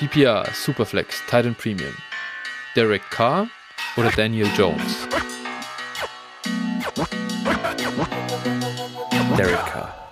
[0.00, 1.92] PPR, Superflex, Titan Premium.
[2.74, 3.48] Derek Carr
[3.98, 5.06] oder Daniel Jones?
[9.36, 10.08] Derek Carr.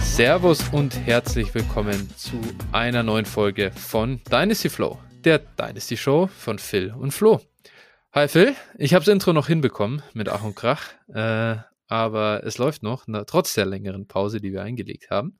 [0.00, 2.40] Servus und herzlich willkommen zu
[2.72, 7.40] einer neuen Folge von Dynasty Flow, der Dynasty Show von Phil und Flo.
[8.12, 11.56] Hi Phil, ich habe das Intro noch hinbekommen mit Ach und Krach, äh,
[11.88, 15.38] aber es läuft noch, na, trotz der längeren Pause, die wir eingelegt haben.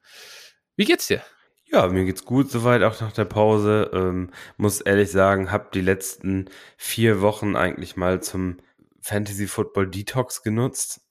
[0.76, 1.22] Wie geht's dir?
[1.64, 3.90] Ja, mir geht's gut soweit, auch nach der Pause.
[3.92, 8.58] Ähm, muss ehrlich sagen, habe die letzten vier Wochen eigentlich mal zum
[9.00, 11.00] Fantasy Football Detox genutzt.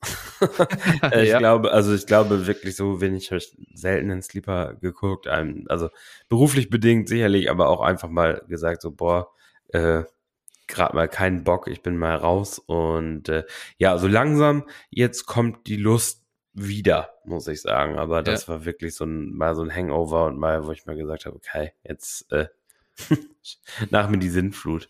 [1.02, 1.38] Äh, ich ja.
[1.38, 5.26] glaube, also ich glaube wirklich so wenig habe ich selten in Sleeper geguckt.
[5.26, 5.90] Also
[6.28, 9.32] beruflich bedingt sicherlich, aber auch einfach mal gesagt so, boah,
[9.68, 10.04] äh,
[10.68, 12.60] gerade mal keinen Bock, ich bin mal raus.
[12.60, 13.44] Und äh,
[13.78, 17.98] ja, so langsam, jetzt kommt die Lust wieder, muss ich sagen.
[17.98, 18.54] Aber das ja.
[18.54, 21.36] war wirklich so ein, mal so ein Hangover und mal, wo ich mal gesagt habe,
[21.36, 22.46] okay, jetzt äh,
[23.90, 24.88] nach mir die Sinnflut.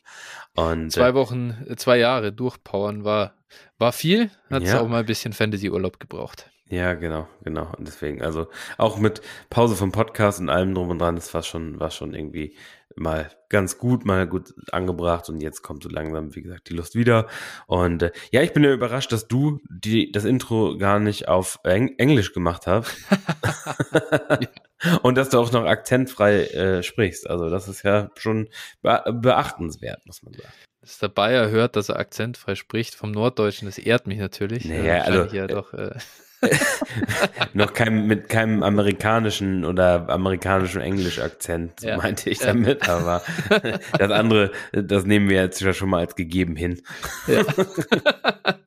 [0.55, 3.35] Und, zwei äh, Wochen, zwei Jahre durchpowern war,
[3.79, 4.81] war viel, hat es ja.
[4.81, 6.51] auch mal ein bisschen Fantasy-Urlaub gebraucht.
[6.71, 7.73] Ja, genau, genau.
[7.79, 11.43] Und deswegen, also auch mit Pause vom Podcast und allem drum und dran, das war
[11.43, 12.57] schon, war schon irgendwie
[12.95, 16.95] mal ganz gut, mal gut angebracht und jetzt kommt so langsam, wie gesagt, die Lust
[16.95, 17.27] wieder.
[17.67, 21.59] Und äh, ja, ich bin ja überrascht, dass du die, das Intro gar nicht auf
[21.65, 22.95] Eng Englisch gemacht hast.
[25.03, 27.29] und dass du auch noch akzentfrei äh, sprichst.
[27.29, 28.49] Also das ist ja schon
[28.83, 30.53] be beachtenswert, muss man sagen.
[30.81, 34.65] Dass der Bayer hört, dass er akzentfrei spricht vom Norddeutschen, das ehrt mich natürlich.
[34.65, 35.99] Naja, also, ja doch, äh,
[37.53, 41.97] noch kein, mit keinem amerikanischen oder amerikanischen Englisch-Akzent, so ja.
[41.97, 42.97] meinte ich damit, ja.
[42.97, 43.23] aber
[43.99, 46.81] das andere, das nehmen wir jetzt schon mal als gegeben hin.
[47.27, 47.45] Ja.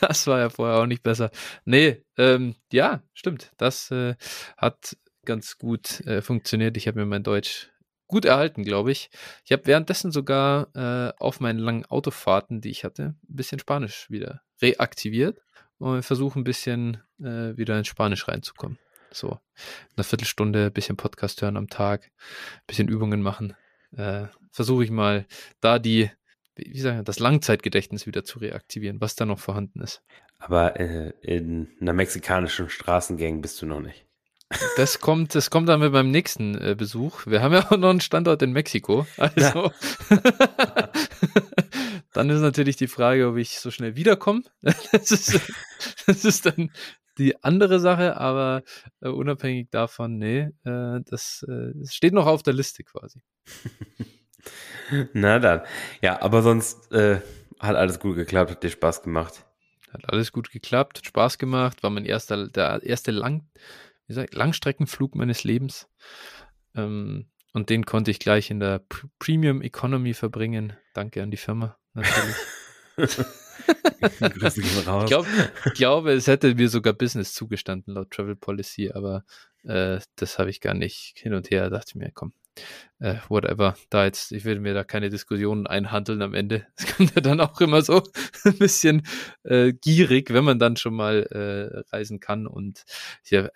[0.00, 1.30] Das war ja vorher auch nicht besser.
[1.66, 3.52] Nee, ähm, ja, stimmt.
[3.58, 4.14] Das äh,
[4.56, 6.76] hat ganz gut äh, funktioniert.
[6.76, 7.70] Ich habe mir mein Deutsch
[8.06, 9.10] gut erhalten, glaube ich.
[9.44, 14.10] Ich habe währenddessen sogar äh, auf meinen langen Autofahrten, die ich hatte, ein bisschen Spanisch
[14.10, 15.40] wieder reaktiviert
[15.78, 18.78] und versuche ein bisschen äh, wieder ins Spanisch reinzukommen.
[19.10, 19.38] So,
[19.96, 22.10] eine Viertelstunde, bisschen Podcast hören am Tag,
[22.66, 23.54] bisschen Übungen machen.
[23.96, 25.26] Äh, versuche ich mal
[25.60, 26.10] da die,
[26.54, 30.02] wie sagen das Langzeitgedächtnis wieder zu reaktivieren, was da noch vorhanden ist.
[30.38, 34.05] Aber äh, in einer mexikanischen Straßengang bist du noch nicht.
[34.76, 37.26] Das kommt, das kommt dann mit beim nächsten äh, Besuch.
[37.26, 39.06] Wir haben ja auch noch einen Standort in Mexiko.
[39.16, 39.72] Also
[42.12, 44.42] dann ist natürlich die Frage, ob ich so schnell wiederkomme.
[44.92, 45.40] Das ist,
[46.06, 46.70] das ist dann
[47.18, 48.62] die andere Sache, aber
[49.00, 53.20] äh, unabhängig davon, nee, äh, das, äh, das steht noch auf der Liste quasi.
[55.12, 55.62] Na dann.
[56.02, 57.20] Ja, aber sonst äh,
[57.58, 59.44] hat alles gut geklappt, hat dir Spaß gemacht.
[59.92, 63.48] Hat alles gut geklappt, hat Spaß gemacht, war mein erster, der erste Lang,
[64.06, 65.88] wie gesagt, Langstreckenflug meines Lebens.
[66.74, 70.74] Ähm, und den konnte ich gleich in der P Premium Economy verbringen.
[70.94, 72.36] Danke an die Firma, natürlich.
[72.98, 73.16] ich
[75.06, 75.26] glaub,
[75.74, 79.24] glaube, es hätte mir sogar Business zugestanden laut Travel Policy, aber
[79.64, 81.70] äh, das habe ich gar nicht hin und her.
[81.70, 82.32] Dachte ich mir, komm,
[82.98, 86.66] äh, whatever, da jetzt, ich will mir da keine Diskussionen einhandeln am Ende.
[86.76, 88.02] Es kommt ja dann auch immer so
[88.44, 89.06] ein bisschen
[89.44, 92.46] äh, gierig, wenn man dann schon mal äh, reisen kann.
[92.46, 92.84] Und
[93.26, 93.48] ja,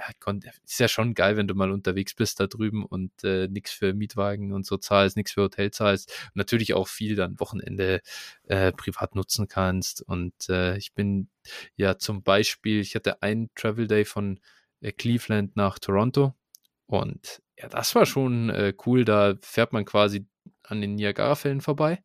[0.66, 3.94] ist ja schon geil, wenn du mal unterwegs bist da drüben und äh, nichts für
[3.94, 6.10] Mietwagen und so zahlst, nichts für Hotel zahlst.
[6.26, 8.00] Und natürlich auch viel dann Wochenende
[8.46, 10.02] äh, privat nutzen kannst.
[10.02, 11.28] Und äh, ich bin
[11.76, 14.38] ja zum Beispiel, ich hatte einen Travel Day von
[14.80, 16.34] äh, Cleveland nach Toronto
[16.86, 19.04] und ja, das war schon äh, cool.
[19.04, 20.26] Da fährt man quasi
[20.62, 22.02] an den Niagara-Fällen vorbei.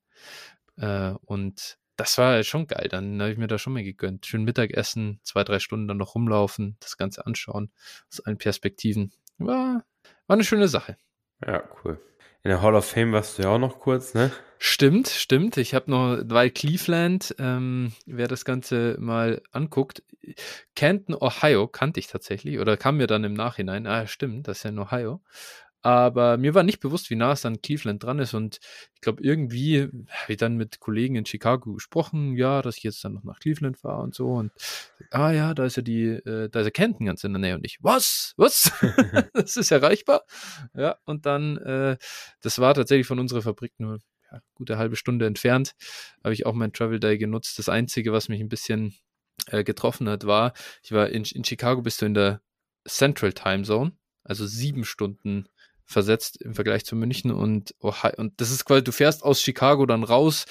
[0.78, 2.88] Äh, und das war schon geil.
[2.90, 4.26] Dann habe ich mir da schon mal gegönnt.
[4.26, 7.72] Schön Mittagessen, zwei, drei Stunden dann noch rumlaufen, das Ganze anschauen,
[8.12, 9.14] aus allen Perspektiven.
[9.38, 9.86] War,
[10.28, 10.98] war eine schöne Sache.
[11.46, 12.00] Ja, cool.
[12.46, 14.32] In der Hall of Fame warst du ja auch noch kurz, ne?
[14.60, 15.58] Stimmt, stimmt.
[15.58, 20.04] Ich habe noch, weil Cleveland, ähm, wer das Ganze mal anguckt,
[20.76, 24.64] Canton, Ohio kannte ich tatsächlich oder kam mir dann im Nachhinein, ah, stimmt, das ist
[24.64, 25.22] ja in Ohio.
[25.86, 28.34] Aber mir war nicht bewusst, wie nah es an Cleveland dran ist.
[28.34, 28.58] Und
[28.96, 33.06] ich glaube, irgendwie habe ich dann mit Kollegen in Chicago gesprochen, ja, dass ich jetzt
[33.06, 34.32] dann noch nach Cleveland fahre und so.
[34.32, 34.52] Und
[35.12, 37.54] ah ja, da ist ja die, äh, da ist ja Kenton ganz in der Nähe.
[37.54, 38.34] Und ich, was?
[38.36, 38.72] Was?
[39.36, 40.24] das ist erreichbar?
[40.74, 41.98] Ja, und dann, äh,
[42.42, 44.00] das war tatsächlich von unserer Fabrik nur
[44.32, 45.76] ja, gute halbe Stunde entfernt.
[46.24, 47.60] Habe ich auch mein Travel Day genutzt.
[47.60, 48.96] Das Einzige, was mich ein bisschen
[49.52, 52.42] äh, getroffen hat, war, ich war in, in Chicago, bist du in der
[52.88, 53.92] Central Time Zone,
[54.24, 55.48] also sieben Stunden
[55.86, 58.16] versetzt im Vergleich zu München und Ohio.
[58.18, 60.46] Und das ist quasi, du fährst aus Chicago dann raus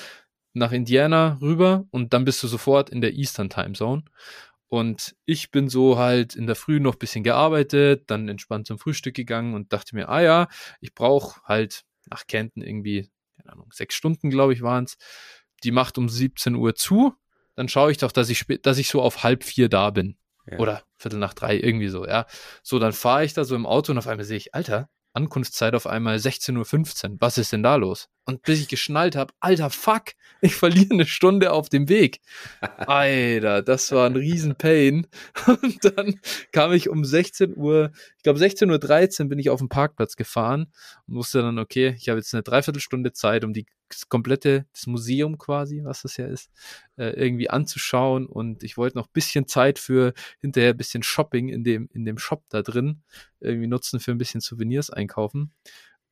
[0.52, 4.04] nach Indiana rüber und dann bist du sofort in der Eastern Time Zone.
[4.68, 9.14] Und ich bin so halt in der Früh noch bisschen gearbeitet, dann entspannt zum Frühstück
[9.14, 10.48] gegangen und dachte mir, ah ja,
[10.80, 14.96] ich brauche halt nach Kenton irgendwie, keine Ahnung, sechs Stunden, glaube ich, waren es.
[15.62, 17.14] Die macht um 17 Uhr zu.
[17.54, 20.16] Dann schaue ich doch, dass ich, dass ich so auf halb vier da bin.
[20.50, 20.58] Ja.
[20.58, 22.26] Oder Viertel nach drei, irgendwie so, ja.
[22.62, 25.74] So, dann fahre ich da so im Auto und auf einmal sehe ich, Alter, Ankunftszeit
[25.74, 27.16] auf einmal 16.15 Uhr.
[27.20, 28.08] Was ist denn da los?
[28.26, 32.20] Und bis ich geschnallt habe, alter Fuck, ich verliere eine Stunde auf dem Weg.
[32.60, 35.06] Alter, das war ein Riesen-Pain.
[35.46, 36.20] Und dann
[36.52, 40.72] kam ich um 16 Uhr, ich glaube 16.13 Uhr bin ich auf den Parkplatz gefahren
[41.06, 43.66] und wusste dann, okay, ich habe jetzt eine Dreiviertelstunde Zeit, um die
[44.08, 46.50] komplette, das Museum quasi, was das ja ist,
[46.96, 48.26] äh, irgendwie anzuschauen.
[48.26, 52.04] Und ich wollte noch ein bisschen Zeit für hinterher ein bisschen Shopping in dem, in
[52.04, 53.02] dem Shop da drin
[53.40, 55.52] irgendwie nutzen für ein bisschen Souvenirs einkaufen.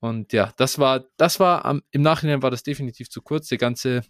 [0.03, 3.47] Und ja, das war, das war am, im Nachhinein war das definitiv zu kurz.
[3.47, 4.03] Der ganze,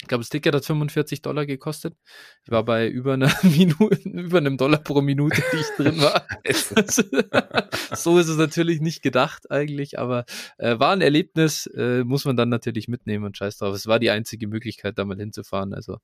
[0.00, 1.96] ich glaube, das Ticket hat 45 Dollar gekostet.
[2.44, 6.24] Ich war bei über einer Minute, über einem Dollar pro Minute, die ich drin war.
[7.96, 10.24] so ist es natürlich nicht gedacht eigentlich, aber
[10.58, 13.74] äh, war ein Erlebnis, äh, muss man dann natürlich mitnehmen und scheiß drauf.
[13.74, 15.74] Es war die einzige Möglichkeit, da mal hinzufahren.
[15.74, 15.98] Also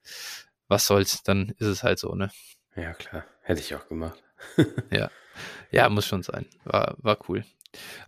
[0.67, 2.33] was soll's, dann ist es halt so, ne?
[2.75, 3.25] Ja, klar.
[3.43, 4.21] Hätte ich auch gemacht.
[4.91, 5.09] ja.
[5.71, 6.47] Ja, muss schon sein.
[6.65, 7.45] War, war cool.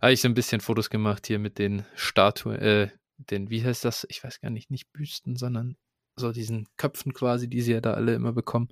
[0.01, 3.85] Habe ich so ein bisschen Fotos gemacht hier mit den Statuen, äh, den, wie heißt
[3.85, 4.05] das?
[4.09, 5.77] Ich weiß gar nicht, nicht Büsten, sondern
[6.15, 8.69] so diesen Köpfen quasi, die sie ja da alle immer bekommen.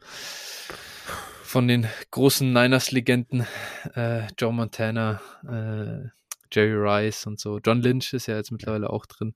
[1.43, 3.47] Von den großen Niners-Legenden,
[3.95, 6.09] äh, Joe Montana, äh,
[6.51, 7.59] Jerry Rice und so.
[7.59, 9.33] John Lynch ist ja jetzt mittlerweile auch drin.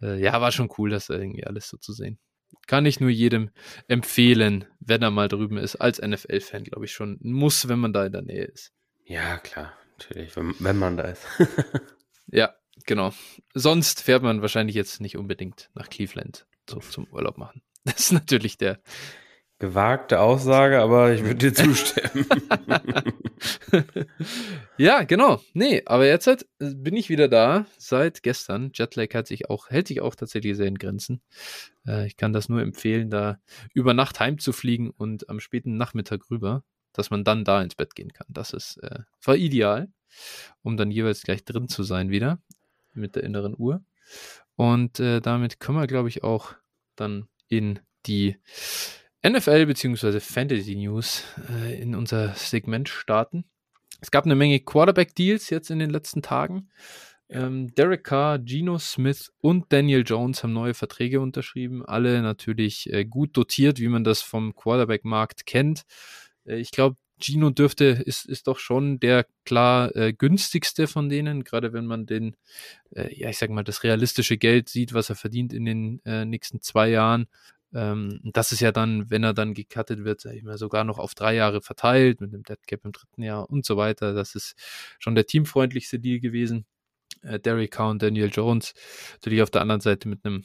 [0.00, 2.18] Äh, ja, war schon cool, das irgendwie alles so zu sehen.
[2.66, 3.50] Kann ich nur jedem
[3.86, 7.18] empfehlen, wenn er mal drüben ist, als NFL-Fan, glaube ich schon.
[7.20, 8.72] Muss, wenn man da in der Nähe ist.
[9.04, 9.72] Ja, klar.
[9.98, 11.22] Natürlich, wenn, wenn man da ist.
[12.26, 12.54] ja,
[12.84, 13.12] genau.
[13.54, 17.62] Sonst fährt man wahrscheinlich jetzt nicht unbedingt nach Cleveland so zum Urlaub machen.
[17.86, 18.80] Das ist natürlich der.
[19.60, 22.26] Gewagte Aussage, aber ich würde dir zustimmen.
[24.76, 25.40] ja, genau.
[25.54, 28.72] Nee, aber jetzt halt, bin ich wieder da seit gestern.
[28.74, 31.22] Jetlag hat sich auch, hält sich auch tatsächlich sehr in Grenzen.
[31.86, 33.38] Äh, ich kann das nur empfehlen, da
[33.72, 36.62] über Nacht heimzufliegen und am späten Nachmittag rüber
[36.98, 38.26] dass man dann da ins Bett gehen kann.
[38.30, 39.88] Das ist, äh, war ideal,
[40.62, 42.40] um dann jeweils gleich drin zu sein wieder
[42.94, 43.84] mit der inneren Uhr.
[44.56, 46.54] Und äh, damit können wir, glaube ich, auch
[46.96, 48.36] dann in die
[49.26, 50.20] NFL bzw.
[50.20, 53.44] Fantasy News äh, in unser Segment starten.
[54.00, 56.68] Es gab eine Menge Quarterback-Deals jetzt in den letzten Tagen.
[57.28, 61.84] Ähm, Derek Carr, Geno Smith und Daniel Jones haben neue Verträge unterschrieben.
[61.84, 65.84] Alle natürlich äh, gut dotiert, wie man das vom Quarterback-Markt kennt.
[66.46, 71.44] Äh, ich glaube, Gino dürfte, ist, ist doch schon der klar äh, günstigste von denen,
[71.44, 72.36] gerade wenn man den,
[72.90, 76.24] äh, ja, ich sag mal, das realistische Geld sieht, was er verdient in den äh,
[76.24, 77.26] nächsten zwei Jahren.
[77.74, 80.98] Ähm, das ist ja dann, wenn er dann gecuttet wird, sag ich mal, sogar noch
[80.98, 84.12] auf drei Jahre verteilt, mit dem Dead Cap im dritten Jahr und so weiter.
[84.14, 84.54] Das ist
[84.98, 86.66] schon der teamfreundlichste Deal gewesen.
[87.22, 88.74] Äh, Derek Carr und Daniel Jones.
[89.14, 90.44] Natürlich auf der anderen Seite mit einem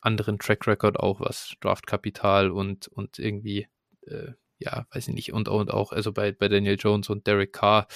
[0.00, 3.66] anderen Track Record auch, was Draftkapital und, und irgendwie
[4.06, 7.52] äh, ja, weiß ich nicht, und, und auch, also bei, bei Daniel Jones und Derek
[7.52, 7.86] Carr,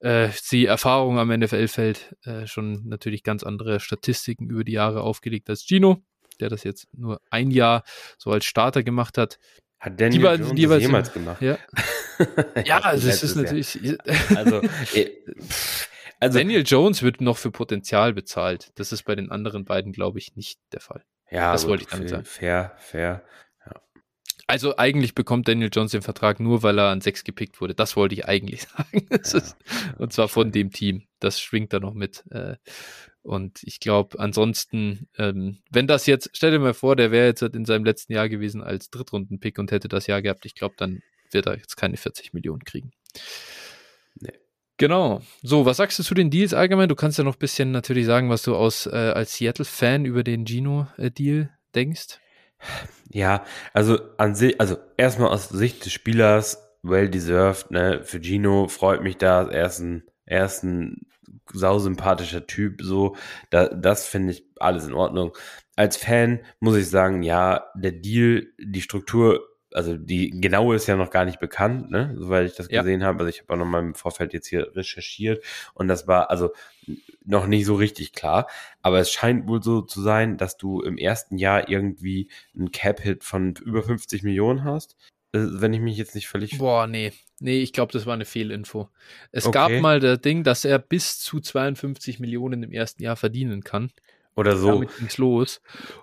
[0.00, 5.48] äh, die Erfahrung am NFL-Feld äh, schon natürlich ganz andere Statistiken über die Jahre aufgelegt
[5.48, 6.02] als Gino,
[6.40, 7.82] der das jetzt nur ein Jahr
[8.18, 9.38] so als Starter gemacht hat.
[9.80, 11.42] Hat Daniel die, Jones die, das jemals gemacht?
[12.54, 13.98] Ja, ja also es ist natürlich.
[14.36, 14.60] Also,
[14.94, 15.10] äh,
[16.20, 18.70] also, Daniel Jones wird noch für Potenzial bezahlt.
[18.76, 21.02] Das ist bei den anderen beiden, glaube ich, nicht der Fall.
[21.30, 22.24] Ja, das wollte ich damit sagen.
[22.24, 23.24] Fair, fair.
[24.46, 27.74] Also eigentlich bekommt Daniel Jones den Vertrag nur, weil er an sechs gepickt wurde.
[27.74, 29.06] Das wollte ich eigentlich sagen.
[29.10, 29.16] Ja.
[29.16, 29.56] Ist,
[29.98, 31.04] und zwar von dem Team.
[31.20, 32.24] Das schwingt da noch mit.
[32.30, 32.56] Äh,
[33.22, 37.42] und ich glaube, ansonsten, ähm, wenn das jetzt, stell dir mal vor, der wäre jetzt
[37.42, 41.02] in seinem letzten Jahr gewesen als Drittrunden-Pick und hätte das Jahr gehabt, ich glaube, dann
[41.30, 42.90] wird er jetzt keine 40 Millionen kriegen.
[44.16, 44.32] Nee.
[44.76, 45.22] Genau.
[45.42, 46.88] So, was sagst du zu den Deals allgemein?
[46.88, 50.24] Du kannst ja noch ein bisschen natürlich sagen, was du aus äh, als Seattle-Fan über
[50.24, 52.18] den Gino-Deal äh, denkst.
[53.10, 58.02] Ja, also an sich, also erstmal aus Sicht des Spielers, well deserved, ne?
[58.04, 61.06] Für Gino freut mich da, er ist ein, er ist ein
[61.52, 63.16] sausympathischer Typ, so,
[63.50, 65.36] da, das finde ich alles in Ordnung.
[65.76, 69.40] Als Fan muss ich sagen, ja, der Deal, die Struktur
[69.74, 72.82] also die genaue ist ja noch gar nicht bekannt, ne, soweit ich das ja.
[72.82, 73.20] gesehen habe.
[73.20, 76.50] Also ich habe auch noch mal im Vorfeld jetzt hier recherchiert und das war also
[77.24, 78.48] noch nicht so richtig klar.
[78.80, 83.24] Aber es scheint wohl so zu sein, dass du im ersten Jahr irgendwie einen Cap-Hit
[83.24, 84.96] von über 50 Millionen hast.
[85.32, 86.58] Äh, wenn ich mich jetzt nicht völlig.
[86.58, 87.12] Boah, nee.
[87.40, 88.88] Nee, ich glaube, das war eine Fehlinfo.
[89.32, 89.52] Es Okay.
[89.52, 93.90] gab mal das Ding, dass er bis zu 52 Millionen im ersten Jahr verdienen kann.
[94.34, 94.72] Oder so.
[94.72, 95.60] Damit ging's los.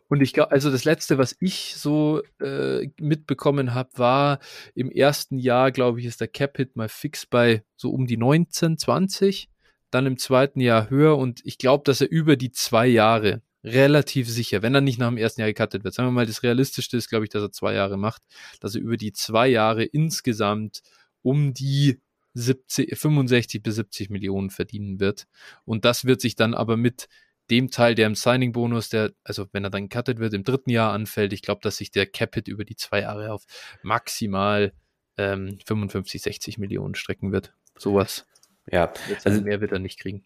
[0.08, 4.40] Und ich glaube, also das letzte, was ich so äh, mitbekommen habe, war
[4.76, 8.78] im ersten Jahr, glaube ich, ist der Cap-Hit mal fix bei so um die 19,
[8.78, 9.50] 20.
[9.92, 14.30] Dann im zweiten Jahr höher und ich glaube, dass er über die zwei Jahre relativ
[14.30, 16.96] sicher, wenn er nicht nach dem ersten Jahr gecuttet wird, sagen wir mal, das Realistischste
[16.96, 18.22] ist, glaube ich, dass er zwei Jahre macht,
[18.62, 20.82] dass er über die zwei Jahre insgesamt
[21.24, 22.00] um die
[22.36, 25.26] 70, 65 bis 70 Millionen verdienen wird.
[25.66, 27.08] Und das wird sich dann aber mit
[27.52, 30.94] dem Teil, der im Signing-Bonus, der, also wenn er dann gecuttet wird, im dritten Jahr
[30.94, 33.44] anfällt, ich glaube, dass sich der Capit über die zwei Jahre auf
[33.84, 34.72] maximal
[35.18, 37.54] ähm, 55, 60 Millionen strecken wird.
[37.78, 38.26] Sowas.
[38.72, 40.26] Ja, Jetzt Also- mehr wird er nicht kriegen.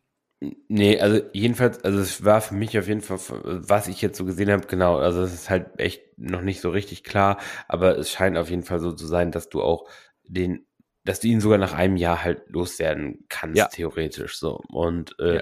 [0.67, 4.25] Nee, also jedenfalls, also es war für mich auf jeden Fall, was ich jetzt so
[4.25, 7.39] gesehen habe, genau, also es ist halt echt noch nicht so richtig klar,
[7.69, 9.87] aber es scheint auf jeden Fall so zu sein, dass du auch
[10.25, 10.65] den,
[11.05, 13.67] dass du ihn sogar nach einem Jahr halt loswerden kannst, Ja.
[13.69, 14.59] theoretisch so.
[14.67, 15.41] Und äh, Ja.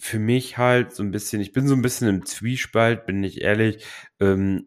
[0.00, 3.42] Für mich halt so ein bisschen, ich bin so ein bisschen im Zwiespalt, bin ich
[3.42, 3.84] ehrlich,
[4.18, 4.66] ähm,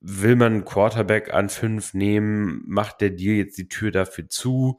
[0.00, 4.78] will man einen Quarterback an fünf nehmen, macht der Deal jetzt die Tür dafür zu,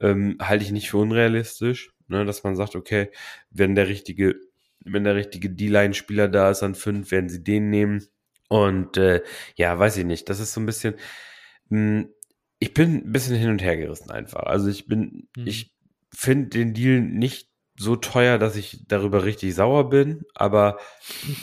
[0.00, 3.10] ähm, halte ich nicht für unrealistisch, ne, dass man sagt, okay,
[3.50, 4.36] wenn der richtige,
[4.84, 8.06] wenn der richtige D-Line-Spieler da ist an fünf, werden sie den nehmen.
[8.48, 9.22] Und äh,
[9.56, 10.28] ja, weiß ich nicht.
[10.28, 10.94] Das ist so ein bisschen.
[11.70, 12.04] Mh,
[12.58, 14.44] ich bin ein bisschen hin und her gerissen einfach.
[14.44, 15.46] Also ich bin, Mhm.
[15.46, 15.74] ich
[16.14, 20.78] finde den Deal nicht so teuer, dass ich darüber richtig sauer bin, aber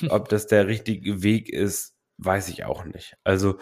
[0.09, 3.15] ob das der richtige Weg ist, weiß ich auch nicht.
[3.23, 3.57] Also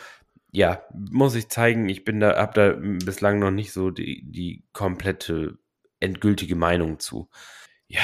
[0.51, 2.75] ja, muss ich zeigen, ich bin da, habe da
[3.05, 5.57] bislang noch nicht so die, die komplette
[5.99, 7.29] endgültige Meinung zu.
[7.87, 8.01] Ja,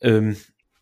[0.00, 0.36] ähm,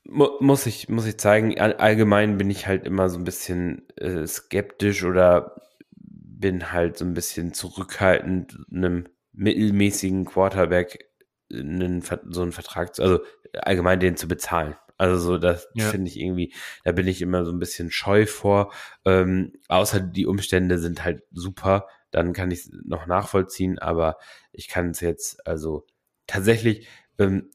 [0.04, 3.88] mu muss ich, muss ich zeigen, all, allgemein bin ich halt immer so ein bisschen
[3.96, 5.60] äh, skeptisch oder
[5.94, 11.11] bin halt so ein bisschen zurückhaltend, einem mittelmäßigen Quarterback
[11.52, 13.20] einen, so einen Vertrag, also
[13.60, 14.76] allgemein den zu bezahlen.
[14.98, 15.90] Also so, das Ja.
[15.90, 16.54] finde ich irgendwie,
[16.84, 18.72] da bin ich immer so ein bisschen scheu vor.
[19.04, 24.16] Ähm, außer die Umstände sind halt super, dann kann ich es noch nachvollziehen, aber
[24.52, 25.86] ich kann es jetzt, also
[26.26, 26.86] tatsächlich,
[27.18, 27.50] ähm,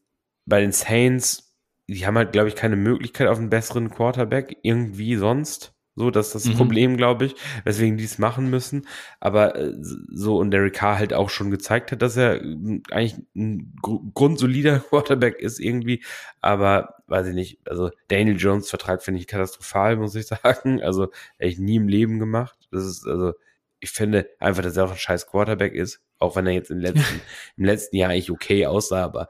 [0.45, 1.55] bei den Saints,
[1.87, 5.73] die haben halt, glaube ich, keine Möglichkeit auf einen besseren Quarterback, irgendwie sonst.
[5.97, 6.57] So, das ist das Mhm.
[6.57, 7.35] Problem, glaube ich,
[7.65, 8.87] weswegen die es machen müssen.
[9.19, 13.15] Aber äh, so und Derek Carr halt auch schon gezeigt hat, dass er äh, eigentlich
[13.35, 16.03] ein gr- grundsolider Quarterback ist irgendwie.
[16.39, 20.81] Aber weiß ich nicht, also Daniel Jones Vertrag finde ich katastrophal, muss ich sagen.
[20.83, 22.67] Also ich nie im Leben gemacht.
[22.71, 23.33] Das ist also,
[23.79, 26.79] ich finde einfach, dass er auch ein scheiß Quarterback ist, auch wenn er jetzt im
[26.79, 27.21] letzten,
[27.57, 29.29] im letzten Jahr eigentlich okay aussah, aber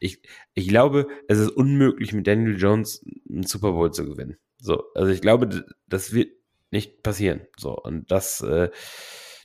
[0.00, 0.20] ich,
[0.54, 4.36] ich glaube, es ist unmöglich, mit Daniel Jones einen Super Bowl zu gewinnen.
[4.60, 6.30] So, also ich glaube, das wird
[6.70, 7.42] nicht passieren.
[7.56, 8.70] So, und das, äh,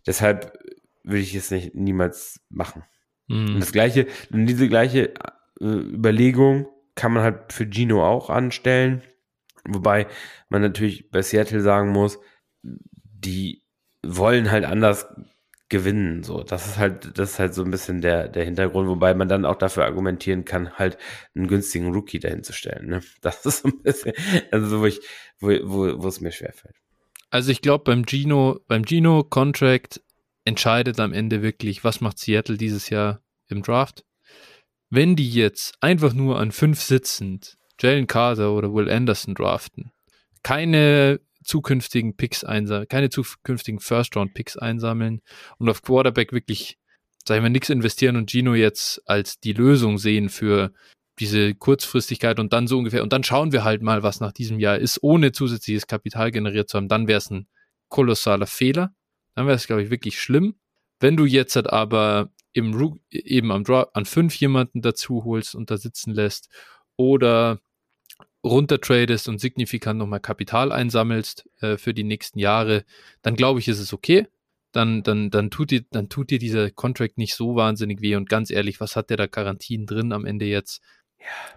[0.06, 0.58] deshalb
[1.04, 2.84] würde ich es nicht niemals machen.
[3.30, 3.60] Und Mhm.
[3.60, 5.14] das gleiche, und diese gleiche
[5.62, 9.02] äh, Überlegung kann man halt für Gino auch anstellen.
[9.66, 10.08] Wobei
[10.50, 12.20] man natürlich bei Seattle sagen muss,
[12.62, 13.64] die
[14.06, 15.08] wollen halt anders
[15.74, 16.22] gewinnen.
[16.22, 19.28] So, das ist halt, das ist halt so ein bisschen der, der Hintergrund, wobei man
[19.28, 21.00] dann auch dafür argumentieren kann, halt
[21.34, 22.88] einen günstigen Rookie dahin zu stellen.
[22.88, 23.02] Ne?
[23.22, 24.14] Das ist so ein bisschen,
[24.52, 25.02] also so, wo ich,
[25.40, 26.76] wo, wo, wo es mir schwerfällt.
[27.32, 30.00] Also ich glaube, beim Gino, beim Gino Contract
[30.46, 34.06] entscheidet am Ende wirklich, was macht Seattle dieses Jahr im Draft.
[34.92, 39.92] Wenn die jetzt einfach nur an fünf sitzend Jalen Carter oder Will Anderson draften,
[40.44, 45.22] keine zukünftigen Picks einsammeln, keine zukünftigen First-Round-Picks einsammeln
[45.58, 46.78] und auf Quarterback wirklich,
[47.26, 50.72] sag ich mal, nichts investieren und Gino jetzt als die Lösung sehen für
[51.20, 54.60] diese Kurzfristigkeit und dann so ungefähr, und dann schauen wir halt mal, was nach diesem
[54.60, 57.48] Jahr ist, ohne zusätzliches Kapital generiert zu haben, dann wäre es ein
[57.90, 58.96] kolossaler Fehler.
[59.36, 60.56] Dann wäre es, glaube ich, wirklich schlimm.
[61.00, 65.70] Wenn du jetzt halt aber im eben am Draw an fünf jemanden dazu holst und
[65.70, 66.50] da sitzen lässt
[66.96, 67.60] oder
[68.44, 72.84] runtertradest und signifikant nochmal Kapital einsammelst äh, für die nächsten Jahre,
[73.22, 74.28] dann glaube ich, ist es okay.
[74.74, 78.16] Dann, dann, dann, tut dir, dann tut dir dieser Contract nicht so wahnsinnig weh.
[78.16, 80.82] Und ganz ehrlich, was hat der da Garantien drin am Ende jetzt?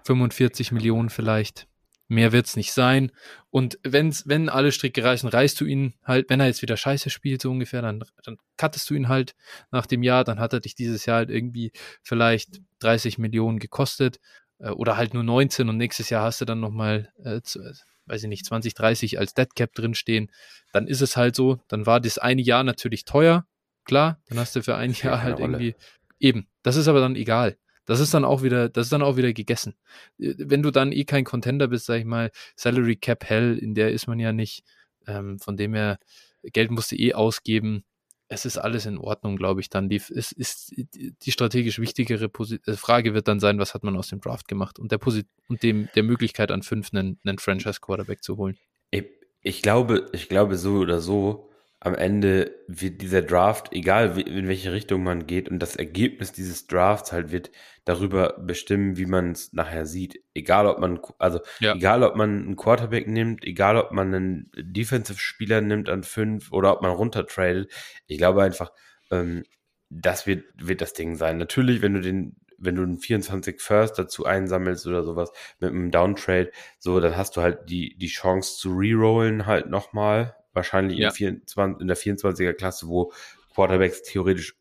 [0.05, 1.67] 45 Millionen vielleicht.
[2.09, 3.11] Mehr wird's nicht sein.
[3.51, 7.11] Und wenn's, wenn alle Stricke reißen, reißt du ihn halt, wenn er jetzt wieder scheiße
[7.11, 9.35] spielt, so ungefähr, dann, dann cuttest du ihn halt
[9.73, 14.21] nach dem Jahr, dann hat er dich dieses Jahr halt irgendwie vielleicht 30 Millionen gekostet
[14.59, 17.73] oder halt nur 19 und nächstes Jahr hast du dann nochmal, äh, äh,
[18.07, 20.31] weiß ich nicht, 20, 30 als Dead Cap drinstehen.
[20.73, 23.47] Dann ist es halt so, dann war das eine Jahr natürlich teuer,
[23.85, 25.59] klar, dann hast du für ein Jahr halt Rolle.
[25.59, 25.75] irgendwie,
[26.21, 27.57] eben, das ist aber dann egal.
[27.85, 29.75] Das ist dann auch wieder, das ist dann auch wieder gegessen.
[30.19, 33.75] Äh, Wenn du dann eh kein Contender bist, sag ich mal, Salary Cap Hell, in
[33.75, 34.65] der ist man ja nicht,
[35.07, 35.99] ähm, von dem her,
[36.43, 37.85] Geld musst du eh ausgeben.
[38.29, 39.89] Es ist alles in Ordnung, glaube ich, dann.
[39.89, 43.97] Die, es ist die strategisch wichtigere Posi äh, Frage wird dann sein, was hat man
[43.97, 47.39] aus dem Draft gemacht und der Posi und dem, der Möglichkeit an fünf einen, einen
[47.39, 48.57] Franchise-Quarterback zu holen.
[48.91, 49.05] Ich,
[49.43, 51.51] ich, glaube, ich glaube so oder so,
[51.87, 56.67] am Ende wird dieser Draft, egal in welche Richtung man geht, und das Ergebnis dieses
[56.67, 57.53] Drafts halt wird
[57.85, 60.21] darüber bestimmen, wie man es nachher sieht.
[60.35, 61.77] Egal ob man, also ja.
[61.77, 66.73] egal ob man einen Quarterback nimmt, egal ob man einen Defensive-Spieler nimmt an fünf oder
[66.73, 67.71] ob man runtertradet.
[68.09, 68.73] Ich glaube einfach,
[69.13, 69.45] ähm,
[69.89, 71.39] das wird, wird das Ding sein.
[71.39, 75.93] Natürlich, wenn du den, wenn du einen 24 First dazu einsammelst oder sowas mit einem
[75.93, 76.51] Downtrade,
[76.81, 81.09] so, dann hast du halt die, die Chance zu rerollen halt nochmal wahrscheinlich ja.
[81.09, 83.13] in, 24, in der 24er Klasse, wo
[83.55, 84.57] Quarterbacks theoretisch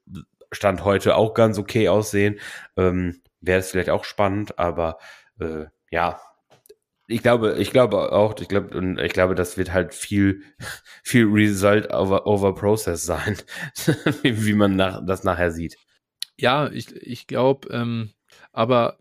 [0.51, 2.39] Stand heute auch ganz okay aussehen,
[2.77, 4.99] ähm, wäre es vielleicht auch spannend, aber
[5.39, 6.19] äh, ja,
[7.07, 10.43] ich glaube, ich glaube auch, ich glaube, und ich glaube, das wird halt viel,
[11.03, 13.37] viel Result over, over Process sein,
[14.21, 15.77] wie, wie man nach, das nachher sieht.
[16.37, 18.11] Ja, ich, ich glaube, ähm,
[18.51, 18.97] aber,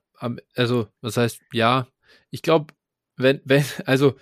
[0.54, 1.88] also, was heißt, ja,
[2.30, 2.74] ich glaube,
[3.16, 4.16] wenn, wenn, also,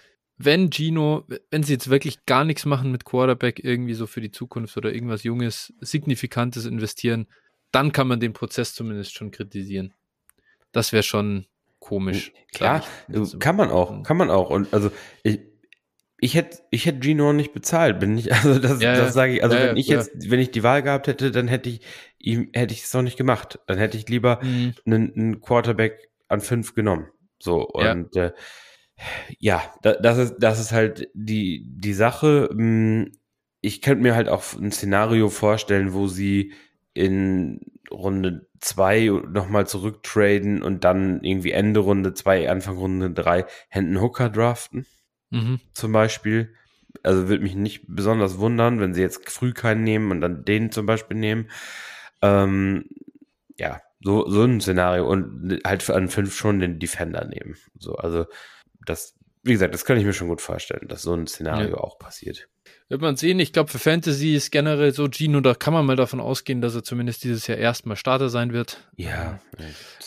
[0.45, 4.31] wenn Gino, wenn sie jetzt wirklich gar nichts machen mit Quarterback, irgendwie so für die
[4.31, 7.27] Zukunft oder irgendwas Junges, Signifikantes investieren,
[7.71, 9.95] dann kann man den Prozess zumindest schon kritisieren.
[10.73, 11.47] Das wäre schon
[11.79, 12.33] komisch.
[12.55, 14.51] Klar, ich, kann man auch, kann man auch.
[14.51, 14.91] Und also
[15.23, 15.41] ich,
[16.19, 19.45] ich hätte, ich hätte Gino nicht bezahlt, bin ich, also das, ja, das sage ich,
[19.45, 21.81] also ja, wenn ich jetzt, wenn ich die Wahl gehabt hätte, dann hätte ich
[22.19, 23.59] ihm, hätte ich es noch nicht gemacht.
[23.67, 24.75] Dann hätte ich lieber mhm.
[24.87, 27.09] einen, einen Quarterback an fünf genommen.
[27.39, 28.33] So, und äh,
[29.39, 32.49] ja, das ist, das ist halt die, die Sache.
[32.51, 33.13] Hm,
[33.61, 36.53] ich könnte mir halt auch ein Szenario vorstellen, wo sie
[36.95, 44.01] in Runde zwei nochmal zurücktraden und dann irgendwie Ende Runde zwei, Anfang Runde drei Händen
[44.01, 44.87] Hooker draften.
[45.31, 45.61] Mhm.
[45.73, 46.55] Zum Beispiel.
[47.03, 50.71] Also würde mich nicht besonders wundern, wenn sie jetzt früh keinen nehmen und dann den
[50.71, 51.49] zum Beispiel nehmen.
[52.21, 52.85] Ähm,
[53.59, 57.57] ja, so, so ein Szenario und halt an fünf schon den Defender nehmen.
[57.79, 58.27] So, also
[58.87, 61.77] das, wie gesagt, das kann ich mir schon gut vorstellen, dass so ein Szenario ja.
[61.77, 62.49] auch passiert.
[62.89, 63.41] Wird man sehen.
[63.41, 66.75] Ich glaube, für Fantasy ist generell so Gino, da kann man mal davon ausgehen, dass
[66.75, 68.89] er zumindest dieses Jahr erstmal Starter sein wird.
[68.97, 69.41] Ja.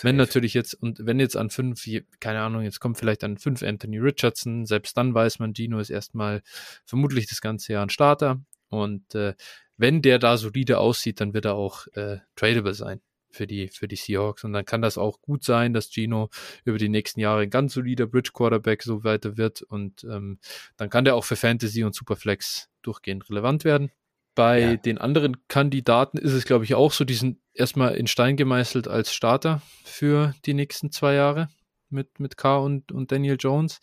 [0.01, 1.83] Wenn natürlich jetzt, und wenn jetzt an fünf,
[2.19, 5.89] keine Ahnung, jetzt kommt vielleicht an fünf Anthony Richardson, selbst dann weiß man, Gino ist
[5.89, 6.43] erstmal
[6.85, 8.41] vermutlich das ganze Jahr ein Starter.
[8.69, 9.33] Und äh,
[9.77, 13.01] wenn der da solide aussieht, dann wird er auch äh, tradable sein
[13.35, 14.43] für die, für die Seahawks.
[14.43, 16.29] Und dann kann das auch gut sein, dass Gino
[16.63, 19.61] über die nächsten Jahre ein ganz solider Bridge Quarterback so weiter wird.
[19.61, 20.39] Und ähm,
[20.77, 23.91] dann kann der auch für Fantasy und Superflex durchgehend relevant werden.
[24.33, 24.75] Bei ja.
[24.75, 28.87] den anderen Kandidaten ist es, glaube ich, auch so, die sind erstmal in Stein gemeißelt
[28.87, 31.47] als Starter für die nächsten zwei Jahre
[31.89, 33.79] mit, mit K und, und Daniel Jones.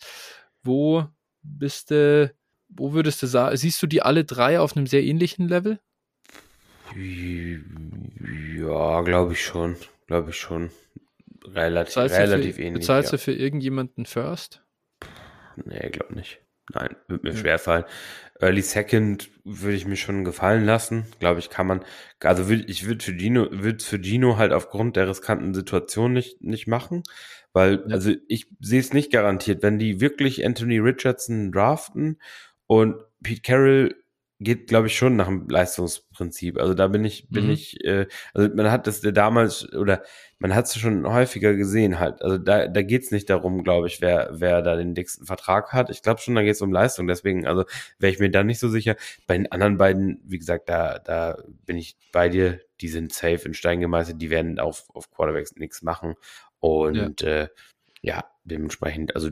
[0.61, 1.05] Wo
[1.41, 2.33] bist du,
[2.69, 5.79] wo würdest du sagen, siehst du die alle drei auf einem sehr ähnlichen Level?
[6.95, 7.59] Ja,
[9.01, 9.75] glaube ich schon.
[10.07, 10.71] Glaube ich schon.
[11.45, 12.81] Relativ, bezahlst relativ für, ähnlich.
[12.81, 13.17] Bezahlst ja.
[13.17, 14.63] du für irgendjemanden First?
[15.55, 16.39] Nee, glaube nicht.
[16.73, 17.37] Nein, wird mir ja.
[17.37, 17.83] schwer fallen.
[18.39, 21.05] Early Second würde ich mir schon gefallen lassen.
[21.19, 21.83] Glaube ich, kann man.
[22.21, 26.41] Also würd, ich würde für Gino, würde für Gino halt aufgrund der riskanten Situation nicht,
[26.41, 27.03] nicht machen.
[27.51, 27.93] Weil, ja.
[27.93, 32.19] also ich sehe es nicht garantiert, wenn die wirklich Anthony Richardson draften
[32.65, 33.95] und Pete Carroll
[34.43, 36.59] geht, glaube ich, schon nach dem Leistungsprinzip.
[36.59, 37.51] Also da bin ich, bin mhm.
[37.51, 40.03] ich, äh, also man hat das damals oder
[40.39, 42.21] man hat es schon häufiger gesehen halt.
[42.21, 45.73] Also da, da geht es nicht darum, glaube ich, wer, wer da den dicksten Vertrag
[45.73, 45.89] hat.
[45.89, 47.07] Ich glaube schon, da geht es um Leistung.
[47.07, 47.65] Deswegen, also
[47.99, 48.95] wäre ich mir da nicht so sicher.
[49.25, 52.59] Bei den anderen beiden, wie gesagt, da, da bin ich bei dir.
[52.81, 54.21] Die sind safe in Stein gemeißelt.
[54.21, 56.15] Die werden auf, auf Quarterbacks nichts machen.
[56.59, 57.43] Und ja.
[57.43, 57.47] Äh,
[58.01, 59.29] ja, dementsprechend, also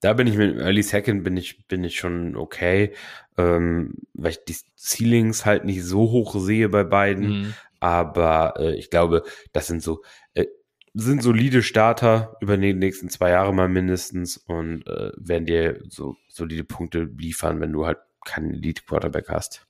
[0.00, 2.94] da bin ich mit Early Second bin ich, bin ich schon okay,
[3.36, 7.28] ähm, weil ich die Ceilings halt nicht so hoch sehe bei beiden.
[7.28, 7.54] Mhm.
[7.80, 10.02] Aber äh, ich glaube, das sind so,
[10.34, 10.46] äh,
[10.94, 16.16] sind solide Starter über die nächsten zwei Jahre mal mindestens und äh, werden dir so
[16.28, 19.66] solide Punkte liefern, wenn du halt keinen Elite Quarterback hast.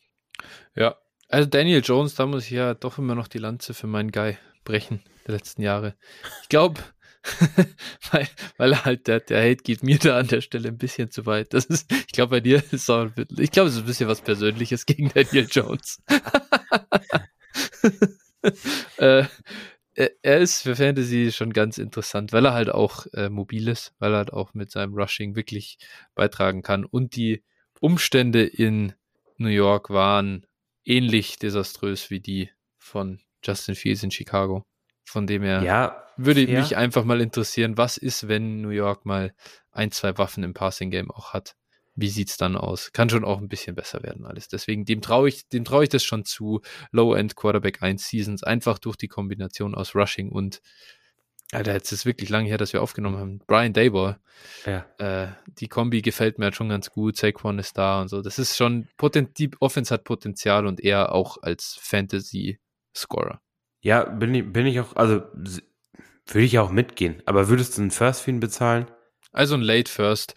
[0.75, 0.97] Ja,
[1.29, 4.37] also Daniel Jones, da muss ich ja doch immer noch die Lanze für meinen Guy
[4.65, 5.95] brechen der letzten Jahre.
[6.43, 6.81] Ich glaube,
[8.11, 11.27] weil, weil halt der, der Hate geht mir da an der Stelle ein bisschen zu
[11.27, 11.53] weit.
[11.53, 14.23] Das ist, ich glaube, bei dir ist auch, ich glaube, es ist ein bisschen was
[14.23, 16.03] Persönliches gegen Daniel Jones.
[18.97, 19.25] äh,
[19.95, 24.13] er ist für Fantasy schon ganz interessant, weil er halt auch äh, mobil ist, weil
[24.13, 25.79] er halt auch mit seinem Rushing wirklich
[26.15, 26.85] beitragen kann.
[26.85, 27.45] Und die
[27.81, 28.95] Umstände in
[29.37, 30.47] New York waren
[30.85, 34.65] ähnlich desaströs wie die von Justin Fields in Chicago.
[35.05, 36.61] Von dem her ja, würde fair.
[36.61, 39.33] mich einfach mal interessieren, was ist, wenn New York mal
[39.73, 41.57] ein, zwei Waffen im Passing Game auch hat?
[42.01, 42.93] wie sieht's dann aus?
[42.93, 44.49] Kann schon auch ein bisschen besser werden alles.
[44.49, 46.63] Deswegen, dem traue ich, dem traue ich das schon zu.
[46.93, 50.61] Low-End Quarterback 1 Seasons, einfach durch die Kombination aus Rushing und
[51.53, 53.41] Alter, jetzt ist wirklich lange her, dass wir aufgenommen haben.
[53.45, 54.21] Brian Daybor.
[54.65, 54.87] Ja.
[54.99, 57.17] Äh, die Kombi gefällt mir halt schon ganz gut.
[57.17, 58.23] Saquon ist da und so.
[58.23, 58.87] Das ist schon,
[59.37, 63.41] die Offense hat Potenzial und er auch als Fantasy-Scorer.
[63.81, 65.23] Ja, bin ich, bin ich auch, also
[66.27, 67.23] würde ich auch mitgehen.
[67.27, 68.87] Aber würdest du einen First für ihn bezahlen?
[69.33, 70.35] Also ein Late First,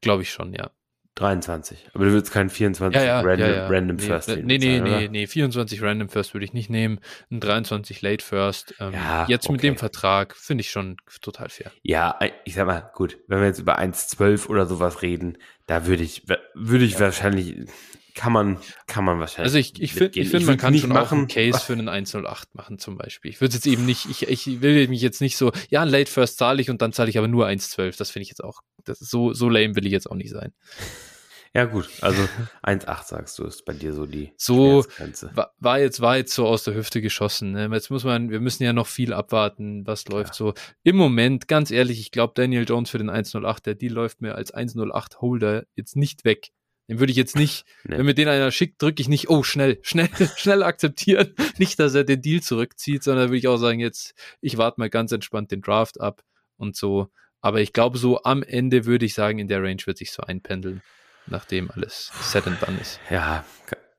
[0.00, 0.70] glaube ich schon, ja.
[1.16, 1.88] 23.
[1.94, 4.46] Aber du würdest keinen 24 ja, ja, Random, ja, Random nee, First nehmen.
[4.46, 7.00] Nee, nee, nee, nee, 24 Random First würde ich nicht nehmen.
[7.30, 8.74] Ein 23 Late First.
[8.80, 8.92] Ähm,
[9.26, 9.52] jetzt okay.
[9.52, 11.72] mit dem Vertrag finde ich schon total fair.
[11.82, 16.02] Ja, ich sag mal, gut, wenn wir jetzt über 1,12 oder sowas reden, da würde
[16.02, 17.66] ich, würde ich wahrscheinlich,
[18.16, 19.54] kann man, kann man wahrscheinlich.
[19.54, 21.18] Also ich, ich finde, ich finde, man kann schon machen.
[21.18, 23.30] einen Case für einen 108 machen zum Beispiel.
[23.30, 26.38] Ich würde jetzt eben nicht, ich, ich will mich jetzt nicht so, ja, Late First
[26.38, 27.96] zahle ich und dann zahle ich aber nur 1,12.
[27.98, 30.30] Das finde ich jetzt auch, das ist so, so lame will ich jetzt auch nicht
[30.30, 30.52] sein.
[31.54, 31.88] Ja, gut.
[32.00, 32.22] Also
[32.64, 34.84] 1,8 sagst du, ist bei dir so die so
[35.34, 37.52] war, war, jetzt, war jetzt so aus der Hüfte geschossen.
[37.52, 37.68] Ne?
[37.72, 40.34] Jetzt muss man, wir müssen ja noch viel abwarten, was läuft ja.
[40.34, 40.54] so.
[40.82, 44.34] Im Moment, ganz ehrlich, ich glaube, Daniel Jones für den 1,08, der Deal läuft mir
[44.34, 46.50] als 1,08 Holder jetzt nicht weg.
[46.88, 47.98] Den würde ich jetzt nicht, nee.
[47.98, 51.34] wenn mir den einer schickt, drücke ich nicht, oh, schnell, schnell, schnell akzeptieren.
[51.58, 54.90] Nicht, dass er den Deal zurückzieht, sondern würde ich auch sagen, jetzt, ich warte mal
[54.90, 56.22] ganz entspannt den Draft ab
[56.56, 57.08] und so.
[57.40, 60.22] Aber ich glaube, so am Ende würde ich sagen, in der Range wird sich so
[60.22, 60.82] einpendeln
[61.26, 63.00] nachdem alles set and done ist.
[63.10, 63.44] Ja,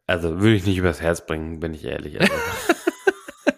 [0.05, 2.19] also würde ich nicht übers Herz bringen, bin ich ehrlich.
[2.19, 2.33] Also.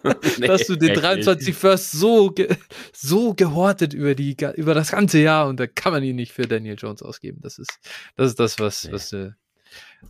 [0.38, 2.48] nee, Dass du den 23 First so, ge
[2.92, 6.46] so gehortet über, die, über das ganze Jahr und da kann man ihn nicht für
[6.46, 7.40] Daniel Jones ausgeben.
[7.42, 7.78] Das ist
[8.16, 8.92] das, ist das was, nee.
[8.92, 9.30] was äh,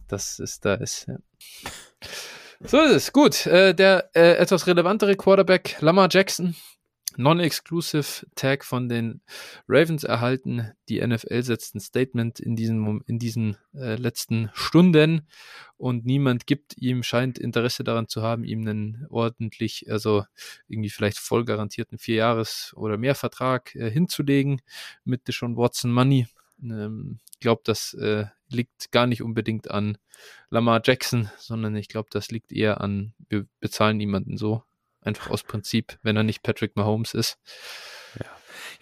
[0.09, 1.09] das ist da ist.
[1.09, 1.17] Ja.
[2.63, 3.13] So ist es.
[3.13, 3.47] Gut.
[3.47, 6.55] Äh, der äh, etwas relevantere Quarterback, Lamar Jackson,
[7.21, 9.21] Non-Exclusive Tag von den
[9.69, 10.73] Ravens erhalten.
[10.89, 15.29] Die NFL setzt ein Statement in diesen, in diesen äh, letzten Stunden
[15.77, 20.25] und niemand gibt ihm, scheint Interesse daran zu haben, ihm einen ordentlich, also
[20.69, 24.61] irgendwie vielleicht voll garantierten Vierjahres- oder mehr Vertrag äh, hinzulegen
[25.05, 26.27] mit Deshaun Watson Money.
[26.63, 29.99] Ähm, glaube, das äh, liegt gar nicht unbedingt an
[30.51, 34.63] Lamar Jackson, sondern ich glaube, das liegt eher an, wir bezahlen niemanden so.
[35.03, 37.39] Einfach aus Prinzip, wenn er nicht Patrick Mahomes ist.
[38.19, 38.27] Ja.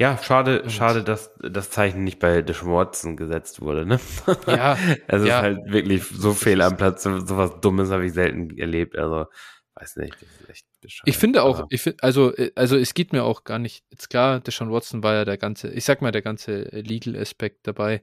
[0.00, 3.98] Ja, schade, und schade, dass das Zeichen nicht bei Deshaun Watson gesetzt wurde, ne?
[4.46, 4.78] Ja.
[5.08, 5.38] es ja.
[5.38, 9.26] ist halt wirklich so fehl am Platz, so, was Dummes habe ich selten erlebt, also
[9.74, 11.08] weiß nicht, das ist echt bescheuert.
[11.08, 14.38] Ich finde auch, ich finde, also, also es geht mir auch gar nicht, jetzt klar,
[14.38, 18.02] Deshaun Watson war ja der ganze, ich sag mal, der ganze Legal-Aspekt dabei,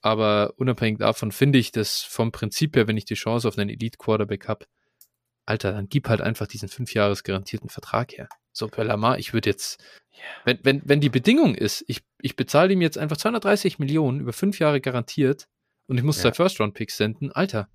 [0.00, 3.70] aber unabhängig davon finde ich das vom Prinzip her, wenn ich die Chance auf einen
[3.70, 4.66] Elite-Quarterback habe,
[5.50, 8.28] Alter, dann gib halt einfach diesen fünf Jahres garantierten Vertrag her.
[8.52, 9.82] So, per Lamar, ich würde jetzt,
[10.44, 14.32] wenn, wenn, wenn die Bedingung ist, ich, ich bezahle ihm jetzt einfach 230 Millionen über
[14.32, 15.48] fünf Jahre garantiert
[15.86, 16.30] und ich muss ja.
[16.30, 17.68] zwei First-Round-Picks senden, Alter.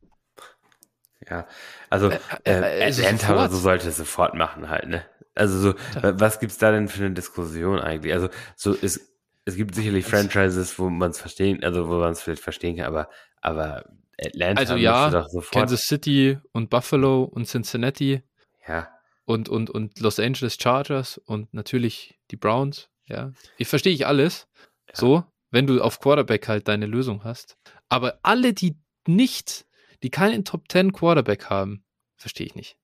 [1.30, 1.48] Ja,
[1.90, 5.06] also, äh, äh, äh, also Landhaber so sollte es sofort machen halt, ne?
[5.34, 6.20] Also so, ja.
[6.20, 8.14] was gibt's da denn für eine Diskussion eigentlich?
[8.14, 9.12] Also so es,
[9.44, 12.86] es gibt sicherlich Franchises, wo man es verstehen, also wo man es vielleicht verstehen kann,
[12.86, 13.10] aber
[13.42, 13.86] aber
[14.24, 18.22] Atlanta also ja, Kansas City und Buffalo und Cincinnati.
[18.68, 18.90] Ja.
[19.26, 22.90] Und, und, und Los Angeles Chargers und natürlich die Browns.
[23.08, 23.32] Ja.
[23.58, 24.48] Ich verstehe ich alles.
[24.90, 24.96] Ja.
[24.96, 27.58] So, wenn du auf Quarterback halt deine Lösung hast.
[27.90, 29.66] Aber alle, die nicht,
[30.04, 31.84] die keinen Top 10 Quarterback haben,
[32.18, 32.78] verstehe ich nicht.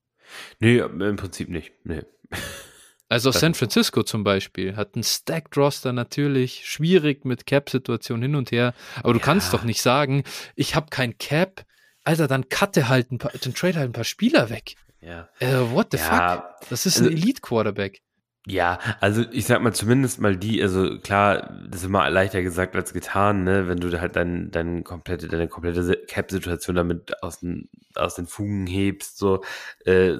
[0.59, 1.73] Nee, im Prinzip nicht.
[1.83, 2.03] Nee.
[3.11, 8.53] Also San Francisco zum Beispiel hat einen Stacked Roster natürlich, schwierig mit Cap-Situation hin und
[8.53, 9.25] her, aber du ja.
[9.25, 10.23] kannst doch nicht sagen,
[10.55, 11.65] ich habe kein Cap,
[12.05, 14.75] Alter, dann cutte halt ein paar, dann trade halt ein paar Spieler weg.
[15.01, 15.27] Ja.
[15.39, 16.37] Äh, what the ja.
[16.37, 16.69] fuck?
[16.69, 18.01] Das ist ein also, Elite-Quarterback.
[18.47, 22.77] Ja, also ich sag mal zumindest mal die, also klar, das ist immer leichter gesagt
[22.77, 27.67] als getan, ne, wenn du halt dein, dein komplette, deine komplette Cap-Situation damit aus den,
[27.93, 29.43] aus den Fugen hebst, so,
[29.83, 30.19] äh,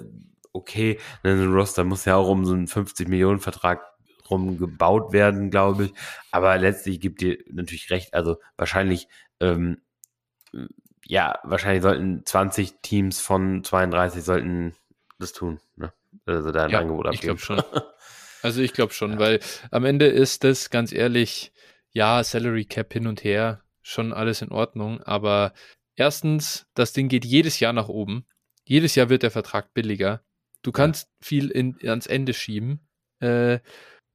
[0.53, 0.99] okay.
[1.23, 3.81] Ein Roster muss ja auch um so einen 50 Millionen Vertrag
[4.29, 5.93] rum gebaut werden, glaube ich.
[6.31, 8.13] Aber letztlich gibt dir natürlich recht.
[8.13, 9.07] Also wahrscheinlich,
[9.39, 9.81] ähm,
[11.05, 14.75] ja, wahrscheinlich sollten 20 Teams von 32 sollten
[15.19, 15.59] das tun.
[15.75, 15.93] Ne?
[16.25, 17.35] Also da ein ja, Angebot abgeben.
[17.37, 17.81] Ich glaube schon.
[18.43, 19.19] Also ich glaube schon, ja.
[19.19, 21.53] weil am Ende ist das ganz ehrlich,
[21.91, 24.99] ja, Salary Cap hin und her, schon alles in Ordnung.
[25.03, 25.53] Aber
[25.95, 28.25] erstens, das Ding geht jedes Jahr nach oben.
[28.63, 30.23] Jedes Jahr wird der Vertrag billiger.
[30.63, 32.79] Du kannst viel in, ans Ende schieben
[33.19, 33.59] äh,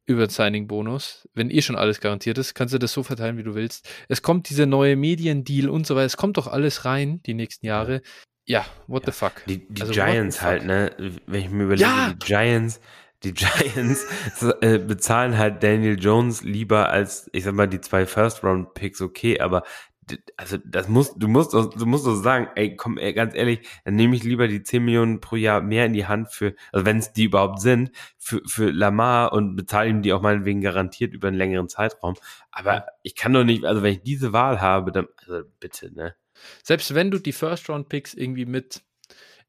[0.06, 1.28] über den Signing-Bonus.
[1.34, 3.88] Wenn eh schon alles garantiert ist, kannst du das so verteilen, wie du willst.
[4.08, 6.06] Es kommt dieser neue Mediendeal und so weiter.
[6.06, 8.02] Es kommt doch alles rein die nächsten Jahre.
[8.46, 9.12] Ja, what ja.
[9.12, 9.32] the fuck.
[9.46, 10.92] Die, die also, Giants halt, ne?
[11.26, 12.12] Wenn ich mir überlege, ja.
[12.12, 12.80] die Giants,
[13.24, 14.06] die Giants
[14.60, 19.64] äh, bezahlen halt Daniel Jones lieber als, ich sag mal, die zwei First-Round-Picks, okay, aber
[20.36, 23.96] also das muss, du musst, du musst doch sagen, ey, komm, ey, ganz ehrlich, dann
[23.96, 26.98] nehme ich lieber die 10 Millionen pro Jahr mehr in die Hand für, also wenn
[26.98, 31.28] es die überhaupt sind, für, für Lamar und bezahle ihm die auch meinetwegen garantiert über
[31.28, 32.14] einen längeren Zeitraum.
[32.50, 36.14] Aber ich kann doch nicht, also wenn ich diese Wahl habe, dann, also bitte, ne?
[36.62, 38.82] Selbst wenn du die First-Round-Picks irgendwie mit,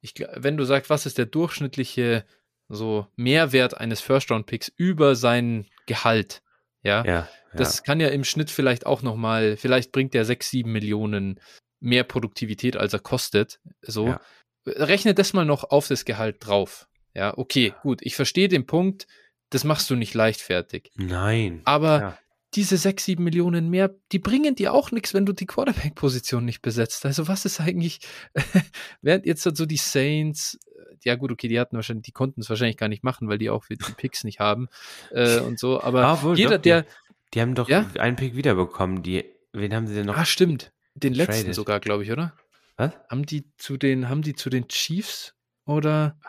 [0.02, 2.26] ich, wenn du sagst, was ist der durchschnittliche
[2.70, 6.42] so Mehrwert eines First-Round-Picks über sein Gehalt,
[6.84, 7.84] ja, Ja, das ja.
[7.84, 11.40] kann ja im Schnitt vielleicht auch nochmal, vielleicht bringt der 6, 7 Millionen
[11.80, 13.60] mehr Produktivität, als er kostet.
[13.82, 14.08] So.
[14.08, 14.22] Ja.
[14.66, 16.88] Rechne das mal noch auf das Gehalt drauf.
[17.14, 18.00] Ja, okay, gut.
[18.04, 19.08] Ich verstehe den Punkt,
[19.50, 20.92] das machst du nicht leichtfertig.
[20.96, 21.62] Nein.
[21.66, 22.18] Aber Ja.
[22.54, 26.62] diese 6, 7 Millionen mehr, die bringen dir auch nichts, wenn du die Quarterback-Position nicht
[26.62, 27.06] besetzt.
[27.06, 28.00] Also was ist eigentlich,
[29.02, 30.60] während jetzt so die Saints,
[31.04, 33.50] ja gut, okay, die hatten wahrscheinlich, die konnten es wahrscheinlich gar nicht machen, weil die
[33.50, 34.68] auch die Picks nicht haben
[35.12, 36.86] äh, und so, aber Ah, wohl, jeder, der,
[37.34, 37.90] die, haben doch Ja?
[38.00, 39.04] einen Pick wiederbekommen.
[39.04, 40.18] Die, wen haben sie denn noch?
[40.18, 41.56] ah stimmt, den letzten traded.
[41.56, 42.34] sogar, glaube ich, oder?
[42.78, 42.92] Was?
[43.10, 45.34] Haben die zu den, haben die zu den Chiefs
[45.66, 46.20] oder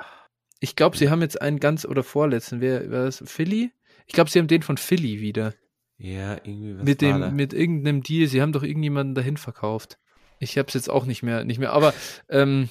[0.60, 3.22] ich glaube, sie haben jetzt einen ganz oder vorletzten, wer war das?
[3.26, 3.70] Philly?
[4.06, 5.54] Ich glaube, sie haben den von Philly wieder.
[5.98, 7.30] Ja, irgendwie was mit dem, da?
[7.30, 8.26] mit irgendeinem Deal.
[8.28, 9.98] Sie haben doch irgendjemanden dahin verkauft.
[10.40, 11.72] Ich habe es jetzt auch nicht mehr, nicht mehr.
[11.72, 11.92] Aber
[12.28, 12.68] ähm,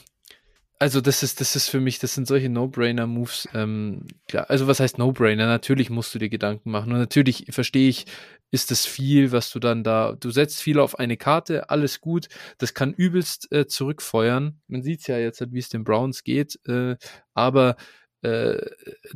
[0.79, 3.49] also das ist, das ist für mich, das sind solche No-Brainer-Moves.
[3.53, 5.47] Ähm, klar, also was heißt No-Brainer?
[5.47, 8.05] Natürlich musst du dir Gedanken machen und natürlich verstehe ich,
[8.51, 10.15] ist das viel, was du dann da.
[10.19, 12.27] Du setzt viel auf eine Karte, alles gut.
[12.59, 14.61] Das kann übelst äh, zurückfeuern.
[14.67, 16.59] Man sieht ja jetzt, halt, wie es den Browns geht.
[16.67, 16.95] Äh,
[17.33, 17.75] aber
[18.21, 18.57] äh,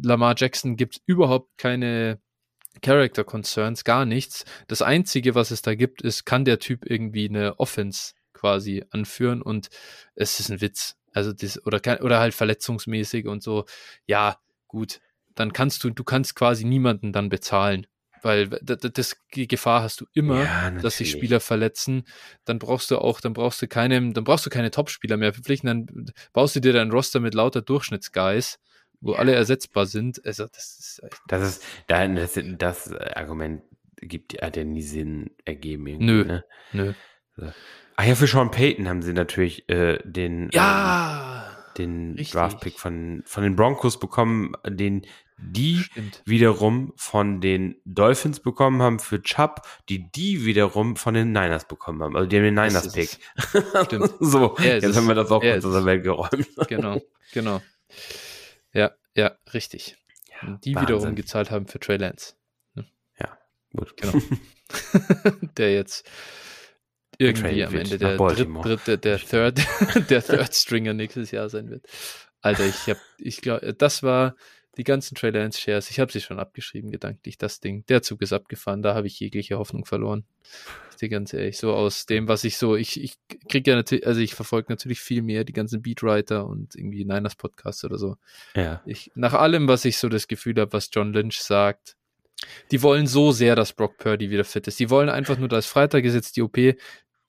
[0.02, 2.19] Lamar Jackson gibt überhaupt keine
[2.82, 4.45] Character Concerns, gar nichts.
[4.67, 9.41] Das Einzige, was es da gibt, ist, kann der Typ irgendwie eine Offense quasi anführen
[9.41, 9.69] und
[10.15, 10.95] es ist ein Witz.
[11.12, 13.65] Also das, oder, oder halt verletzungsmäßig und so.
[14.08, 15.02] Ja, gut.
[15.36, 17.88] Dann kannst du, du kannst quasi niemanden dann bezahlen.
[18.24, 21.10] Weil das, das die Gefahr hast du immer, Ja, dass sich.
[21.12, 22.04] Spieler verletzen.
[22.45, 25.67] Dann brauchst du auch, dann brauchst du keine, dann brauchst du keine Top-Spieler mehr verpflichten.
[25.67, 28.60] Dann baust du dir dein Roster mit lauter Durchschnittsguys,
[29.00, 29.19] wo Ja.
[29.19, 30.24] alle ersetzbar sind.
[30.24, 33.63] Also das ist echt Das ist, da- das, das Argument
[33.95, 35.84] gibt, ja nie Sinn ergeben.
[35.97, 36.24] Nö.
[36.26, 36.43] Ne?
[36.74, 36.93] Nö.
[37.95, 42.32] Ach ja, für Sean Payton haben sie natürlich äh, den, Ja, ähm, den richtig.
[42.32, 45.06] Draftpick von, von den Broncos bekommen, den
[45.38, 46.21] die stimmt.
[46.25, 52.04] wiederum von den Dolphins bekommen haben für Chubb, die die wiederum von den Niners bekommen
[52.04, 52.15] haben.
[52.15, 53.17] Also die haben den Niners-Pick.
[53.86, 54.13] Stimmt.
[54.19, 55.86] so, ist jetzt haben wir das auch Er kurz aus der.
[55.86, 56.47] Welt geräumt.
[56.67, 57.01] Genau,
[57.34, 57.62] genau.
[58.71, 59.97] Ja, ja, richtig.
[60.43, 60.95] Und die Wahnsinn.
[60.95, 62.36] wiederum gezahlt haben für Trey Lance,
[63.73, 63.95] Gut.
[63.97, 64.13] Genau.
[65.58, 66.10] der jetzt
[67.21, 69.60] irgendwie am Ende der dritt, dritte, der Third,
[70.10, 71.86] der Third Stringer nächstes Jahr sein wird.
[72.41, 74.36] Alter, ich hab, ich glaube, das war
[74.77, 75.91] die ganzen Trey Lance Shares.
[75.91, 77.86] Ich habe sie schon abgeschrieben, gedanklich, das Ding.
[77.88, 80.23] Der Zug ist abgefahren, da habe ich jegliche Hoffnung verloren.
[80.91, 83.15] Ich dir ganz ehrlich, so aus dem, was ich so, ich, ich
[83.49, 87.36] krieg ja natürlich, also ich verfolge natürlich viel mehr die ganzen Beatwriter und irgendwie Niners
[87.36, 88.17] Podcasts oder so.
[88.55, 88.81] Ja.
[88.86, 91.95] Ich, nach allem, was ich so das Gefühl habe, was John Lynch sagt,
[92.71, 94.79] die wollen so sehr, dass Brock Purdy wieder fit ist.
[94.79, 96.57] Die wollen einfach nur, dass Freitag ist jetzt die OP.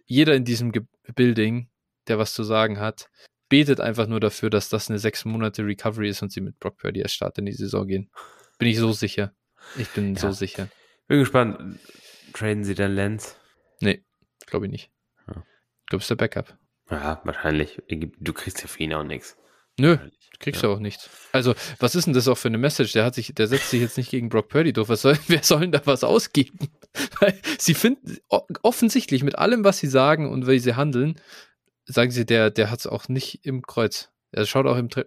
[0.06, 0.82] Jeder in diesem Ge
[1.14, 1.68] Building,
[2.08, 3.08] der was zu sagen hat,
[3.48, 6.78] betet einfach nur dafür, dass das eine sechs Monate Recovery ist und sie mit Brock
[6.78, 8.10] Purdy als Start in die Saison gehen.
[8.58, 9.34] Bin ich so sicher.
[9.76, 10.32] Ich bin so Ja.
[10.32, 10.68] sicher.
[11.08, 11.78] Bin gespannt.
[12.32, 13.36] Traden sie dann Lenz?
[13.80, 14.04] Nee,
[14.46, 14.90] glaube ich nicht.
[15.26, 15.44] Ja.
[15.80, 16.56] Ich glaube, es ist der Backup.
[16.90, 17.82] Ja, wahrscheinlich.
[17.88, 19.36] Du kriegst ja für ihn auch nichts.
[19.82, 19.98] Nö,
[20.38, 21.10] kriegst du auch nicht.
[21.32, 22.92] Also, was ist denn das auch für eine Message?
[22.92, 24.88] Der hat sich, der setzt sich jetzt nicht gegen Brock Purdy durch.
[24.88, 26.70] Was soll, wer soll denn da was ausgeben?
[27.18, 31.20] Weil sie finden offensichtlich mit allem, was sie sagen und wie sie handeln,
[31.84, 34.10] sagen sie, der, der hat es auch nicht im Kreuz.
[34.30, 35.02] Er schaut auch im Tra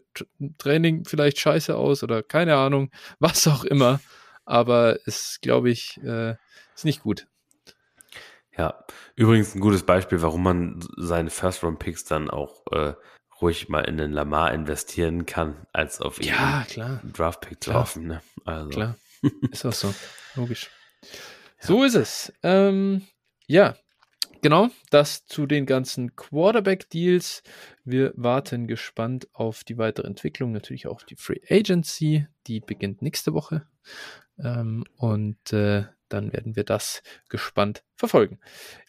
[0.58, 4.02] Training vielleicht scheiße aus oder keine Ahnung, was auch immer.
[4.44, 6.36] Aber es, glaube ich, äh,
[6.76, 7.28] ist nicht gut.
[8.58, 8.84] Ja,
[9.16, 12.94] übrigens ein gutes Beispiel, warum man seine First-Round-Picks dann auch äh,
[13.42, 18.08] ruhig mal in den Lamar investieren kann, als auf ihn Ja, klar, Draft-Pick zu laufen.
[18.08, 18.22] Ne?
[18.46, 18.96] Also, klar.
[19.52, 19.94] Ist auch so.
[20.36, 20.70] Logisch.
[21.60, 22.34] So ist es.
[22.44, 23.08] Ähm,
[23.48, 23.76] ja,
[24.42, 24.70] genau.
[24.92, 27.42] Das zu den ganzen Quarterback-Deals.
[27.84, 30.52] Wir warten gespannt auf die weitere Entwicklung.
[30.52, 32.28] Natürlich auch die Free Agency.
[32.48, 33.66] Die beginnt nächste Woche.
[34.38, 38.40] Ähm, und äh, dann werden wir das gespannt verfolgen.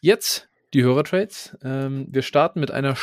[0.01, 1.57] Jetzt die Hörertrades.
[1.63, 2.97] Ähm, wir starten mit einer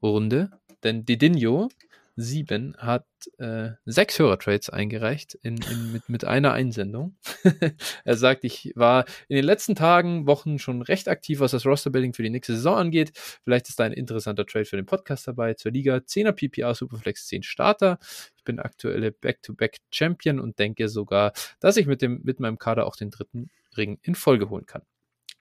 [0.00, 0.50] Schnellrunde,
[0.82, 1.68] denn Didinho
[2.16, 3.06] 7 hat
[3.38, 7.16] äh, sechs Hörertrades eingereicht in, in, mit, mit einer Einsendung.
[8.04, 12.12] er sagt, ich war in den letzten Tagen, Wochen schon recht aktiv, was das Rosterbuilding
[12.12, 13.12] für die nächste Saison angeht.
[13.44, 15.54] Vielleicht ist da ein interessanter Trade für den Podcast dabei.
[15.54, 17.98] Zur Liga 10er PPA Superflex 10 Starter.
[18.36, 22.96] Ich bin aktuelle Back-to-Back-Champion und denke sogar, dass ich mit, dem, mit meinem Kader auch
[22.96, 24.82] den dritten Ring in Folge holen kann.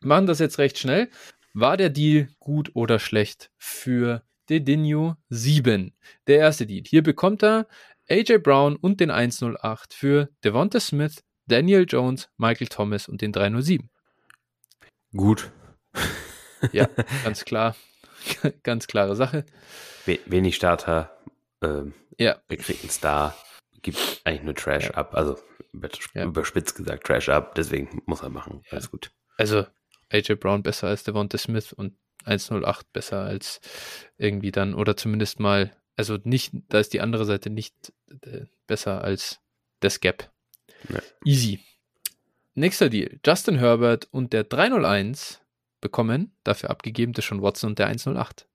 [0.01, 1.09] Machen das jetzt recht schnell.
[1.53, 5.95] War der Deal gut oder schlecht für Dedinho 7?
[6.27, 6.83] Der erste Deal.
[6.85, 7.67] Hier bekommt er
[8.09, 13.89] AJ Brown und den 108 für Devonta Smith, Daniel Jones, Michael Thomas und den 307.
[15.15, 15.51] Gut.
[16.73, 16.89] Ja,
[17.23, 17.73] ganz klar.
[18.63, 19.45] ganz klare Sache.
[20.05, 21.17] Wenig Starter.
[21.62, 22.41] Ähm, ja.
[22.49, 23.33] Wir kriegen einen Star.
[23.81, 24.91] Gibt eigentlich nur Trash ja.
[24.95, 25.15] ab.
[25.15, 25.38] Also
[25.71, 27.55] überspitzt gesagt Trash ab.
[27.55, 28.62] Deswegen muss er machen.
[28.65, 28.73] Ja.
[28.73, 29.12] Alles gut.
[29.38, 29.65] Also
[30.09, 31.95] AJ Brown besser als Devonta Smith und
[32.29, 33.59] 108 besser als
[34.17, 39.03] irgendwie dann, oder zumindest mal, also nicht, da ist die andere Seite nicht äh, besser
[39.03, 39.39] als
[39.79, 40.31] das Gap.
[40.87, 40.99] Nee.
[41.25, 41.59] Easy.
[42.53, 43.19] Nächster Deal.
[43.25, 45.41] Justin Herbert und der 301
[45.81, 48.47] bekommen, dafür abgegeben Deshaun Watson und der 108.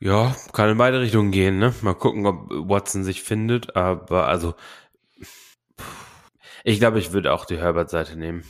[0.00, 1.74] Ja, kann in beide Richtungen gehen, ne?
[1.80, 4.54] Mal gucken, ob Watson sich findet, aber also
[6.64, 8.44] ich glaube, ich würde auch die Herbert-Seite nehmen.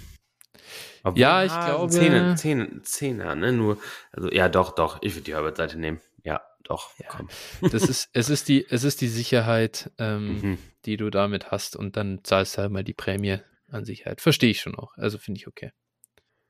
[1.09, 1.92] Obwohl, ja, ich ah, glaube.
[1.92, 3.53] Zehner, Zehner, Zehner, ne?
[3.53, 3.79] Nur,
[4.12, 6.01] also ja, doch, doch, ich würde die Herbert-Seite nehmen.
[6.25, 7.07] Ja, doch, ja.
[7.09, 7.29] komm.
[7.73, 10.59] Das ist, es ist die, es ist die Sicherheit, ähm, mhm.
[10.85, 13.38] die du damit hast und dann zahlst du halt mal die Prämie
[13.71, 14.21] an Sicherheit.
[14.21, 14.97] Verstehe ich schon auch.
[14.97, 15.73] Also finde ich okay.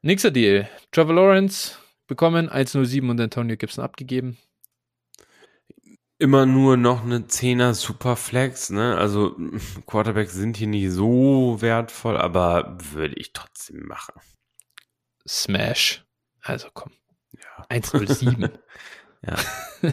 [0.03, 0.68] Nächster Deal.
[0.92, 4.38] Trevor Lawrence bekommen, 107 und Antonio Gibson abgegeben.
[6.21, 8.97] Immer nur noch eine 10er Superflex, ne?
[8.97, 9.37] Also
[9.87, 14.14] Quarterbacks sind hier nicht so wertvoll, aber würde ich trotzdem machen.
[15.29, 16.05] Smash.
[16.43, 16.93] Also komm.
[17.33, 17.67] Ja.
[17.69, 18.51] 107.
[19.27, 19.37] ja.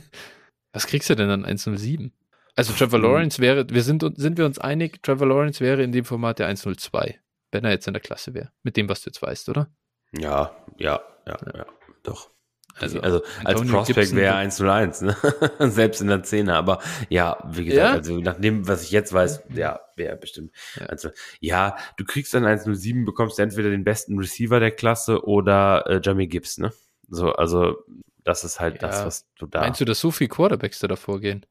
[0.73, 2.11] Was kriegst du denn an 107?
[2.55, 6.05] Also Trevor Lawrence wäre, wir sind, sind wir uns einig, Trevor Lawrence wäre in dem
[6.05, 7.19] Format der 102,
[7.51, 8.51] wenn er jetzt in der Klasse wäre.
[8.63, 9.69] Mit dem, was du jetzt weißt, oder?
[10.17, 11.65] Ja, ja, ja, ja, ja
[12.03, 12.31] doch.
[12.79, 15.15] Also, also als Prospect wäre 1 zu 1, ne?
[15.59, 16.55] selbst in der Szene.
[16.55, 17.93] Aber ja, wie gesagt, ja?
[17.93, 20.51] also nach dem, was ich jetzt weiß, ja, wäre bestimmt.
[20.79, 20.87] Ja.
[20.87, 21.09] Also,
[21.39, 26.27] ja, du kriegst dann 107, bekommst entweder den besten Receiver der Klasse oder äh, Jamie
[26.27, 26.73] Gibbs, ne?
[27.07, 27.77] So, also
[28.23, 28.87] das ist halt ja.
[28.87, 29.61] das, was du da.
[29.61, 31.45] Meinst du, dass so viele Quarterbacks da davor gehen?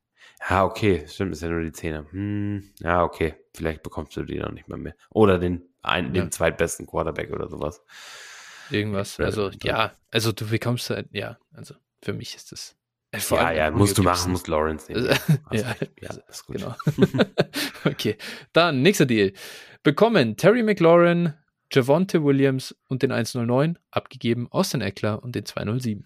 [0.51, 2.05] Ja, okay, stimmt, ist ja nur die Zehner.
[2.11, 4.95] Hm, ja, okay, vielleicht bekommst du die noch nicht mal mehr.
[5.11, 7.83] Oder den, einen, den zweitbesten Quarterback oder sowas.
[8.71, 9.19] Irgendwas.
[9.21, 12.77] Also, ja, also du bekommst halt, ja, also für mich ist das.
[13.13, 15.07] Äh, ja, ja, musst du machen, musst Lawrence nehmen.
[15.53, 16.57] ja, ja, ist gut.
[16.57, 16.75] Genau.
[17.85, 18.17] okay,
[18.53, 19.33] dann nächster Deal.
[19.83, 21.35] Bekommen Terry McLaurin,
[21.71, 26.05] Javonte Williams und den 109, abgegeben Austin Eckler und den 207.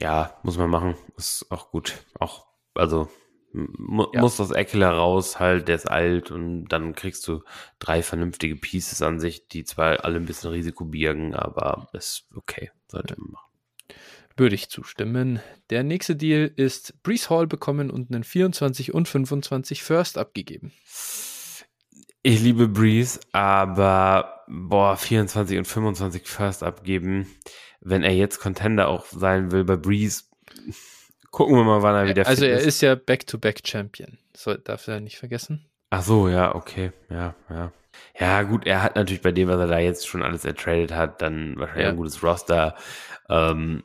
[0.00, 0.96] Ja, muss man machen.
[1.16, 1.98] Ist auch gut.
[2.18, 3.08] Auch, also
[3.52, 4.20] Mu ja.
[4.20, 7.42] muss das Eckler raus, halt, der ist alt und dann kriegst du
[7.78, 12.70] drei vernünftige Pieces an sich, die zwar alle ein bisschen Risiko birgen, aber ist okay,
[12.88, 13.48] sollte man machen.
[14.36, 15.40] Würde ich zustimmen.
[15.70, 20.72] Der nächste Deal ist Brees Hall bekommen und einen 24 und 25 First abgegeben.
[22.22, 27.26] Ich liebe Breeze, aber boah, 24 und 25 First abgeben,
[27.80, 30.24] wenn er jetzt Contender auch sein will bei Breeze,
[31.30, 32.66] Gucken wir mal, wann er wieder Also er ist.
[32.66, 34.18] ist ja Back-to-Back-Champion.
[34.34, 35.66] So, darf er nicht vergessen.
[35.90, 36.92] Ach so, ja, okay.
[37.10, 37.72] Ja, ja.
[38.18, 41.20] Ja, gut, er hat natürlich bei dem, was er da jetzt schon alles ertradet hat,
[41.22, 41.90] dann wahrscheinlich ja.
[41.90, 42.76] ein gutes Roster.
[43.28, 43.84] Ähm,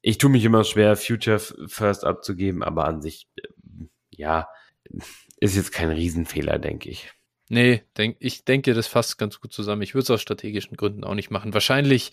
[0.00, 3.48] ich tue mich immer schwer, Future First abzugeben, aber an sich, äh,
[4.10, 4.48] ja,
[5.38, 7.10] ist jetzt kein Riesenfehler, denke ich.
[7.48, 9.82] Nee, denk, ich denke, das fasst ganz gut zusammen.
[9.82, 11.52] Ich würde es aus strategischen Gründen auch nicht machen.
[11.52, 12.12] Wahrscheinlich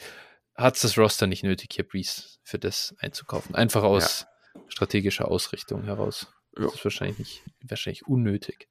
[0.56, 3.56] hat es das Roster nicht nötig, hier Breeze für das einzukaufen.
[3.56, 6.32] Einfach aus ja strategischer Ausrichtung heraus.
[6.58, 6.66] Ja.
[6.66, 8.68] Das ist wahrscheinlich, nicht, wahrscheinlich unnötig.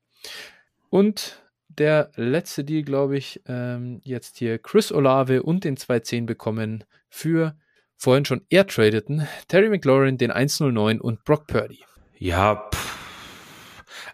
[0.91, 6.85] Und der letzte Deal, glaube ich, ähm, jetzt hier Chris Olave und den 210 bekommen
[7.09, 7.57] für
[7.97, 11.81] vorhin schon air tradeten Terry McLaurin, den 109 und Brock Purdy.
[12.17, 12.97] Ja, pff.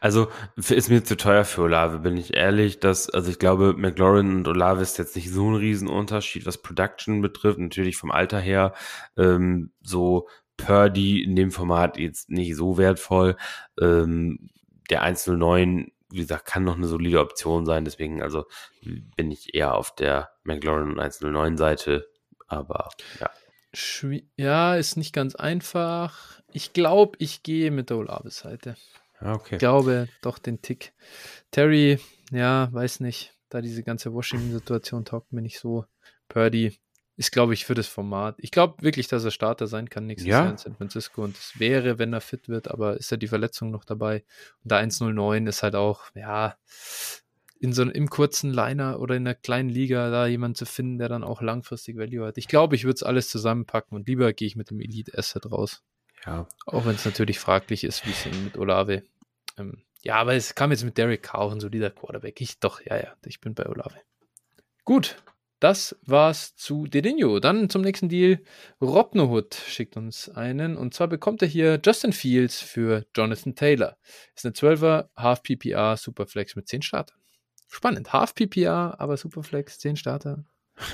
[0.00, 2.80] also ist mir zu teuer für Olave, bin ich ehrlich.
[2.80, 7.22] Dass, also ich glaube, McLaurin und Olave ist jetzt nicht so ein Riesenunterschied, was Production
[7.22, 7.58] betrifft.
[7.58, 8.74] Natürlich vom Alter her
[9.16, 13.36] ähm, so Purdy in dem Format jetzt nicht so wertvoll.
[13.80, 14.50] Ähm,
[14.90, 17.84] der 109, wie gesagt, kann noch eine solide Option sein.
[17.84, 18.44] Deswegen, also
[19.16, 22.08] bin ich eher auf der McLaurin 109 Seite.
[22.46, 22.90] Aber
[23.20, 23.30] ja.
[24.36, 26.40] Ja, ist nicht ganz einfach.
[26.52, 28.76] Ich glaube, ich gehe mit der Olave-Seite.
[29.20, 29.56] Okay.
[29.56, 30.92] Ich glaube doch den Tick.
[31.50, 31.98] Terry,
[32.30, 33.32] ja, weiß nicht.
[33.48, 35.86] Da diese ganze Washington-Situation taugt mir nicht so.
[36.28, 36.78] Purdy,
[37.16, 38.36] ist, glaube ich, für das Format.
[38.38, 40.42] Ich glaube wirklich, dass er Starter sein kann nächstes ja.
[40.42, 41.22] Jahr in San Francisco.
[41.22, 44.24] Und es wäre, wenn er fit wird, aber ist ja die Verletzung noch dabei.
[44.62, 46.56] Und der 109 ist halt auch, ja,
[47.60, 50.98] in so einem im kurzen Liner oder in einer kleinen Liga da jemanden zu finden,
[50.98, 52.36] der dann auch langfristig Value hat.
[52.36, 55.50] Ich glaube, ich würde es alles zusammenpacken und lieber gehe ich mit dem Elite Asset
[55.50, 55.82] raus.
[56.26, 56.46] Ja.
[56.66, 59.02] Auch wenn es natürlich fraglich ist, wie es mit Olave.
[59.56, 62.40] Ähm, ja, aber es kam jetzt mit Derek Carr, ein solider Quarterback.
[62.40, 63.96] Ich doch, ja, ja, ich bin bei Olave.
[64.84, 65.16] Gut,
[65.60, 67.40] das war's zu Dedinho.
[67.40, 68.40] Dann zum nächsten Deal.
[68.80, 70.76] Robnohood schickt uns einen.
[70.76, 73.96] Und zwar bekommt er hier Justin Fields für Jonathan Taylor.
[74.34, 77.18] Ist eine 12er Half PPR Superflex mit 10 Startern.
[77.68, 78.12] Spannend.
[78.12, 80.44] Half PPR, aber Superflex, 10 Starter.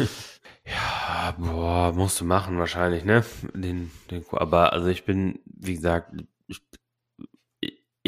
[0.64, 3.24] ja, boah, musst du machen wahrscheinlich, ne?
[3.54, 6.12] Den, den, aber also ich bin, wie gesagt,
[6.46, 6.62] ich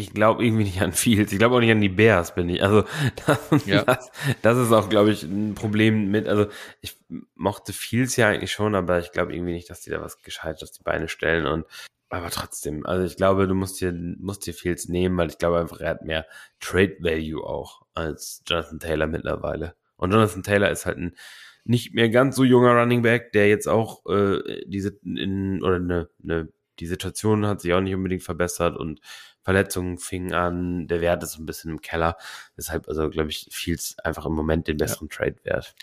[0.02, 1.32] ich glaube irgendwie nicht an Fields.
[1.32, 2.62] Ich glaube auch nicht an die Bears, bin ich.
[2.62, 2.84] Also
[3.26, 3.84] das, ja.
[3.84, 4.10] das,
[4.42, 6.28] das ist auch, glaube ich, ein Problem mit.
[6.28, 6.46] Also
[6.80, 6.96] ich
[7.34, 10.62] mochte Fields ja eigentlich schon, aber ich glaube irgendwie nicht, dass die da was gescheit
[10.62, 11.46] auf die Beine stellen.
[11.46, 11.66] Und
[12.08, 15.58] aber trotzdem, also ich glaube, du musst dir, musst dir Fields nehmen, weil ich glaube
[15.58, 16.26] einfach, er hat mehr
[16.60, 19.74] Trade Value auch als Jonathan Taylor mittlerweile.
[19.96, 21.16] Und Jonathan Taylor ist halt ein
[21.64, 26.08] nicht mehr ganz so junger Running Back, der jetzt auch äh, diese in oder eine,
[26.22, 26.48] eine
[26.80, 29.00] die Situation hat sich auch nicht unbedingt verbessert und
[29.42, 32.16] Verletzungen fingen an, der Wert ist ein bisschen im Keller.
[32.56, 35.16] Deshalb, also glaube ich, Fields einfach im Moment den besseren ja.
[35.16, 35.74] Trade wert.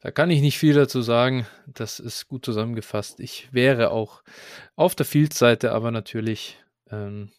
[0.00, 1.46] Da kann ich nicht viel dazu sagen.
[1.66, 3.18] Das ist gut zusammengefasst.
[3.20, 4.22] Ich wäre auch
[4.76, 6.58] auf der Fields-Seite, aber natürlich,
[6.90, 7.32] ähm,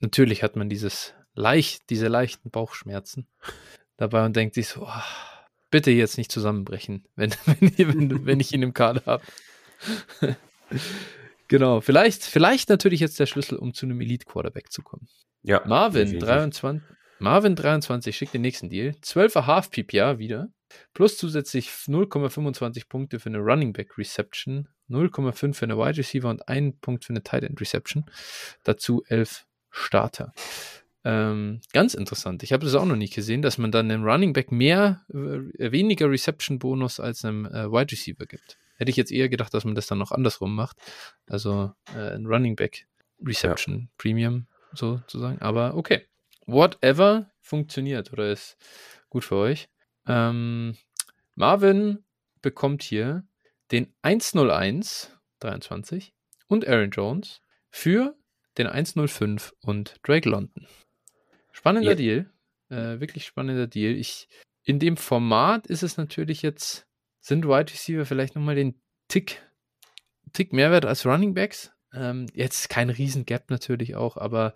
[0.00, 3.26] natürlich hat man dieses leicht, diese leichten Bauchschmerzen
[3.96, 5.02] dabei und denkt sich so, oh,
[5.70, 9.24] bitte jetzt nicht zusammenbrechen, wenn, wenn, wenn, wenn ich ihn im Kader habe.
[11.50, 15.08] Genau, vielleicht, vielleicht natürlich jetzt der Schlüssel, um zu einem Elite-Quarterback zu kommen.
[15.42, 15.60] Ja.
[15.66, 16.80] Marvin 23,
[17.18, 18.94] Marvin 23 schickt den nächsten Deal.
[19.02, 20.48] 12er Half PPR wieder.
[20.94, 26.46] Plus zusätzlich 0,25 Punkte für eine Running Back Reception, 0,5 für eine Wide Receiver und
[26.48, 28.04] 1 Punkt für eine Tight End Reception.
[28.62, 30.32] Dazu 11 Starter.
[31.02, 32.44] Ähm, ganz interessant.
[32.44, 35.72] Ich habe das auch noch nicht gesehen, dass man dann einem Running Back mehr, äh,
[35.72, 38.56] weniger Reception Bonus als einem äh, Wide Receiver gibt.
[38.80, 40.78] Hätte ich jetzt eher gedacht, dass man das dann noch andersrum macht.
[41.26, 42.86] Also äh, ein Running Back
[43.22, 43.86] Reception ja.
[43.98, 45.38] Premium sozusagen.
[45.42, 46.06] Aber okay.
[46.46, 48.56] Whatever funktioniert oder ist
[49.10, 49.68] gut für euch.
[50.06, 50.78] Ähm,
[51.34, 52.04] Marvin
[52.40, 53.24] bekommt hier
[53.70, 56.14] den 101 23
[56.48, 58.16] und Aaron Jones für
[58.56, 60.66] den 105 und Drake London.
[61.52, 62.24] Spannender yeah.
[62.24, 62.30] Deal.
[62.70, 63.94] Äh, wirklich spannender Deal.
[63.94, 64.26] Ich,
[64.64, 66.86] in dem Format ist es natürlich jetzt
[67.20, 69.42] sind Wide Receiver vielleicht nochmal den Tick,
[70.32, 71.72] Tick Mehrwert als Running Backs.
[71.92, 74.54] Ähm, jetzt kein Riesengap natürlich auch, aber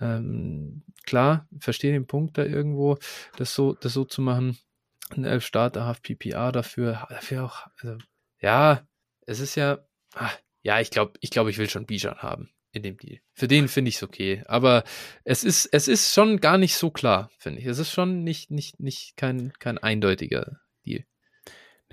[0.00, 2.98] ähm, klar, verstehe den Punkt da irgendwo,
[3.36, 4.58] das so, das so zu machen.
[5.10, 7.98] Ein elf Starter, Half PPA dafür, dafür auch, also,
[8.40, 8.86] ja,
[9.26, 12.82] es ist ja, ach, ja, ich glaube, ich glaube, ich will schon Bijan haben in
[12.82, 13.20] dem Deal.
[13.34, 14.42] Für den finde ich es okay.
[14.46, 14.84] Aber
[15.24, 17.66] es ist, es ist schon gar nicht so klar, finde ich.
[17.66, 21.04] Es ist schon nicht, nicht, nicht kein, kein eindeutiger Deal.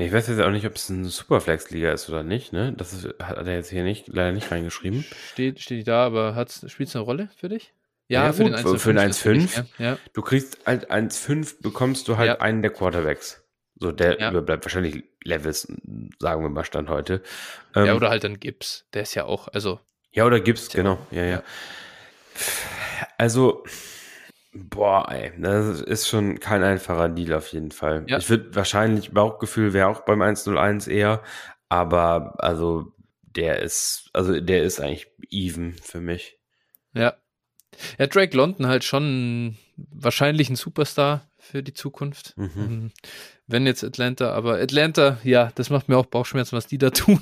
[0.05, 2.71] Ich weiß jetzt auch nicht, ob es eine Superflex-Liga ist oder nicht, ne?
[2.71, 5.03] Das ist, hat er jetzt hier nicht, leider nicht reingeschrieben.
[5.33, 6.33] Steht, steht da, aber
[6.67, 7.73] spielt es eine Rolle für dich?
[8.07, 9.65] Ja, ja für, den 1, für den 1,5.
[9.77, 9.97] Ja.
[10.13, 12.39] Du kriegst halt 1,5, bekommst du halt ja.
[12.39, 13.43] einen der Quarterbacks.
[13.75, 14.31] So, der ja.
[14.31, 15.67] überbleibt wahrscheinlich Levels,
[16.19, 17.21] sagen wir mal, Stand heute.
[17.75, 18.87] Ähm, ja, oder halt dann Gibbs.
[18.93, 19.81] Der ist ja auch, also.
[20.11, 21.05] Ja, oder Gibbs, genau.
[21.11, 21.43] Ja, ja.
[23.17, 23.65] Also,
[24.51, 28.05] Boah, ey, das ist schon kein einfacher Deal auf jeden Fall.
[28.07, 28.17] Ja.
[28.17, 31.21] Ich würde wahrscheinlich, Bauchgefühl wäre auch beim 101 eher,
[31.69, 36.39] aber also der ist, also der ist eigentlich even für mich.
[36.93, 37.15] Ja.
[37.99, 42.35] Ja, Drake London halt schon wahrscheinlich ein Superstar für die Zukunft.
[42.35, 42.51] Mhm.
[42.57, 42.91] Ähm,
[43.45, 47.21] wenn jetzt Atlanta, aber Atlanta, ja, das macht mir auch Bauchschmerzen, was die da tun.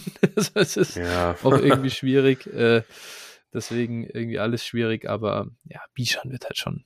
[0.53, 1.35] das ist ja.
[1.43, 2.47] auch irgendwie schwierig.
[2.47, 2.83] Äh,
[3.53, 6.85] deswegen irgendwie alles schwierig, aber ja, Bijan wird halt schon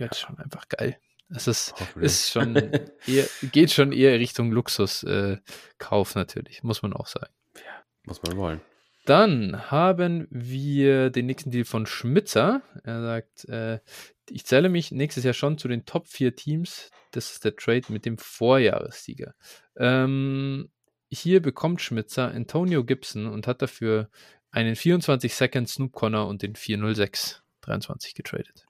[0.00, 0.98] wird schon einfach geil.
[1.28, 2.56] Es ist, ist schon
[3.06, 7.32] eher, geht schon eher Richtung Luxuskauf äh, natürlich, muss man auch sagen.
[7.54, 8.60] Ja, muss man wollen.
[9.06, 12.62] Dann haben wir den nächsten Deal von Schmitzer.
[12.84, 13.80] Er sagt, äh,
[14.28, 16.90] ich zähle mich nächstes Jahr schon zu den Top 4 Teams.
[17.12, 19.34] Das ist der Trade mit dem Vorjahressieger.
[19.76, 20.70] Ähm,
[21.10, 24.10] hier bekommt Schmitzer Antonio Gibson und hat dafür
[24.50, 28.66] einen 24 Second Snoop Connor und den 406 23 getradet.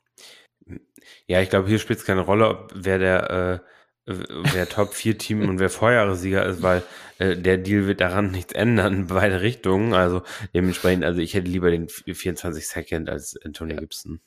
[1.26, 3.58] Ja, ich glaube, hier spielt es keine Rolle, ob wer der äh,
[4.06, 6.82] wer Top 4 Team und wer Vorjahressieger ist, weil
[7.18, 9.94] äh, der Deal wird daran nichts ändern in beide Richtungen.
[9.94, 10.22] Also
[10.54, 13.80] dementsprechend, also ich hätte lieber den 24 Second als Antonio ja.
[13.80, 14.20] Gibson.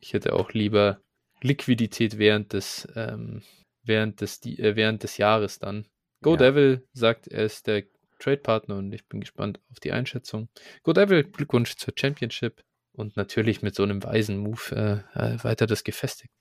[0.00, 1.00] Ich hätte auch lieber
[1.40, 3.42] Liquidität während des ähm,
[3.82, 5.86] während des äh, während des Jahres dann.
[6.22, 6.36] Go ja.
[6.36, 7.84] Devil sagt, er ist der
[8.18, 10.48] Trade-Partner und ich bin gespannt auf die Einschätzung.
[10.82, 12.62] Go Devil, Glückwunsch zur Championship
[12.94, 16.32] und natürlich mit so einem weisen Move äh, äh weiter das gefestigt.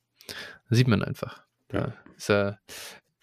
[0.69, 1.43] Da sieht man einfach.
[1.67, 2.59] Da ist er,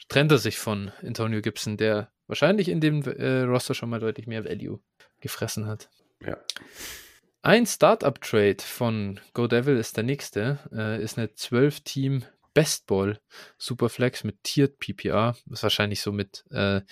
[0.08, 4.26] trennt er sich von Antonio Gibson, der wahrscheinlich in dem äh, Roster schon mal deutlich
[4.26, 4.80] mehr Value
[5.20, 5.88] gefressen hat.
[6.24, 6.36] Ja.
[7.42, 10.58] Ein Startup-Trade von Go Devil ist der nächste.
[10.72, 13.18] Äh, ist eine 12-Team Best Ball
[13.56, 16.82] Superflex mit Tiered PPR, was wahrscheinlich so mit, äh, äh,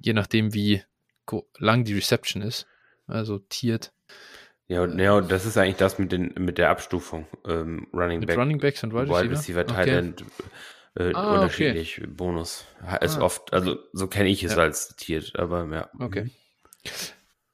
[0.00, 0.82] je nachdem wie
[1.58, 2.66] lang die Reception ist,
[3.06, 3.92] also Tiered.
[4.68, 7.26] Ja, und, ja, und das ist eigentlich das mit, den, mit der Abstufung.
[7.46, 9.96] Ähm, Running, mit Back, Running Backs und Wide Receiver, Wide Receiver Tight okay.
[9.98, 10.24] End,
[10.94, 12.02] äh, Ah, unterschiedlich.
[12.06, 12.66] Bonus.
[13.00, 13.22] Ist Ah.
[13.22, 14.62] oft, also so kenne ich es Ja.
[14.62, 15.88] als Tiered, aber ja.
[15.98, 16.30] Okay.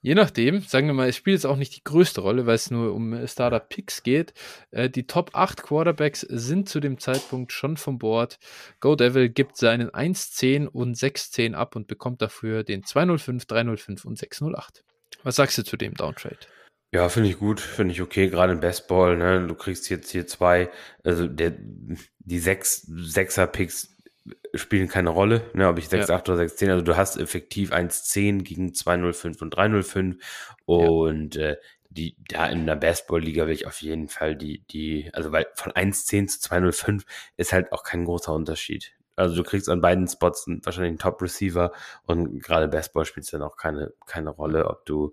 [0.01, 2.71] Je nachdem, sagen wir mal, es spielt jetzt auch nicht die größte Rolle, weil es
[2.71, 4.35] nur um äh, Startup Picks geht.
[4.71, 8.39] Äh, die Top 8 Quarterbacks sind zu dem Zeitpunkt schon vom Board.
[8.81, 14.19] Go Devil gibt seinen 1-10 und 6-10 ab und bekommt dafür den 205, 305 und
[14.19, 14.85] 608.
[15.23, 16.37] Was sagst du zu dem Downtrade?
[16.95, 19.45] Ja, finde ich gut, finde ich okay, gerade im Bestball, ne?
[19.49, 20.71] Du kriegst jetzt hier zwei,
[21.03, 21.55] also der,
[22.21, 23.97] die sechs, sechser Picks
[24.55, 25.67] spielen keine Rolle, ne?
[25.67, 26.15] Ob ich 6, Ja.
[26.15, 30.17] 8 oder 6, 10, also du hast effektiv 1, 10 gegen 205 und 305
[30.67, 31.57] und äh,
[31.91, 35.73] die, da in der Basketball-Liga will ich auf jeden Fall die, die, also weil von
[35.73, 37.03] 1,10 zu 2,05
[37.37, 38.93] ist halt auch kein großer Unterschied.
[39.17, 41.73] Also du kriegst an beiden Spots wahrscheinlich einen Top-Receiver
[42.07, 45.13] und gerade Basketball spielt es dann auch keine, keine Rolle, ob du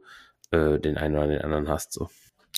[0.52, 1.94] äh, den einen oder den anderen hast.
[1.94, 2.10] So.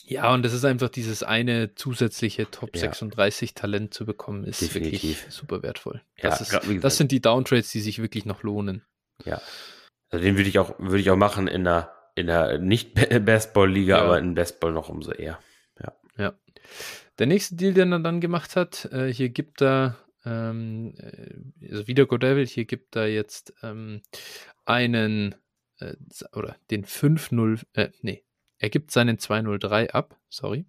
[0.05, 2.81] Ja, und das ist einfach dieses eine zusätzliche Top Ja.
[2.81, 5.03] 36 Talent zu bekommen, ist Definitiv.
[5.23, 6.01] wirklich super wertvoll.
[6.17, 8.83] Ja, Das, ist, grad das sind die Downtrades, die sich wirklich noch lohnen.
[9.23, 9.41] Ja.
[10.09, 12.93] Also den würde ich auch, würde ich auch machen in der, in der nicht
[13.25, 14.03] Basketball-Liga, Ja.
[14.03, 15.39] aber in Basketball noch umso eher.
[17.19, 21.87] Der nächste Deal, den er dann gemacht hat, äh, hier gibt er, ähm, äh, also
[21.87, 24.01] wieder Godevil, hier gibt er jetzt ähm,
[24.65, 25.35] einen,
[25.83, 25.95] äh,
[26.35, 28.23] oder den 5-0, äh, nee,
[28.57, 30.65] er gibt seinen 203 ab, sorry,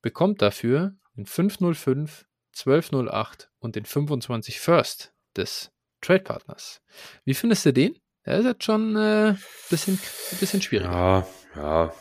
[0.00, 2.26] bekommt dafür den 505,
[2.56, 5.70] 1208 und den 25 First des
[6.00, 6.80] Trade-Partners.
[7.24, 7.98] Wie findest du den?
[8.24, 9.36] Der ist jetzt schon ein äh,
[9.70, 9.98] bisschen,
[10.38, 10.90] bisschen schwieriger.
[10.90, 11.26] Ja,
[11.56, 11.94] ja,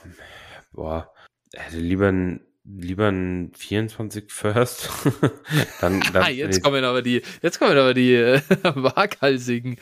[0.72, 1.12] boah,
[1.54, 4.90] hätte lieber ein, lieber ein 24 First.
[5.82, 9.78] dann, dann Ah, jetzt kommen aber die, jetzt kommen aber die äh, waghalsigen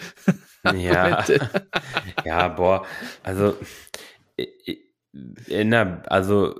[0.74, 1.24] ja,
[2.26, 2.86] ja, boah,
[3.24, 3.56] also
[5.48, 6.60] in der, also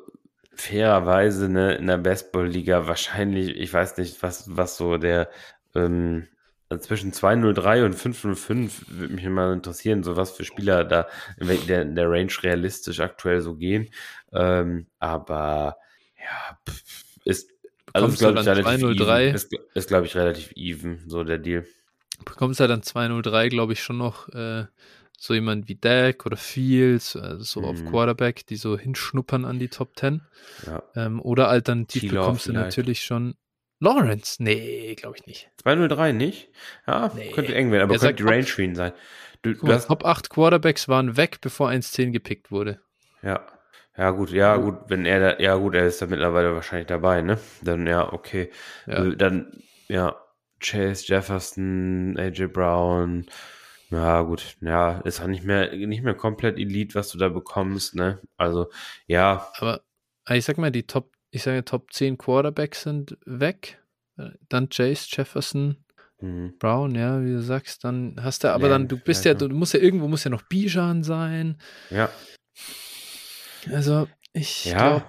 [0.54, 5.30] fairerweise, ne, in der Basketball-Liga wahrscheinlich, ich weiß nicht, was, was so der,
[5.76, 6.28] ähm,
[6.70, 11.48] also zwischen 203 und 505 würde mich mal interessieren, so was für Spieler da in
[11.68, 13.90] der, in der Range realistisch aktuell so gehen.
[14.34, 15.78] Ähm, aber
[16.18, 16.58] ja,
[17.24, 17.52] ist,
[17.94, 19.24] also ist, glaube ich, relativ 203?
[19.24, 19.36] even.
[19.36, 21.66] Ist, ist glaube ich, relativ even, so der Deal.
[22.26, 24.66] Bekommst ja dann 203, glaube ich, schon noch äh,
[25.18, 27.90] so jemand wie Dak oder Fields, also so auf Mhm.
[27.90, 30.22] Quarterback, die so hinschnuppern an die Top 10.
[30.68, 30.84] Ja.
[30.96, 33.36] Ähm, oder alternativ T-Law bekommst du natürlich schon
[33.80, 34.42] Lawrence.
[34.44, 35.50] Nee, glaube ich nicht.
[35.62, 36.50] 203 nicht?
[36.88, 37.32] Ja, Nee.
[37.32, 38.92] könnte eng werden, aber Er könnte die Range für ihn sein.
[39.42, 42.80] Du, du mal, Top 8 Quarterbacks waren weg, bevor 1-10 gepickt wurde.
[43.22, 43.46] ja.
[43.98, 47.22] Ja, gut, ja, gut, wenn er da, ja, gut, er ist da mittlerweile wahrscheinlich dabei,
[47.22, 47.40] ne?
[47.62, 48.52] Dann, ja, okay.
[48.88, 49.06] Ja.
[49.06, 50.18] Äh, Dann, ja,
[50.60, 53.26] Chase Jefferson, AJ Brown,
[53.92, 57.96] ja, gut, ja, ist auch nicht mehr, nicht mehr komplett Elite, was du da bekommst,
[57.96, 58.20] ne?
[58.38, 58.68] Also,
[59.08, 59.82] ja, Aber
[60.30, 63.82] ich sag mal, die Top, ich sage Top 10 Quarterbacks sind weg.
[64.50, 65.78] Dann Chase, Jefferson,
[66.20, 69.34] hm, Brown, ja, wie du sagst, dann hast du, aber Lamb dann, du bist ja,
[69.34, 71.58] du musst ja irgendwo, muss ja noch Bijan sein.
[71.90, 72.10] ja,
[73.72, 75.06] Also, ich ja, glaube,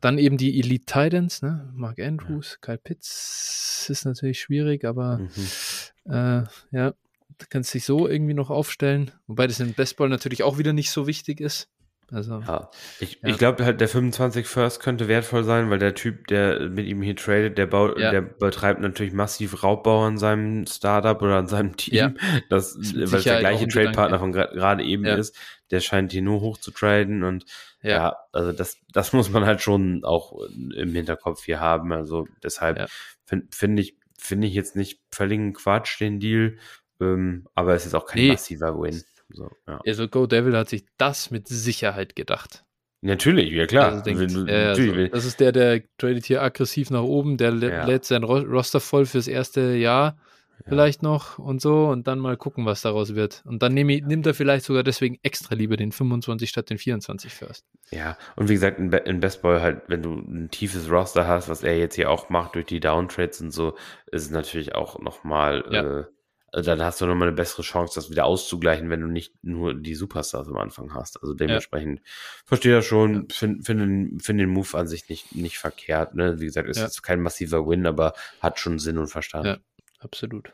[0.00, 1.70] dann eben die Elite Titans, ne?
[1.74, 6.12] Mark Andrews, Kyle Pitts ist natürlich schwierig, aber mhm.
[6.12, 6.90] äh, ja,
[7.38, 10.90] du kannst dich so irgendwie noch aufstellen, wobei das im Bestball natürlich auch wieder nicht
[10.90, 11.68] so wichtig ist.
[12.12, 13.28] Also, Ja, ich, Ja.
[13.28, 17.02] ich glaube halt, der 25 First könnte wertvoll sein, weil der Typ, der mit ihm
[17.02, 18.10] hier tradet, der, baut, Ja.
[18.10, 22.16] der betreibt natürlich massiv Raubbau an seinem Startup oder an seinem Team.
[22.48, 25.36] Das, mit weil es der gleiche Trade-Partner von gerade eben ist.
[25.70, 27.44] Der scheint hier nur hoch zu traden und
[27.82, 30.32] ja, ja, also das, das muss man halt schon auch
[30.74, 31.92] im Hinterkopf hier haben.
[31.92, 32.86] Also deshalb Ja.
[33.24, 36.58] finde find ich, finde ich jetzt nicht völligen Quatsch, den Deal.
[37.00, 38.32] Ähm, aber es ist auch kein Nee.
[38.32, 39.02] massiver Win.
[39.32, 39.80] So, ja.
[39.86, 42.64] also Go Devil hat sich das mit Sicherheit gedacht.
[43.02, 43.92] Natürlich, ja klar.
[43.92, 47.52] Also denkt, natürlich, also, wenn- das ist der, der tradet hier aggressiv nach oben, der
[47.52, 47.84] lä- Ja.
[47.86, 50.18] lädt sein Ro Roster voll fürs erste Jahr
[50.66, 53.42] vielleicht noch und so und dann mal gucken, was daraus wird.
[53.46, 56.78] Und dann nehm, ich- nimmt er vielleicht sogar deswegen extra lieber den 25 statt den
[56.78, 57.64] 24 First.
[57.90, 61.62] Ja, und wie gesagt, in, in Bestball halt, wenn du ein tiefes Roster hast, was
[61.62, 63.76] er jetzt hier auch macht durch die Downtrades und so,
[64.12, 66.00] ist es natürlich auch nochmal, Ja.
[66.00, 66.04] äh,
[66.52, 69.72] also dann hast du nochmal eine bessere Chance, das wieder auszugleichen, wenn du nicht nur
[69.72, 71.22] die Superstars am Anfang hast.
[71.22, 72.00] Also dementsprechend
[72.44, 76.16] verstehe das schon, finde find, den- find den Move an sich nicht, nicht verkehrt.
[76.16, 76.40] Ne?
[76.40, 76.84] Wie gesagt, ist Ja.
[76.86, 79.60] jetzt kein massiver Win, aber hat schon Sinn und Verstand.
[80.00, 80.52] Absolut.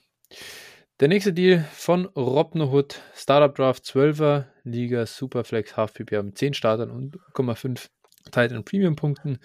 [1.01, 6.91] Der nächste Deal von Robnerhood, Startup Draft 12er, Liga Superflex Half PPA mit 10 Startern
[6.91, 7.89] und 0,5
[8.31, 9.39] Titan Premium Punkten.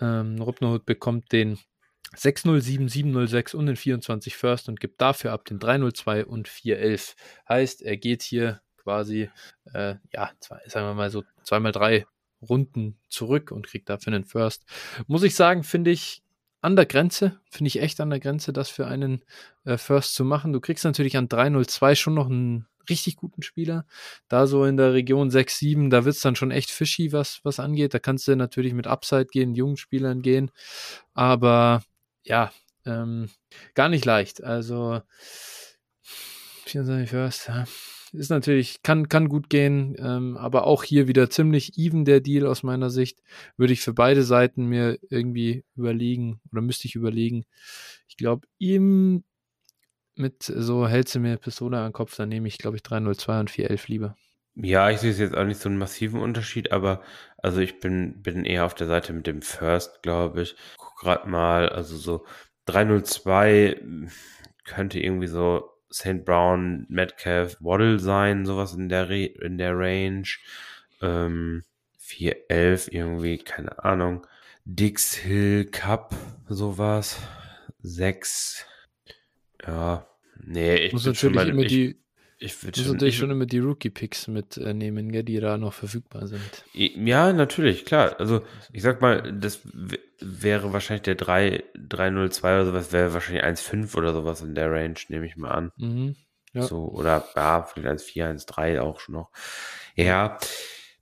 [0.00, 1.58] Ähm, Robnerhood bekommt den
[2.16, 3.14] 607,
[3.54, 7.14] und den 24 First und gibt dafür ab den 302 und 411.
[7.48, 9.30] Heißt, er geht hier quasi,
[9.72, 12.06] äh, ja, zwei, sagen wir mal so zweimal drei
[12.42, 14.64] Runden zurück und kriegt dafür einen First.
[15.06, 16.22] Muss ich sagen, finde ich
[16.60, 19.22] an der Grenze, finde ich echt an der Grenze, das für einen
[19.64, 20.52] äh, First zu machen.
[20.52, 23.86] Du kriegst natürlich an 302 schon noch einen richtig guten Spieler.
[24.28, 27.40] Da so in der Region 6, 7, da wird es dann schon echt fishy, was,
[27.44, 27.94] was angeht.
[27.94, 30.50] Da kannst du natürlich mit Upside gehen, jungen Spielern gehen.
[31.14, 31.82] Aber
[32.24, 32.52] ja,
[32.84, 33.30] ähm,
[33.74, 34.42] gar nicht leicht.
[34.42, 35.00] Also
[36.66, 37.64] 24 First, ja
[38.12, 42.46] ist natürlich, kann, kann gut gehen, ähm, aber auch hier wieder ziemlich even der Deal
[42.46, 43.20] aus meiner Sicht.
[43.56, 47.44] Würde ich für beide Seiten mir irgendwie überlegen oder müsste ich überlegen.
[48.08, 49.24] Ich glaube, ihm
[50.16, 53.40] mit so hältst du mir Pistole an den Kopf, dann nehme ich, glaube ich, 302
[53.40, 54.16] und 411 lieber.
[54.54, 57.02] Ja, ich sehe jetzt auch nicht so einen massiven Unterschied, aber
[57.38, 60.56] also ich bin, bin eher auf der Seite mit dem First, glaube ich.
[60.76, 62.26] Guck gerade mal, also so
[62.66, 63.80] 302
[64.64, 66.24] könnte irgendwie so St.
[66.24, 70.28] Brown, Metcalf, Waddle sein, sowas in der, Re in der Range.
[71.02, 71.64] Ähm,
[71.98, 74.26] 411 irgendwie, keine Ahnung.
[74.64, 76.14] Dix Hill Cup,
[76.48, 77.18] sowas.
[77.82, 78.66] 6.
[79.66, 80.06] Ja,
[80.42, 81.99] nee, ich muss natürlich immer ich, die
[82.42, 86.64] ich würde schon, natürlich schon immer die Rookie-Picks mitnehmen, gell, die da noch verfügbar sind.
[86.72, 88.18] Ja, natürlich, klar.
[88.18, 89.60] Also ich sag mal, das
[90.20, 94.94] wäre wahrscheinlich der 3, 302 oder sowas, wäre wahrscheinlich 1,5 oder sowas in der Range,
[95.08, 95.72] nehme ich mal an.
[95.76, 96.16] Mhm,
[96.54, 96.62] ja.
[96.62, 99.30] So, oder ja, vielleicht 1,4, 1,3 auch schon noch.
[99.94, 100.38] Ja.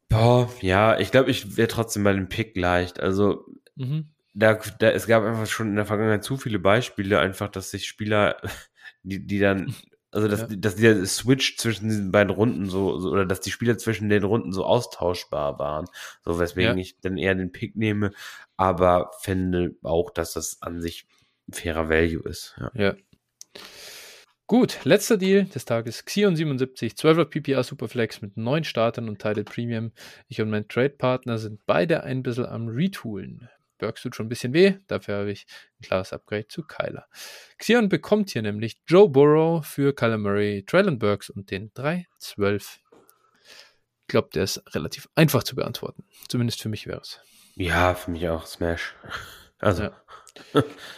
[0.08, 2.98] Boah, ja, ich glaube, ich wäre trotzdem bei dem Pick leicht.
[2.98, 4.08] Also mhm.
[4.34, 7.86] da, da, es gab einfach schon in der Vergangenheit zu viele Beispiele, einfach, dass sich
[7.86, 8.40] Spieler,
[9.04, 9.72] die, die dann
[10.10, 10.56] also, dass, ja.
[10.56, 14.24] dass dieser Switch zwischen diesen beiden Runden so, so, oder dass die Spieler zwischen den
[14.24, 15.86] Runden so austauschbar waren.
[16.24, 16.80] So, weswegen ja.
[16.80, 18.12] ich dann eher den Pick nehme,
[18.56, 21.06] aber finde auch, dass das an sich
[21.50, 22.56] fairer Value ist.
[22.58, 22.70] Ja.
[22.74, 22.96] ja.
[24.46, 26.06] Gut, letzter Deal des Tages.
[26.06, 29.92] Xion 77, 12er PPR Superflex mit neun Startern und Title Premium.
[30.28, 33.50] Ich und mein Trade-Partner sind beide ein bisschen am Retoolen.
[33.78, 35.46] Burks tut schon ein bisschen weh, dafür habe ich
[35.80, 37.06] ein klares Upgrade zu Kyler.
[37.58, 42.04] Xion bekommt hier nämlich Joe Burrow für Kyler Murray, Traylon Burks und den 3-12.
[42.56, 46.04] Ich glaube, der ist relativ einfach zu beantworten.
[46.28, 47.20] Zumindest für mich wäre es.
[47.56, 48.94] Ja, für mich auch Smash.
[49.60, 49.82] Also.
[49.82, 49.92] Ja.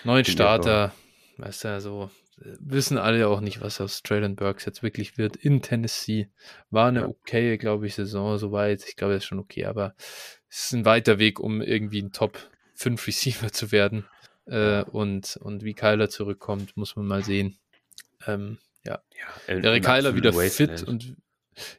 [0.04, 0.92] Neun Starter,
[1.38, 2.10] weißt du, so
[2.40, 6.28] wissen alle auch nicht, was aus Traylon Burks jetzt wirklich wird in Tennessee.
[6.70, 7.08] War eine ja.
[7.08, 8.84] okay, glaube ich, Saison soweit.
[8.86, 9.94] Ich glaube, das ist schon okay, aber
[10.48, 12.38] es ist ein weiter Weg, um irgendwie ein Top
[12.80, 14.06] fünf Receiver zu werden.
[14.46, 17.58] Äh, und, und wie Kyler zurückkommt, muss man mal sehen.
[18.26, 19.02] Ähm, ja.
[19.48, 21.16] ja Wäre Kyler wieder fit und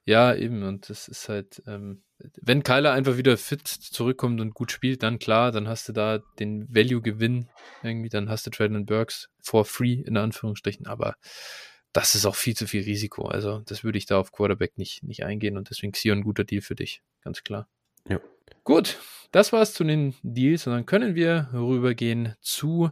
[0.06, 2.04] ja, eben, und das ist halt, ähm,
[2.40, 6.20] wenn Kyler einfach wieder fit zurückkommt und gut spielt, dann klar, dann hast du da
[6.40, 7.50] den Value-Gewinn
[7.82, 11.16] irgendwie, dann hast du Traylon Burks for free, in Anführungsstrichen, aber
[11.94, 13.26] das ist auch viel zu viel Risiko.
[13.26, 16.44] Also, das würde ich da auf Quarterback nicht, nicht eingehen und deswegen Xion ein guter
[16.44, 17.68] Deal für dich, ganz klar.
[18.08, 18.20] Ja.
[18.64, 19.00] Gut,
[19.32, 22.90] das war's zu den Deals und dann können wir rübergehen zu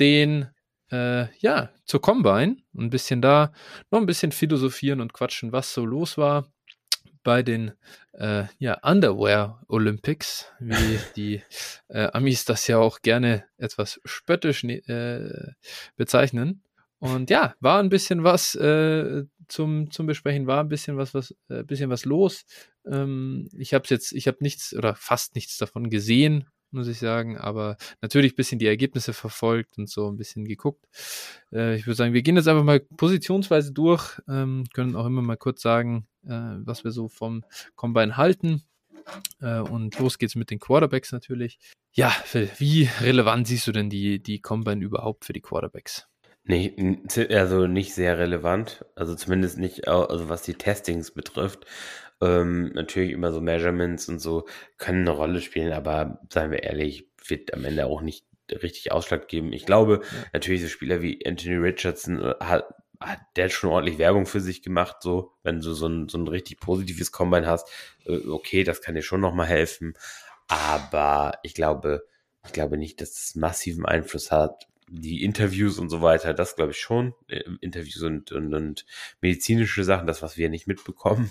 [0.00, 0.48] den,
[0.90, 3.52] äh, ja, zur Combine und ein bisschen da
[3.90, 6.50] noch ein bisschen philosophieren und quatschen, was so los war
[7.22, 7.72] bei den
[8.12, 11.42] äh, ja, Underwear Olympics, wie die
[11.88, 15.52] äh, Amis das ja auch gerne etwas spöttisch äh,
[15.96, 16.62] bezeichnen.
[16.98, 21.34] Und ja, war ein bisschen was äh, zum, zum Besprechen, war ein bisschen was, was,
[21.48, 22.44] äh, bisschen was los.
[22.86, 27.38] Ähm, ich habe jetzt, ich habe nichts oder fast nichts davon gesehen, muss ich sagen,
[27.38, 30.86] aber natürlich ein bisschen die Ergebnisse verfolgt und so ein bisschen geguckt.
[31.52, 35.22] Äh, ich würde sagen, wir gehen jetzt einfach mal positionsweise durch, ähm, können auch immer
[35.22, 37.44] mal kurz sagen, äh, was wir so vom
[37.74, 38.62] Combine halten.
[39.40, 41.58] Äh, und los geht's mit den Quarterbacks natürlich.
[41.92, 46.08] Ja, Phil, wie relevant siehst du denn die, die Combine überhaupt für die Quarterbacks?
[46.48, 48.84] Nee, also nicht sehr relevant.
[48.94, 51.66] Also zumindest nicht, also was die Testings betrifft.
[52.20, 54.46] Ähm, natürlich immer so Measurements und so
[54.78, 59.26] können eine Rolle spielen, aber seien wir ehrlich, wird am Ende auch nicht richtig Ausschlag
[59.26, 59.52] geben.
[59.52, 60.24] Ich glaube, ja.
[60.32, 62.64] natürlich so Spieler wie Anthony Richardson äh, hat,
[63.00, 66.28] hat der schon ordentlich Werbung für sich gemacht, so, wenn du so ein, so ein
[66.28, 67.68] richtig positives Combine hast,
[68.06, 69.94] äh, okay, das kann dir schon nochmal helfen.
[70.46, 72.06] Aber ich glaube,
[72.46, 76.72] ich glaube nicht, dass das massiven Einfluss hat, die Interviews und so weiter, das glaube
[76.72, 77.14] ich schon.
[77.28, 78.86] Äh, Interviews und, und, und,
[79.20, 81.30] medizinische Sachen, das, was wir nicht mitbekommen.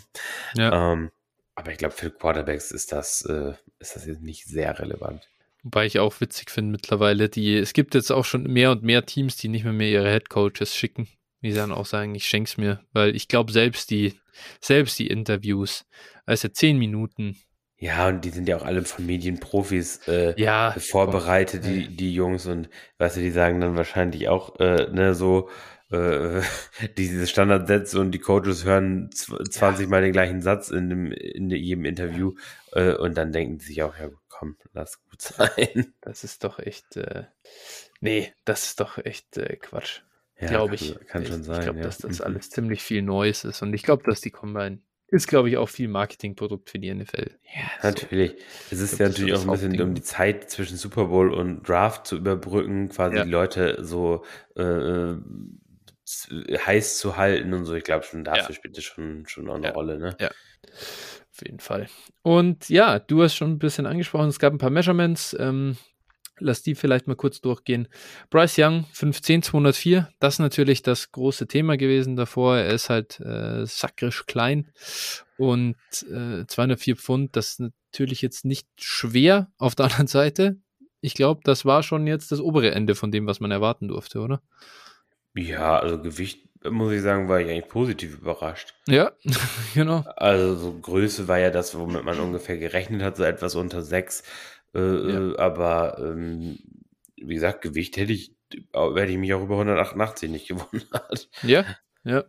[0.56, 0.94] Ja.
[0.94, 1.12] Ähm,
[1.56, 5.30] aber ich glaube, für Quarterbacks ist das, äh, ist das jetzt nicht sehr relevant.
[5.64, 9.06] Wobei ich auch witzig finde mittlerweile, die, es gibt jetzt auch schon mehr und mehr
[9.06, 11.08] Teams, die nicht mehr, mehr ihre Head Coaches schicken.
[11.42, 14.20] Die dann auch sagen, ich schenk's mir, weil ich glaube, selbst die,
[14.60, 15.86] selbst die Interviews,
[16.26, 17.38] also zehn Minuten,
[17.86, 21.74] Ja, und die sind ja auch alle von Medienprofis äh, Ja, vorbereitet, voll.
[21.74, 22.46] die, die Jungs.
[22.46, 25.50] Und weißt du, die sagen dann wahrscheinlich auch, äh, ne, so,
[25.92, 26.42] äh,
[26.98, 31.50] diese Standardsätze und die Coaches hören zw- 20 Mal den gleichen Satz in, dem, in
[31.52, 32.34] jedem Interview
[32.72, 35.94] äh, und dann denken sie sich auch, ja komm, lass gut sein.
[36.02, 37.26] Das ist doch echt, äh,
[38.02, 40.02] nee, das ist doch echt äh, Quatsch.
[40.40, 41.08] Ja, glaube kann- ich.
[41.08, 41.60] Kann ich, schon sein.
[41.60, 41.86] Ich glaube, ja.
[41.86, 42.26] dass das Mhm.
[42.26, 43.62] alles ziemlich viel Neues ist.
[43.62, 47.32] Und ich glaube, dass die Combine ist, glaube ich, auch viel Marketingprodukt für die NFL.
[47.56, 47.88] Ja, So.
[47.90, 48.36] natürlich.
[48.72, 49.88] Es ist glaub, ja natürlich so auch ein bisschen, Hauptding.
[49.88, 53.24] um die Zeit zwischen Super Bowl und Draft zu überbrücken, quasi Ja.
[53.24, 54.24] die Leute so
[54.56, 55.16] äh,
[56.06, 57.74] z- heiß zu halten und so.
[57.76, 58.54] Ich glaube schon, dafür Ja.
[58.54, 59.74] spielt das schon, schon auch eine Ja.
[59.74, 60.16] Rolle, ne?
[61.32, 61.88] Auf jeden Fall.
[62.22, 65.36] Und ja, du hast schon ein bisschen angesprochen, es gab ein paar Measurements.
[65.40, 65.78] Ähm,
[66.40, 67.88] lass die vielleicht mal kurz durchgehen.
[68.30, 70.10] Bryce Young, 5'10, 204.
[70.20, 72.58] Das ist natürlich das große Thema gewesen davor.
[72.58, 74.72] Er ist halt äh, sakrisch klein
[75.38, 75.76] und
[76.12, 77.36] äh, 204 Pfund.
[77.36, 77.60] Das ist
[77.92, 80.58] natürlich jetzt nicht schwer auf der anderen Seite.
[81.02, 84.20] Ich glaube, das war schon jetzt das obere Ende von dem, was man erwarten durfte,
[84.20, 84.42] oder?
[85.36, 88.74] Ja, also Gewicht, muss ich sagen, war ich eigentlich positiv überrascht.
[88.88, 89.12] Ja,
[89.74, 90.04] genau.
[90.16, 94.24] Also so Größe war ja das, womit man ungefähr gerechnet hat, so etwas unter sechs.
[94.76, 95.32] Äh, Ja.
[95.32, 96.60] äh, aber ähm,
[97.18, 98.34] wie gesagt, Gewicht hätte ich,
[98.74, 101.30] hätte ich mich auch über 188 nicht gewundert.
[101.44, 101.66] Ja,
[102.04, 102.24] ja.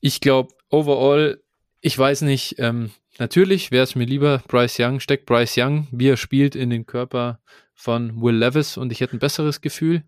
[0.00, 1.42] Ich glaube, overall,
[1.80, 6.08] ich weiß nicht, ähm, natürlich wäre es mir lieber, Bryce Young, steckt Bryce Young, wie
[6.08, 7.40] er spielt in den Körper
[7.74, 10.04] von Will Levis und ich hätte ein besseres Gefühl.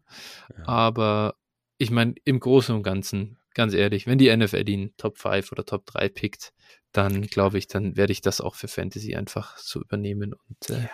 [0.57, 0.66] Ja.
[0.68, 1.35] Aber
[1.79, 5.64] ich meine, im Großen und Ganzen, ganz ehrlich, wenn die NFL den Top 5 oder
[5.64, 6.53] Top 3 pickt,
[6.93, 10.89] dann glaube ich, dann werde ich das auch für Fantasy einfach so übernehmen und äh,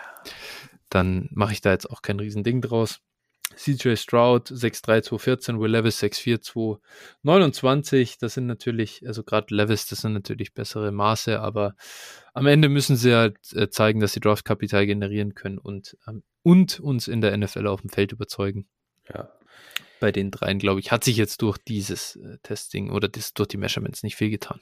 [0.89, 3.01] dann mache ich da jetzt auch kein Riesending draus.
[3.55, 8.17] CJ Stroud 6'3, 214, Will Levis 6'4, 229.
[8.17, 11.75] Das sind natürlich, also gerade Levis, das sind natürlich bessere Maße, aber
[12.33, 16.79] am Ende müssen sie halt äh, zeigen, dass sie Draftkapital generieren können und, ähm, und
[16.79, 18.67] uns in der NFL auf dem Feld überzeugen.
[19.13, 19.29] Ja.
[19.99, 23.47] Bei den dreien, glaube ich, hat sich jetzt durch dieses äh, Testing oder das, durch
[23.47, 24.59] die Measurements nicht viel getan.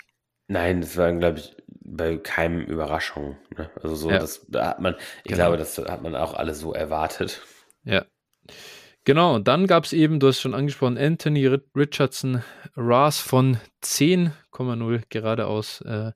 [0.47, 3.37] Nein, das war, glaube ich, bei keinem Überraschung.
[3.57, 3.69] Ne?
[3.81, 4.19] Also so, Ja.
[4.19, 5.35] das da hat man, ich Genau.
[5.35, 7.41] glaube, das hat man auch alle so erwartet.
[7.83, 8.05] Ja.
[9.05, 12.41] Genau, und dann gab es eben, du hast schon angesprochen, Anthony Ri- Richardson,
[12.77, 16.11] RAS von 10,0 geradeaus äh,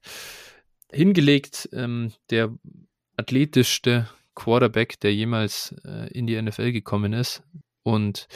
[0.91, 1.67] hingelegt.
[1.73, 2.53] Ähm, der
[3.17, 7.43] athletischste Quarterback, der jemals äh, in die NFL gekommen ist.
[7.83, 8.27] Und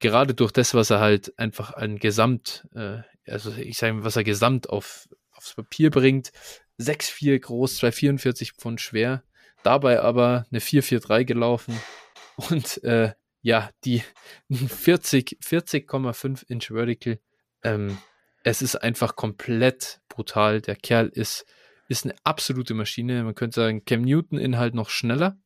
[0.00, 4.16] gerade durch das, was er halt einfach ein Gesamt, äh, also ich sage mal, was
[4.16, 5.08] er gesamt auf,
[5.46, 6.32] aufs Papier bringt,
[6.80, 9.22] 6,4 groß, 244 Pfund schwer,
[9.62, 11.80] dabei aber eine 4,43 gelaufen
[12.36, 14.02] und äh, ja, die
[14.50, 17.18] 40, 40,5 Inch Vertical.
[17.62, 17.98] Ähm,
[18.42, 20.60] es ist einfach komplett brutal.
[20.60, 21.46] Der Kerl ist,
[21.88, 23.24] ist eine absolute Maschine.
[23.24, 25.36] Man könnte sagen, Cam Newton in halt noch schneller.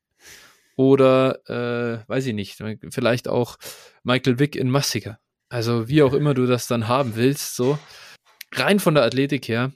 [0.76, 3.58] Oder, äh, weiß ich nicht, vielleicht auch
[4.02, 5.18] Michael Vick in massiger.
[5.50, 7.78] Also, wie auch immer du das dann haben willst, so.
[8.52, 9.72] Rein von der Athletik her,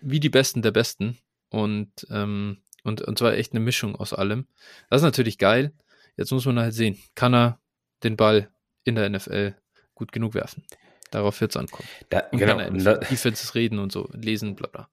[0.00, 1.18] wie die Besten der Besten.
[1.50, 4.46] Und, ähm, und, und zwar echt eine Mischung aus allem.
[4.90, 5.72] Das ist natürlich geil.
[6.16, 7.60] Jetzt muss man halt sehen, kann er
[8.02, 8.50] den Ball
[8.84, 9.54] in der NFL
[9.94, 10.64] gut genug werfen.
[11.10, 11.88] Darauf wird es ankommen.
[12.10, 12.58] Da, Und genau.
[12.58, 14.88] kann er da, Defenses reden und so, lesen, bla bla.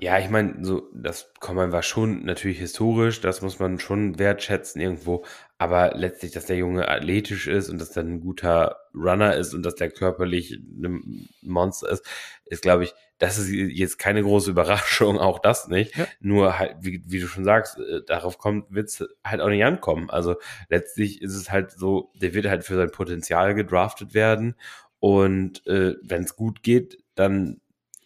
[0.00, 4.80] Ja, ich meine, so, das Combine war schon natürlich historisch, das muss man schon wertschätzen
[4.80, 5.24] irgendwo,
[5.58, 9.64] aber letztlich, dass der Junge athletisch ist und dass er ein guter Runner ist und
[9.64, 12.04] dass der körperlich ein Monster ist,
[12.46, 15.96] ist, glaube ich, das ist jetzt keine große Überraschung, auch das nicht.
[15.96, 16.06] Ja.
[16.18, 20.10] Nur halt, wie, wie du schon sagst, äh, darauf kommt, wird's halt auch nicht ankommen.
[20.10, 20.34] Also
[20.68, 24.56] letztlich ist es halt so, der wird halt für sein Potenzial gedraftet werden
[24.98, 27.60] und äh, wenn es gut geht, dann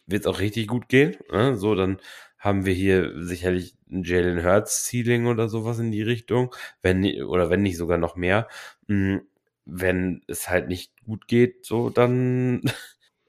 [0.07, 1.17] wird es auch richtig gut gehen.
[1.33, 1.57] Ne?
[1.57, 1.99] So, dann
[2.39, 7.51] haben wir hier sicherlich ein Jalen Hurts Ceiling oder sowas in die Richtung, wenn oder
[7.51, 8.49] wenn nicht sogar noch mehr.
[8.89, 9.19] Mm,
[9.65, 12.63] Wenn es halt nicht gut geht, so dann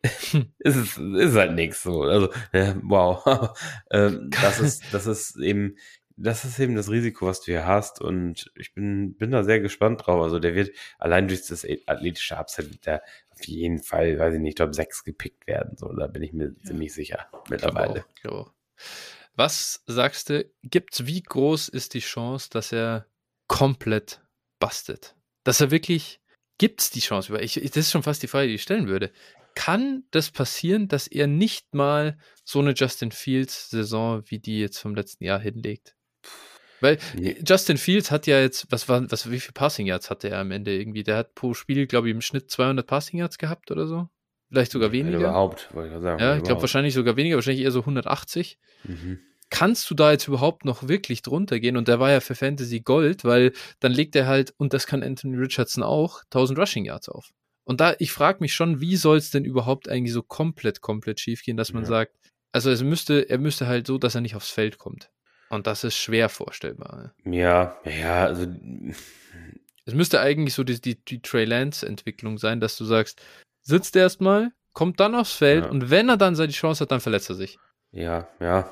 [0.59, 2.03] ist es ist halt nichts so.
[2.03, 2.29] Also
[2.83, 3.53] wow,
[3.91, 5.75] ähm, das ist das ist eben
[6.17, 9.59] das ist eben das Risiko, was du hier hast und ich bin bin da sehr
[9.59, 10.21] gespannt drauf.
[10.23, 14.39] Also der wird allein durch das athletische Upside wird der auf jeden Fall, weiß ich
[14.39, 15.77] nicht, Top 6 gepickt werden.
[15.77, 18.03] So, da bin ich mir ziemlich sicher mittlerweile.
[18.03, 18.53] auch, glaube auch.
[19.35, 23.05] Was sagst du, gibt's, wie groß ist die Chance, dass er
[23.47, 24.21] komplett
[24.59, 25.15] bastet?
[25.43, 26.19] Dass er wirklich,
[26.57, 27.37] gibt's die Chance?
[27.41, 29.11] Ich, ich, das ist schon fast die Frage, die ich stellen würde.
[29.53, 34.95] Kann das passieren, dass er nicht mal so eine Justin Fields-Saison wie die jetzt vom
[34.95, 35.96] letzten Jahr hinlegt?
[36.79, 37.37] Weil Nee.
[37.45, 40.51] Justin Fields hat ja jetzt, was war, was, wie viel Passing Yards hatte er am
[40.51, 41.03] Ende irgendwie?
[41.03, 44.09] Der hat pro Spiel, glaube ich, im Schnitt 200 Passing Yards gehabt oder so.
[44.49, 45.17] Vielleicht sogar weniger.
[45.17, 46.21] Überhaupt, wollte ich sagen.
[46.21, 48.57] Ja, ich glaube wahrscheinlich sogar weniger, wahrscheinlich eher so 180.
[48.83, 49.19] Mhm.
[49.49, 51.77] kannst du da jetzt überhaupt noch wirklich drunter gehen?
[51.77, 55.03] Und der war ja für Fantasy Gold, weil dann legt er halt, und das kann
[55.03, 57.31] Anthony Richardson auch, 1000 Rushing Yards auf.
[57.63, 61.19] Und da, ich frage mich schon, wie soll es denn überhaupt eigentlich so komplett, komplett
[61.19, 61.89] schief gehen, dass man ja.
[61.89, 62.15] sagt,
[62.51, 65.09] also es müsste, er müsste halt so, dass er nicht aufs Feld kommt.
[65.49, 67.13] Und das ist schwer vorstellbar.
[67.25, 68.47] Ja, ja, also.
[69.85, 73.21] Es müsste eigentlich so die, die, die Trey Lance-Entwicklung sein, dass du sagst,
[73.61, 75.71] sitzt erstmal, kommt dann aufs Feld ja.
[75.71, 77.57] und wenn er dann seine Chance hat, dann verletzt er sich.
[77.91, 78.69] Ja, ja.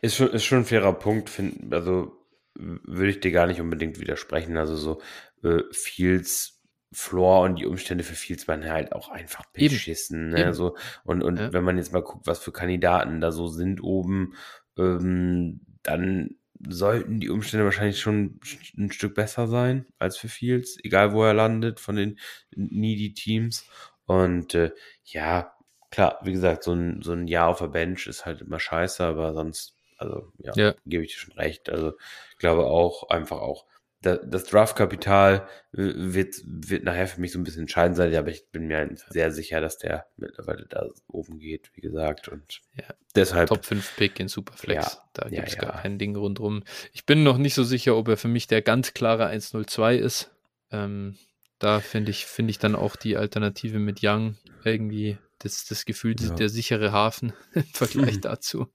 [0.00, 2.12] Ist schon, ist schon ein fairer Punkt, find, also
[2.54, 4.56] würde ich dir gar nicht unbedingt widersprechen.
[4.56, 5.00] Also so
[5.42, 6.60] äh, Fields
[6.92, 10.30] Floor und die Umstände für Fields waren halt auch einfach beschissen.
[10.30, 10.42] Ne?
[10.42, 10.52] Eben.
[10.52, 11.52] So, und und ja.
[11.52, 14.34] wenn man jetzt mal guckt, was für Kandidaten da so sind oben,
[14.76, 16.36] ähm, dann
[16.68, 18.40] sollten die Umstände wahrscheinlich schon
[18.76, 22.18] ein Stück besser sein als für Fields, egal wo er landet von den
[22.54, 23.66] needy Teams.
[24.06, 24.70] Und äh,
[25.04, 25.52] ja,
[25.90, 29.04] klar, wie gesagt, so ein, so ein Jahr auf der Bench ist halt immer scheiße,
[29.04, 30.74] aber sonst, also ja, ja.
[30.86, 31.68] gebe ich dir schon recht.
[31.68, 31.94] Also
[32.30, 33.66] ich glaube auch, einfach auch
[34.02, 38.66] das Draftkapital wird, wird nachher für mich so ein bisschen entscheidend sein, aber ich bin
[38.66, 42.28] mir sehr sicher, dass der mittlerweile da oben geht, wie gesagt.
[42.28, 43.48] Und ja, deshalb.
[43.48, 44.84] Top 5 Pick in Superflex.
[44.84, 46.64] Ja, da gibt es ja, gar kein Ding rundherum.
[46.92, 50.30] Ich bin noch nicht so sicher, ob er für mich der ganz klare 102 ist.
[50.70, 51.16] Ähm,
[51.58, 56.16] da finde ich, finde ich dann auch die Alternative mit Young irgendwie das, das Gefühl,
[56.16, 58.66] der sichere Hafen im Vergleich dazu.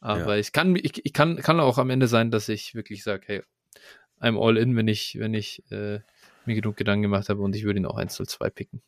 [0.00, 3.22] Aber ich kann, ich, ich kann, kann auch am Ende sein, dass ich wirklich sage,
[3.26, 3.42] hey,
[4.26, 6.00] I'm all in, wenn ich, wenn ich äh,
[6.44, 8.82] mir genug Gedanken gemacht habe und ich würde ihn auch 1-0-2 picken.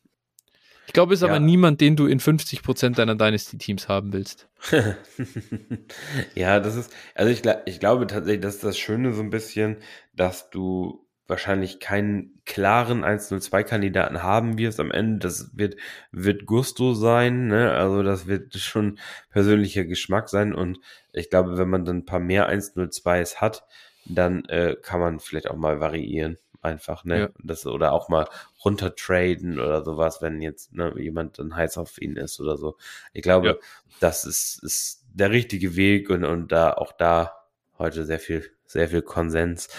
[0.87, 1.33] Ich glaube, es ist ja.
[1.33, 4.49] aber niemand, den du in 50% deiner Dynasty-Teams haben willst.
[6.35, 9.77] ja, das ist, also ich, ich glaube tatsächlich, das ist das Schöne so ein bisschen,
[10.15, 15.19] dass du wahrscheinlich keinen klaren 1-0-2-Kandidaten haben wirst am Ende.
[15.19, 15.75] Das wird,
[16.11, 17.71] wird Gusto sein, ne?
[17.71, 18.97] Also das wird schon
[19.29, 20.79] persönlicher Geschmack sein und
[21.13, 23.63] ich glaube, wenn man dann ein paar mehr 1-0-2s hat,
[24.09, 26.37] dann äh, kann man vielleicht auch mal variieren.
[26.61, 27.19] Einfach, ne?
[27.19, 27.29] Ja.
[27.41, 28.27] Das, oder auch mal
[28.65, 32.75] runtertraden oder sowas, wenn jetzt ne, jemand dann heiß auf ihn ist oder so.
[33.13, 33.55] Ich glaube, ja.
[34.01, 37.33] das ist, ist der richtige Weg und, und da auch da
[37.77, 39.69] heute sehr viel, sehr viel Konsens.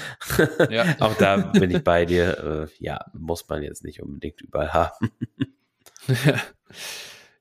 [0.70, 0.96] Ja.
[1.00, 2.68] auch da bin ich bei dir.
[2.80, 5.10] Äh, ja, muss man jetzt nicht unbedingt überall haben.
[6.24, 6.34] ja.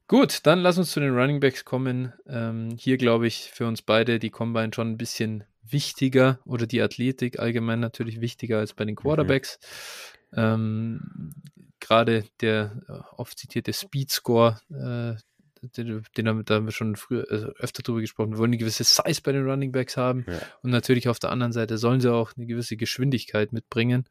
[0.09, 2.13] Gut, dann lass uns zu den Running Backs kommen.
[2.27, 6.81] Ähm, hier glaube ich für uns beide die Combine schon ein bisschen wichtiger oder die
[6.81, 8.99] Athletik allgemein natürlich wichtiger als bei den mhm.
[8.99, 9.59] Quarterbacks.
[10.31, 10.37] Mhm.
[10.37, 11.33] Ähm,
[11.79, 15.15] Gerade der äh, oft zitierte Speed Score, äh,
[15.75, 18.31] den, den haben, da haben wir schon früher also öfter drüber gesprochen.
[18.31, 20.39] Wir wollen eine gewisse Size bei den Running Backs haben ja.
[20.61, 24.07] und natürlich auf der anderen Seite sollen sie auch eine gewisse Geschwindigkeit mitbringen.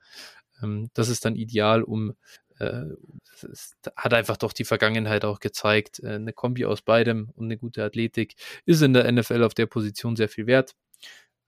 [0.62, 2.14] Ähm, das ist dann ideal, um
[2.58, 2.84] äh,
[3.96, 6.00] hat einfach doch die Vergangenheit auch gezeigt.
[6.02, 8.34] Äh, eine Kombi aus beidem und eine gute Athletik
[8.64, 10.74] ist in der NFL auf der Position sehr viel wert.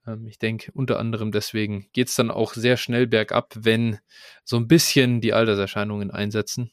[0.05, 3.99] Ähm, ich denke, unter anderem deswegen geht es dann auch sehr schnell bergab, wenn
[4.43, 6.71] so ein bisschen die Alterserscheinungen einsetzen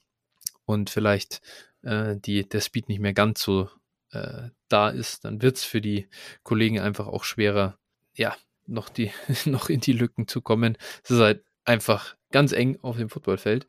[0.65, 1.41] und vielleicht
[1.83, 3.69] äh, die, der Speed nicht mehr ganz so
[4.13, 6.09] äh, da ist, dann wird es für die
[6.43, 7.79] Kollegen einfach auch schwerer,
[8.15, 9.11] ja, noch, die,
[9.47, 10.77] noch in die Lücken zu kommen.
[11.03, 13.67] Es ist halt einfach ganz eng auf dem Footballfeld.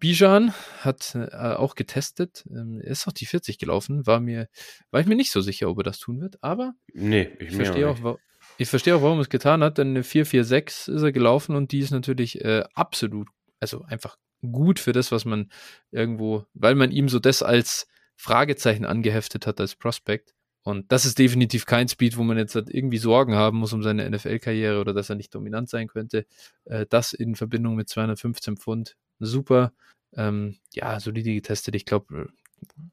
[0.00, 4.48] Bijan hat äh, auch getestet, ähm, ist auch die 40 gelaufen, war mir,
[4.90, 7.56] war ich mir nicht so sicher, ob er das tun wird, aber nee, ich, ich
[7.56, 8.18] verstehe auch,
[8.58, 11.80] ich verstehe auch, warum es getan hat, denn eine 4-4-6 ist er gelaufen und die
[11.80, 13.28] ist natürlich äh, absolut,
[13.60, 15.50] also einfach gut für das, was man
[15.90, 17.86] irgendwo, weil man ihm so das als
[18.16, 20.34] Fragezeichen angeheftet hat als Prospect.
[20.62, 23.82] Und das ist definitiv kein Speed, wo man jetzt halt irgendwie Sorgen haben muss um
[23.82, 26.26] seine NFL-Karriere oder dass er nicht dominant sein könnte.
[26.64, 29.72] Äh, das in Verbindung mit 215 Pfund, super.
[30.14, 31.74] Ähm, ja, solide getestet.
[31.74, 32.28] Ich glaube,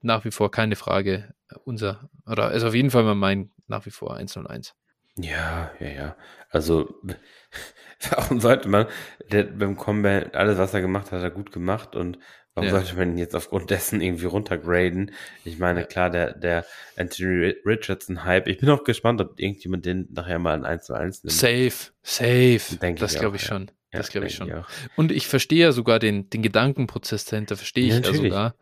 [0.01, 1.34] nach wie vor keine Frage.
[1.64, 4.76] Unser, oder ist auf jeden Fall mal mein nach wie vor 1 und 1.
[5.18, 6.16] Ja, ja, ja.
[6.49, 7.01] Also,
[8.09, 8.88] warum sollte man,
[9.32, 12.18] der, beim Combat, alles, was er gemacht hat, hat er gut gemacht und
[12.53, 12.76] warum ja.
[12.76, 15.12] sollte man ihn jetzt aufgrund dessen irgendwie runtergraden?
[15.43, 16.66] Ich meine, klar, der, der
[16.97, 21.24] Anthony Richardson-Hype, ich bin auch gespannt, ob irgendjemand den nachher mal ein 1 zu 1
[21.24, 21.34] nimmt.
[21.34, 22.78] Safe, safe.
[22.82, 23.72] Denk das glaube ich, schon.
[23.93, 24.47] Ja, das glaube ich schon.
[24.47, 28.55] Ich und ich verstehe ja sogar den, den Gedankenprozess dahinter, verstehe ich ja, ja sogar.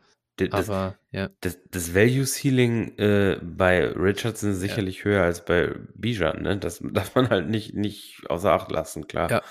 [0.48, 1.30] Das, Aber, ja.
[1.42, 5.06] Das, das Value Ceiling äh, bei Richardson ist sicherlich ja.
[5.06, 6.58] höher als bei Bijan, ne?
[6.58, 9.30] Das darf man halt nicht, nicht außer Acht lassen, klar.
[9.30, 9.42] Ja.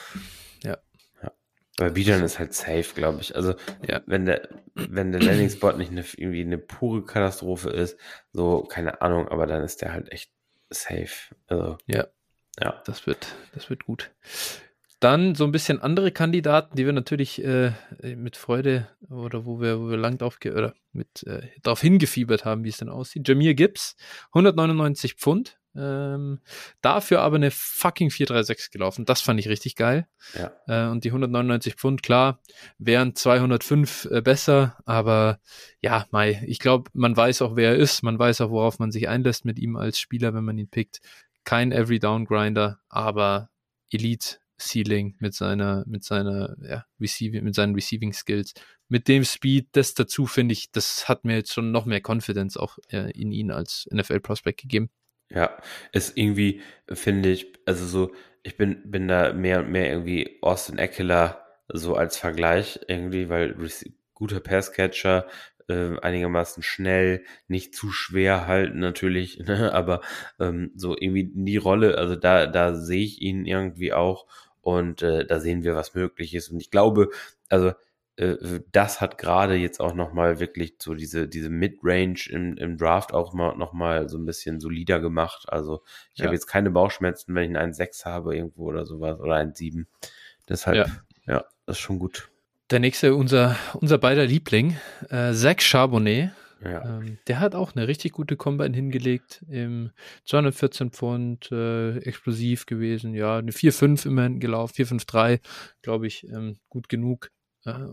[0.65, 0.79] Ja.
[1.23, 1.33] ja.
[1.79, 3.37] Aber Bijan ist halt safe, glaube ich.
[3.37, 3.55] Also,
[3.87, 4.01] ja.
[4.07, 7.99] wenn der, wenn der Landing Spot nicht eine, irgendwie eine pure Katastrophe ist,
[8.33, 10.33] so, keine Ahnung, aber dann ist der halt echt
[10.71, 11.35] safe.
[11.47, 12.07] Also, ja.
[12.61, 12.83] Ja.
[12.87, 14.11] Das wird, das wird gut.
[15.01, 17.73] Dann so ein bisschen andere Kandidaten, die wir natürlich äh,
[18.17, 22.65] mit Freude oder wo wir, wo wir lang drauf oder mit äh, darauf hingefiebert haben,
[22.65, 23.29] wie es denn aussieht.
[23.29, 23.95] Jamir Gibbs,
[24.33, 26.41] 199 Pfund, Ähm,
[26.81, 29.05] dafür aber eine fucking 436 gelaufen.
[29.05, 30.09] Das fand ich richtig geil.
[30.35, 30.51] Ja.
[30.67, 32.41] Äh, und die 199 Pfund, klar,
[32.79, 35.39] wären 205 äh, besser, aber
[35.81, 38.03] ja, Mai, ich glaube, man weiß auch, wer er ist.
[38.03, 41.01] Man weiß auch, worauf man sich einlässt mit ihm als Spieler, wenn man ihn pickt.
[41.45, 43.51] Kein Every Down Grinder, aber
[43.91, 48.55] Elite Ceiling mit seiner, mit seiner, ja, Receiving, mit seinen Receiving Skills.
[48.89, 52.57] Mit dem Speed, das dazu finde ich, das hat mir jetzt schon noch mehr Confidence
[52.57, 54.91] auch äh, in ihn als NFL Prospect gegeben.
[55.31, 55.57] Ja,
[55.93, 60.79] ist irgendwie, finde ich, also so, ich bin, bin da mehr und mehr irgendwie Austin
[60.79, 63.55] Eckler so als Vergleich irgendwie, weil
[64.15, 65.27] guter Passcatcher,
[65.69, 70.01] äh, einigermaßen schnell, nicht zu schwer halten natürlich, ne, aber
[70.41, 74.27] ähm, so irgendwie die Rolle, also da, da sehe ich ihn irgendwie auch
[74.69, 76.51] und äh, da sehen wir, was möglich ist.
[76.51, 77.09] Und ich glaube,
[77.49, 77.73] also
[78.17, 78.37] äh,
[78.71, 83.33] das hat gerade jetzt auch nochmal wirklich so diese, diese Mid-Range im, im Draft auch
[83.33, 85.47] mal nochmal so ein bisschen solider gemacht.
[85.49, 86.27] Also ich ja.
[86.27, 89.87] habe jetzt keine Bauchschmerzen, wenn ich einen 1,6 habe irgendwo oder sowas oder einen 7.
[90.51, 90.87] Deshalb, ja.
[91.27, 92.29] ja, das ist schon gut.
[92.71, 94.77] Der nächste, unser, unser beider Liebling,
[95.09, 96.33] äh, Zach Charbonnet.
[96.65, 96.99] Ja.
[96.99, 99.91] Ähm, der hat auch eine richtig gute Combine hingelegt im
[100.25, 105.41] 214 Pfund, äh, explosiv gewesen, ja, eine 4,5 immerhin gelaufen, 4,5,3,
[105.83, 107.31] glaube ich, ähm, gut genug.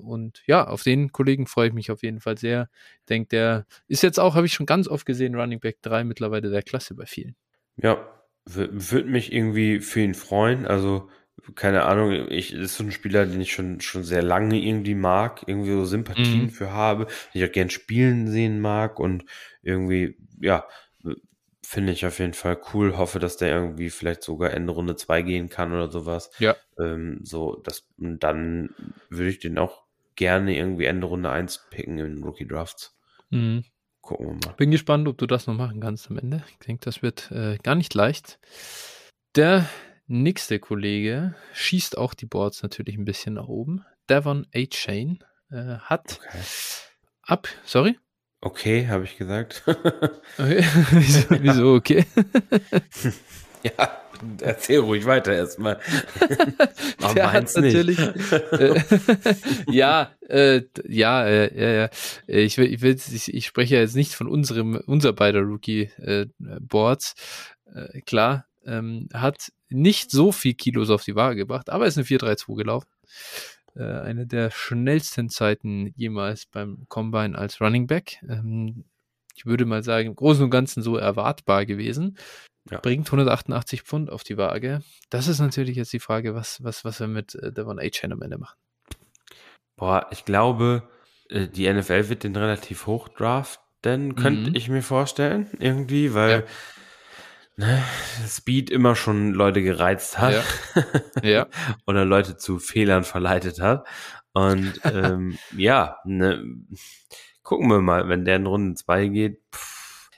[0.03, 2.69] Und ja, auf den Kollegen freue ich mich auf jeden Fall sehr.
[2.99, 6.03] Ich denke, der ist jetzt auch, habe ich schon ganz oft gesehen, Running Back 3
[6.03, 7.35] mittlerweile der Klasse bei vielen.
[7.75, 8.07] Ja,
[8.45, 10.65] würde mich irgendwie für ihn freuen.
[10.65, 11.09] Also,
[11.55, 15.43] keine Ahnung, ich ist so ein Spieler, den ich schon, schon sehr lange irgendwie mag,
[15.45, 16.49] irgendwie so Sympathien mhm.
[16.49, 19.25] für habe, den ich auch gern spielen sehen mag und
[19.61, 20.65] irgendwie, ja,
[21.65, 22.97] finde ich auf jeden Fall cool.
[22.97, 26.29] Hoffe, dass der irgendwie vielleicht sogar Ende Runde 2 gehen kann oder sowas.
[26.39, 26.55] Ja.
[26.79, 28.69] Ähm, so, das, dann
[29.09, 29.83] würde ich den auch
[30.15, 32.97] gerne irgendwie Ende Runde 1 picken in Rookie Drafts.
[33.29, 33.65] Mhm.
[34.01, 34.55] Gucken wir mal.
[34.55, 36.43] Bin gespannt, ob du das noch machen kannst am Ende.
[36.47, 38.39] Ich denke, das wird äh, gar nicht leicht.
[39.35, 39.67] Der
[40.07, 43.85] nächste Kollege schießt auch die Boards natürlich ein bisschen nach oben.
[44.09, 44.65] Devon A.
[44.65, 46.39] Chain äh, hat okay.
[47.23, 47.97] ab, sorry?
[48.41, 49.63] Okay, habe ich gesagt.
[50.37, 50.63] okay.
[50.91, 52.05] wieso, wieso okay?
[53.63, 54.01] ja,
[54.41, 55.79] erzähl ruhig weiter erstmal.
[57.15, 57.97] Der hat natürlich.
[57.97, 58.81] äh,
[59.67, 61.89] ja, äh, ja, äh, ja, ja.
[62.27, 65.89] Ich will, ich will, ich, ich spreche ja jetzt nicht von unserem, unser beider Rookie
[65.97, 67.15] äh, Boards.
[67.73, 72.05] Äh, klar, ähm, hat nicht so viel Kilos auf die Waage gebracht, aber ist eine
[72.05, 72.89] 4-3-2 gelaufen.
[73.75, 78.23] Äh, eine der schnellsten Zeiten jemals beim Combine als Running Back.
[78.27, 78.85] Ähm,
[79.35, 82.17] ich würde mal sagen, im Großen und Ganzen so erwartbar gewesen.
[82.71, 82.79] Ja.
[82.79, 84.81] Bringt 188 Pfund auf die Waage.
[85.09, 88.21] Das ist natürlich jetzt die Frage, was, was, was wir mit äh, Devon A-Chain am
[88.21, 88.57] Ende machen.
[89.75, 90.89] Boah, ich glaube,
[91.29, 94.55] äh, die NFL wird den relativ hoch draften, könnte mhm.
[94.55, 96.43] ich mir vorstellen, irgendwie, weil ja
[97.57, 97.83] ne,
[98.27, 100.43] Speed immer schon Leute gereizt hat.
[101.23, 101.29] Ja.
[101.29, 101.47] ja.
[101.87, 103.87] Oder Leute zu Fehlern verleitet hat.
[104.33, 106.43] Und ähm, ja, ne,
[107.43, 110.09] gucken wir mal, wenn der in Runde 2 geht, pff,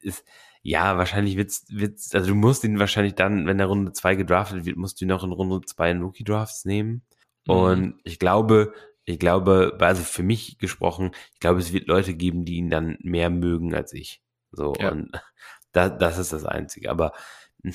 [0.00, 0.24] ist,
[0.62, 4.64] ja, wahrscheinlich wird's, wird's, also du musst ihn wahrscheinlich dann, wenn der Runde 2 gedraftet
[4.64, 7.02] wird, musst du ihn noch in Runde 2 in Rookie Drafts nehmen.
[7.46, 7.54] Mhm.
[7.54, 8.72] Und ich glaube,
[9.04, 12.96] ich glaube, also für mich gesprochen, ich glaube, es wird Leute geben, die ihn dann
[13.00, 14.22] mehr mögen als ich.
[14.50, 14.90] So, ja.
[14.90, 15.12] und
[15.76, 16.90] da, das ist das Einzige.
[16.90, 17.12] Aber
[17.62, 17.74] hm,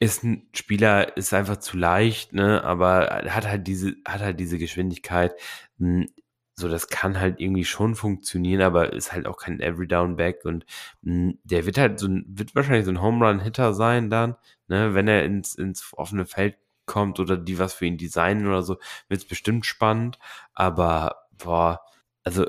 [0.00, 2.64] ist ein Spieler, ist einfach zu leicht, ne?
[2.64, 5.34] Aber hat halt diese, hat halt diese Geschwindigkeit.
[5.78, 6.08] Hm,
[6.56, 10.44] so, das kann halt irgendwie schon funktionieren, aber ist halt auch kein Every Down Back
[10.44, 10.66] und
[11.02, 14.36] hm, der wird halt so wird wahrscheinlich so ein Home Run Hitter sein dann,
[14.68, 14.94] ne?
[14.94, 18.76] Wenn er ins, ins offene Feld kommt oder die was für ihn designen oder so,
[19.08, 20.18] wird es bestimmt spannend.
[20.54, 21.80] Aber, boah,
[22.24, 22.46] also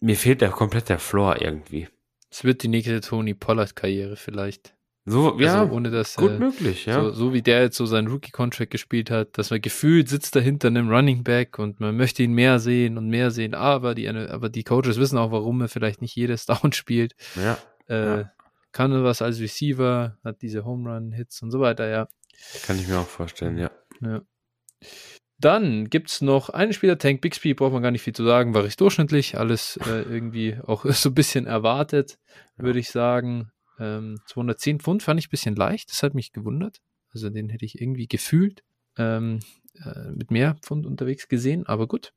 [0.00, 1.88] mir fehlt da komplett der Floor irgendwie.
[2.30, 4.76] Es wird die nächste Tony Pollard-Karriere vielleicht.
[5.08, 7.00] So, also ja, ohne dass, gut äh, möglich, ja.
[7.00, 10.40] So, so, wie der jetzt so seinen Rookie-Contract gespielt hat, dass man gefühlt sitzt da
[10.40, 14.08] hinter einem Running Back und man möchte ihn mehr sehen und mehr sehen, aber die,
[14.08, 17.14] aber die Coaches wissen auch, warum er vielleicht nicht jedes Down spielt.
[17.36, 17.56] Ja.
[17.88, 18.32] Äh, ja.
[18.72, 22.08] Kann was als Receiver, hat diese Home Run-Hits und so weiter, ja.
[22.64, 23.70] Kann ich mir auch vorstellen, ja.
[24.00, 24.22] Ja.
[25.38, 28.54] Dann gibt es noch einen Spieler, Tank Bixby, braucht man gar nicht viel zu sagen,
[28.54, 32.18] war recht durchschnittlich, alles äh, irgendwie auch so ein bisschen erwartet,
[32.56, 33.50] würde ich sagen.
[33.78, 36.80] Ähm, 210 Pfund fand ich ein bisschen leicht, das hat mich gewundert.
[37.12, 38.62] Also den hätte ich irgendwie gefühlt
[38.96, 39.40] ähm,
[39.84, 42.12] äh, mit mehr Pfund unterwegs gesehen, aber gut.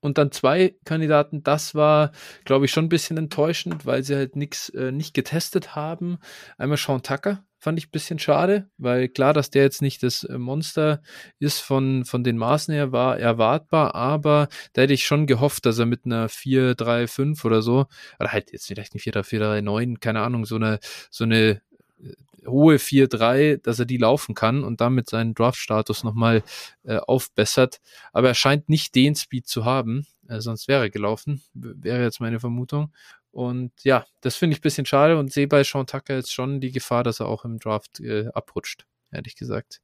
[0.00, 2.12] Und dann zwei Kandidaten, das war,
[2.44, 6.18] glaube ich, schon ein bisschen enttäuschend, weil sie halt nichts äh, nicht getestet haben.
[6.58, 10.24] Einmal Sean Tucker, fand ich ein bisschen schade, weil klar, dass der jetzt nicht das
[10.24, 11.02] äh, Monster
[11.38, 15.78] ist von, von den Maßen her, war erwartbar, aber da hätte ich schon gehofft, dass
[15.78, 17.86] er mit einer 4-3-5 oder so,
[18.18, 20.78] oder halt jetzt vielleicht nicht 4-3-4-3-9, keine Ahnung, so eine,
[21.10, 21.60] so eine
[22.00, 22.12] äh,
[22.46, 26.42] hohe 4-3, dass er die laufen kann und damit seinen Draft-Status nochmal
[26.84, 27.80] äh, aufbessert.
[28.12, 32.20] Aber er scheint nicht den Speed zu haben, äh, sonst wäre er gelaufen, wäre jetzt
[32.20, 32.92] meine Vermutung.
[33.36, 36.58] Und ja, das finde ich ein bisschen schade und sehe bei Sean Tucker jetzt schon
[36.58, 39.82] die Gefahr, dass er auch im Draft äh, abrutscht, ehrlich gesagt.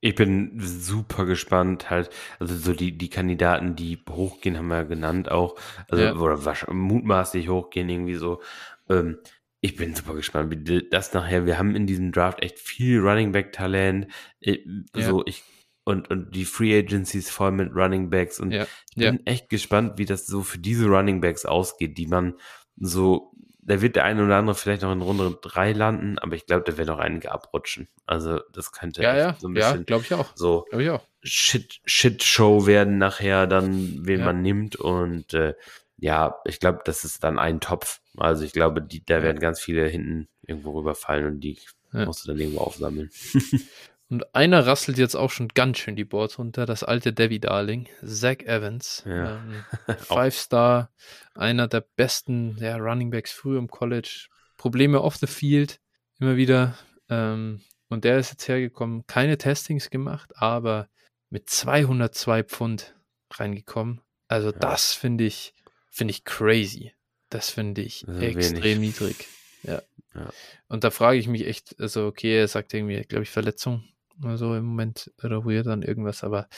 [0.00, 4.82] Ich bin super gespannt, halt, also so die, die Kandidaten, die hochgehen, haben wir ja
[4.82, 5.58] genannt auch,
[5.88, 6.12] also Ja.
[6.12, 6.36] oder
[6.70, 8.42] mutmaßlich hochgehen, irgendwie so.
[8.90, 9.16] Ähm,
[9.62, 13.32] ich bin super gespannt, wie das nachher, wir haben in diesem Draft echt viel Running
[13.32, 14.08] Back Talent,
[14.40, 14.58] äh,
[14.94, 15.06] Ja.
[15.06, 15.42] so ich
[15.88, 19.94] und, und die Free Agencies voll mit Running Backs und Ja, ich bin echt gespannt,
[19.96, 22.34] wie das so für diese Running Backs ausgeht, die man
[22.76, 23.32] so,
[23.62, 26.64] da wird der eine oder andere vielleicht noch in Runde drei landen, aber ich glaube,
[26.70, 27.88] da werden noch einige abrutschen.
[28.06, 30.30] Also das könnte Ja, ja, so ein ja, bisschen glaube ich auch.
[30.34, 31.02] so ich auch.
[31.22, 34.26] Shit, Shit Show werden nachher dann, wen Ja.
[34.26, 35.54] man nimmt und äh,
[35.96, 38.00] ja, ich glaube, das ist dann ein Topf.
[38.16, 39.22] Also ich glaube, die, da Ja.
[39.22, 41.58] werden ganz viele hinten irgendwo rüberfallen und die
[41.92, 42.04] Ja.
[42.04, 43.10] musst du dann irgendwo aufsammeln.
[44.10, 47.88] Und einer rasselt jetzt auch schon ganz schön die Boards runter, das alte Debbie Darling,
[48.02, 49.02] Zach Evans.
[49.06, 49.36] Ja.
[49.36, 49.64] Ähm,
[49.98, 50.90] Five-Star,
[51.34, 54.28] einer der besten ja, Running Backs früher im College.
[54.56, 55.78] Probleme off the field,
[56.18, 56.76] immer wieder.
[57.10, 60.88] Ähm, und der ist jetzt hergekommen, keine Testings gemacht, aber
[61.30, 62.94] mit 202 Pfund
[63.34, 64.00] reingekommen.
[64.26, 65.54] Also das finde ich,
[65.90, 66.94] finde ich crazy.
[67.28, 69.00] Das finde ich ist extrem wenig.
[69.00, 69.28] niedrig.
[69.62, 69.82] Ja.
[70.14, 70.30] Ja.
[70.68, 73.84] Und da frage ich mich echt, also okay, er sagt irgendwie, glaube ich, Verletzung
[74.22, 76.48] oder so im Moment oder weird dann irgendwas, aber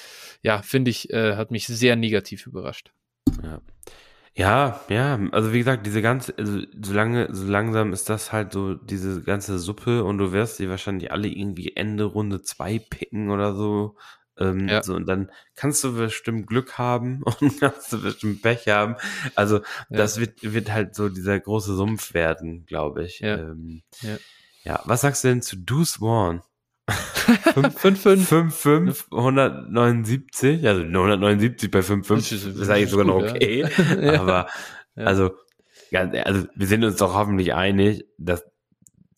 [0.42, 2.92] ja, finde ich, äh, hat mich sehr negativ überrascht.
[3.42, 3.60] Ja.
[4.36, 8.52] Ja, ja, also wie gesagt, diese ganze, also so lange, so langsam ist das halt
[8.52, 13.30] so diese ganze Suppe und du wirst die wahrscheinlich alle irgendwie Ende Runde zwei picken
[13.30, 13.96] oder so.
[14.38, 14.82] Ähm, Ja.
[14.84, 18.94] so und dann kannst du bestimmt Glück haben und kannst du bestimmt Pech haben.
[19.34, 19.62] Also Ja.
[19.90, 23.18] das wird, wird halt so dieser große Sumpf werden, glaube ich.
[23.18, 23.36] Ja.
[23.36, 23.82] Ähm,
[24.64, 24.80] Ja.
[24.84, 26.40] was sagst du denn zu Deuce Warren?
[26.90, 28.26] 5-5.
[28.50, 33.66] 5-5, 179, also 179 bei 5-5 Das ist, ist- eigentlich sogar noch gut, okay.
[34.00, 34.20] Ja.
[34.20, 34.46] Aber
[34.96, 35.04] Ja.
[35.06, 35.30] also,
[35.92, 38.44] also wir sind uns doch hoffentlich einig, dass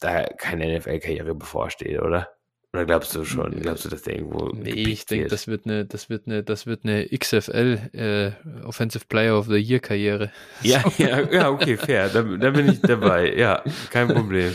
[0.00, 2.28] da keine NFL-Karriere bevorsteht, oder?
[2.74, 3.50] Oder glaubst du schon?
[3.50, 3.60] Nee.
[3.60, 6.64] Glaubst du, dass der irgendwo Nee, ich denke, das wird eine, das wird eine, das
[6.66, 8.30] wird eine XFL äh,
[8.64, 10.32] Offensive Player of the Year Karriere.
[10.62, 12.08] Ja, ja, ja, okay, fair.
[12.08, 13.34] Da, da bin ich dabei.
[13.36, 14.54] Ja, kein Problem.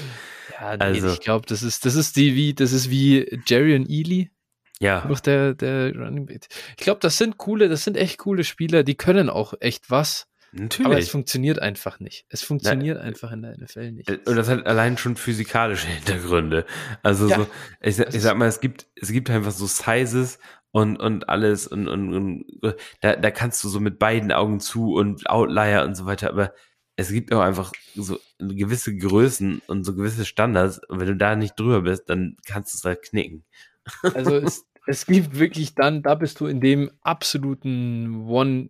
[0.60, 3.76] Ja, nee, Also- ich glaube, das ist, das ist die wie, das ist wie Jerry
[3.76, 4.32] und Ely,
[4.80, 6.48] Ja, noch der, der Running Back.
[6.78, 10.28] Ich glaube, das sind coole, das sind echt coole Spieler, die können auch echt was,
[10.54, 11.12] aber es natürlich.
[11.12, 12.26] funktioniert einfach nicht.
[12.30, 14.10] Es funktioniert einfach in der NFL nicht.
[14.10, 16.66] Äh, Und das hat allein schon physikalische Hintergründe.
[17.04, 17.38] Also Ja.
[17.38, 17.48] so,
[17.82, 20.40] ich, ich ist- sag mal, es gibt, es gibt einfach so Sizes
[20.72, 22.46] und, und alles und, und, und
[23.02, 26.54] da, da kannst du so mit beiden Augen zu und Outlier und so weiter, aber
[26.98, 31.36] es gibt auch einfach so gewisse Größen und so gewisse Standards und wenn du da
[31.36, 33.46] nicht drüber bist, dann kannst du es halt knicken.
[34.14, 38.70] Also es, es gibt wirklich dann, da bist du in dem absoluten One,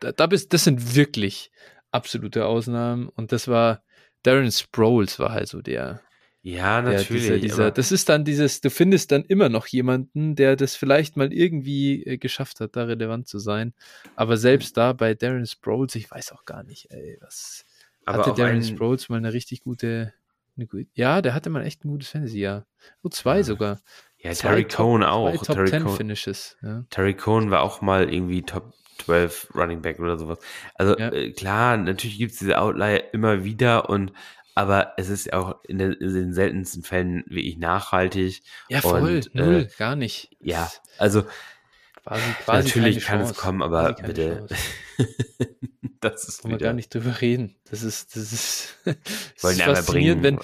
[0.00, 1.52] da, da bist, das sind wirklich
[1.90, 3.82] absolute Ausnahmen und das war
[4.22, 6.00] Darren Sproles war halt so der,
[6.42, 7.08] Ja, der natürlich.
[7.26, 10.76] dieser, dieser, aber- das ist dann dieses, du findest dann immer noch jemanden, der das
[10.76, 13.74] vielleicht mal irgendwie äh, geschafft hat, da relevant zu sein,
[14.16, 17.65] aber selbst da bei Darren Sproles, ich weiß auch gar nicht, ey, was
[18.06, 20.12] aber hatte Darren Sproles mal eine richtig gute,
[20.56, 22.66] eine gute, ja, der hatte mal echt ein gutes Fantasy-Jahr,
[23.02, 23.42] so zwei Ja.
[23.44, 23.80] sogar.
[24.18, 25.36] ja, Zwei Terry Cohn auch.
[25.44, 26.84] Top Terry 10 Cohn, Finishes, ja.
[26.90, 28.72] Terry Cohn war auch mal irgendwie Top
[29.04, 30.38] 12 Running Back oder sowas.
[30.74, 31.12] Also Ja.
[31.12, 34.12] äh, klar, natürlich gibt es diese Outlier immer wieder und
[34.54, 38.42] aber es ist auch in den, in den seltensten Fällen wirklich nachhaltig.
[38.70, 40.30] Ja, voll, Und, äh, null, gar nicht.
[40.40, 41.24] Ja, also
[42.02, 43.32] quasi, quasi natürlich kann Chance.
[43.32, 44.46] es kommen, aber bitte.
[46.10, 46.66] Das ist Wollen wir wieder.
[46.68, 47.56] gar nicht drüber reden.
[47.70, 48.96] Das ist, das ist, Wollen
[49.58, 50.38] ist wir faszinierend, wenn,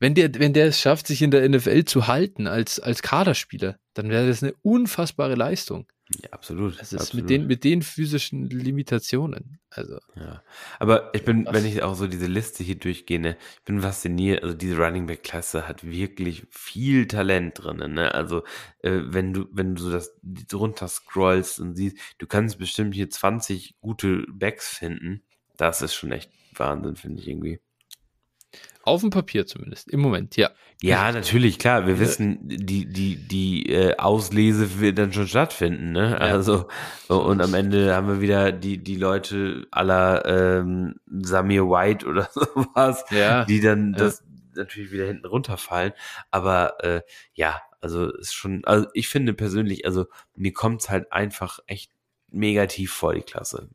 [0.00, 3.78] wenn der, wenn der es schafft, sich in der NFL zu halten als, als Kaderspieler,
[3.94, 5.86] dann wäre das eine unfassbare Leistung.
[6.10, 6.80] Ja, absolut.
[6.80, 7.24] Das ist absolut.
[7.24, 9.58] mit den, mit den physischen Limitationen.
[9.70, 10.42] Also, Ja.
[10.78, 14.42] Aber ich bin, wenn ich auch so diese Liste hier durchgehe, ne, ich bin fasziniert.
[14.42, 17.92] Also diese Running Back Klasse hat wirklich viel Talent drin.
[17.92, 18.14] Ne?
[18.14, 18.42] Also
[18.82, 20.18] äh, wenn du, wenn du so das
[20.52, 25.22] runter scrollst und siehst, du kannst bestimmt hier 20 gute Backs finden.
[25.58, 27.60] Das ist schon echt Wahnsinn, finde ich irgendwie.
[28.82, 30.50] Auf dem Papier zumindest, im Moment, ja.
[30.80, 31.86] Ja, natürlich, klar.
[31.86, 32.00] Wir Ja.
[32.00, 36.18] wissen, die, die, die äh, Auslese wird dann schon stattfinden, ne?
[36.20, 36.68] Also,
[37.08, 43.04] und am Ende haben wir wieder die, die Leute aller ähm, Samir White oder sowas,
[43.10, 43.98] Ja, die dann ja.
[44.04, 44.22] das
[44.54, 45.92] natürlich wieder hinten runterfallen.
[46.30, 47.02] Aber äh,
[47.34, 51.90] ja, also ist schon, also ich finde persönlich, also mir kommt's halt einfach echt
[52.30, 53.68] negativ vor, die Klasse.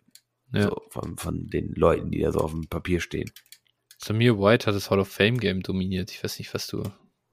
[0.53, 0.63] ja.
[0.63, 3.29] So, von, von den Leuten, die da so auf dem Papier stehen.
[4.03, 6.11] Samir White hat das Hall of Fame Game dominiert.
[6.11, 6.84] Ich weiß nicht, was du.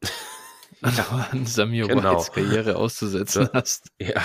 [0.82, 2.12] ja, an Samir genau.
[2.12, 3.50] Whites Karriere auszusetzen Ja.
[3.52, 3.88] hast.
[3.98, 4.22] Ja,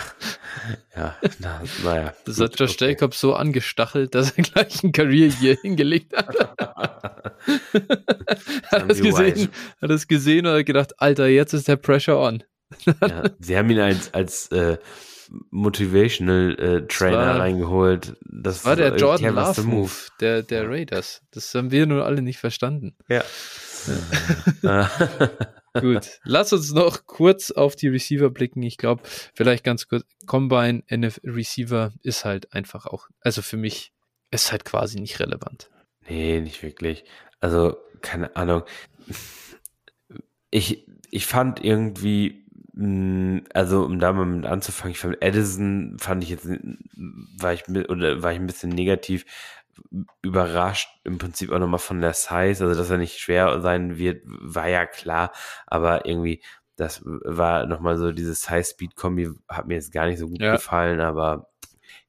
[0.96, 2.14] ja, na, naja.
[2.26, 2.90] Das gut, hat Josh okay.
[2.90, 6.56] Jacobs so angestachelt, dass er gleich ein Career hier hingelegt hat.
[8.72, 9.50] hat es gesehen,
[9.82, 12.44] hat es gesehen und hat gedacht, Alter, jetzt ist der Pressure on.
[13.02, 14.78] Ja, sie haben ihn als, als äh,
[15.52, 18.16] Motivational äh, Trainer war- reingeholt.
[18.30, 21.22] Das War der Jordan Love Move der, der Raiders.
[21.32, 22.96] Das haben wir nur alle nicht verstanden.
[23.10, 23.24] Ja.
[24.64, 24.86] Äh,
[25.82, 28.64] Gut, lass uns noch kurz auf die Receiver blicken.
[28.64, 29.04] Ich glaube,
[29.34, 33.92] vielleicht ganz kurz, Combine NF Receiver ist halt einfach auch, also für mich
[34.32, 35.70] ist halt quasi nicht relevant.
[36.08, 37.04] nee, nicht wirklich.
[37.42, 38.64] Also, keine Ahnung.
[40.52, 42.45] Ich, ich fand irgendwie,
[42.78, 48.22] also um da mal mit anzufangen, ich fand Edison fand ich jetzt, war ich, oder
[48.22, 49.26] war ich ein bisschen negativ
[50.22, 54.24] überrascht, im Prinzip auch nochmal von der Size, also dass er nicht schwer sein wird,
[54.26, 55.32] war ja klar,
[55.68, 56.44] aber irgendwie,
[56.76, 60.52] das war nochmal so diese Size-Speed-Kombi, hat mir jetzt gar nicht so gut Ja.
[60.52, 61.50] gefallen, aber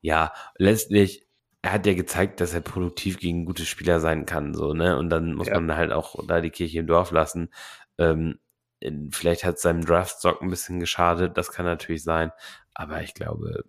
[0.00, 1.26] ja, letztlich,
[1.62, 5.10] er hat ja gezeigt, dass er produktiv gegen gute Spieler sein kann, so, ne, und
[5.10, 5.60] dann muss Ja.
[5.60, 7.50] man halt auch da die Kirche im Dorf lassen,
[7.98, 8.38] ähm,
[8.80, 12.30] in- vielleicht hat seinem Draftstock ein bisschen geschadet, das kann natürlich sein,
[12.74, 13.64] aber ich glaube,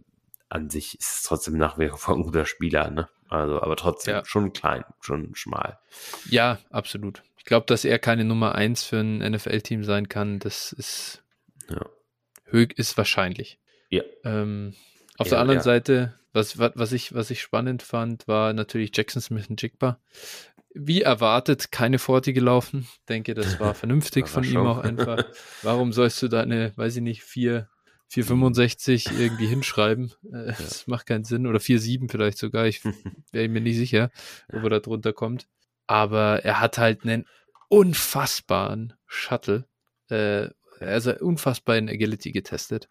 [0.49, 3.09] an sich ist es trotzdem nach wie vor ein guter Spieler, ne?
[3.29, 4.25] Also, aber trotzdem Ja.
[4.25, 5.79] schon klein, schon schmal.
[6.29, 7.23] Ja, absolut.
[7.38, 11.23] Ich glaube, dass er keine Nummer eins für ein NFL-Team sein kann, das ist,
[11.69, 11.85] Ja.
[12.45, 13.59] höch, ist wahrscheinlich.
[13.89, 14.03] Ja.
[14.23, 14.73] Ähm,
[15.17, 15.61] auf Ja, der anderen.
[15.61, 19.99] Seite, was, was, was, ich, was ich spannend fand, war natürlich Jackson Smith und Jigba.
[20.80, 22.88] Wie erwartet, keine 40 gelaufen.
[23.10, 25.24] Denke, das war vernünftig von ihm auch einfach.
[25.64, 27.70] Warum sollst du deine, weiß ich nicht, 4,
[28.10, 30.14] 465 irgendwie hinschreiben?
[30.32, 31.48] Äh, Das macht keinen Sinn.
[31.48, 32.68] Oder 4,7 vielleicht sogar.
[32.68, 32.82] Ich
[33.32, 34.12] wäre mir nicht sicher,
[34.52, 35.48] ob er da drunter kommt.
[35.88, 37.26] Aber er hat halt einen
[37.70, 39.66] unfassbaren Shuttle,
[40.10, 40.49] äh,
[40.80, 42.88] also unfassbar in Agility getestet.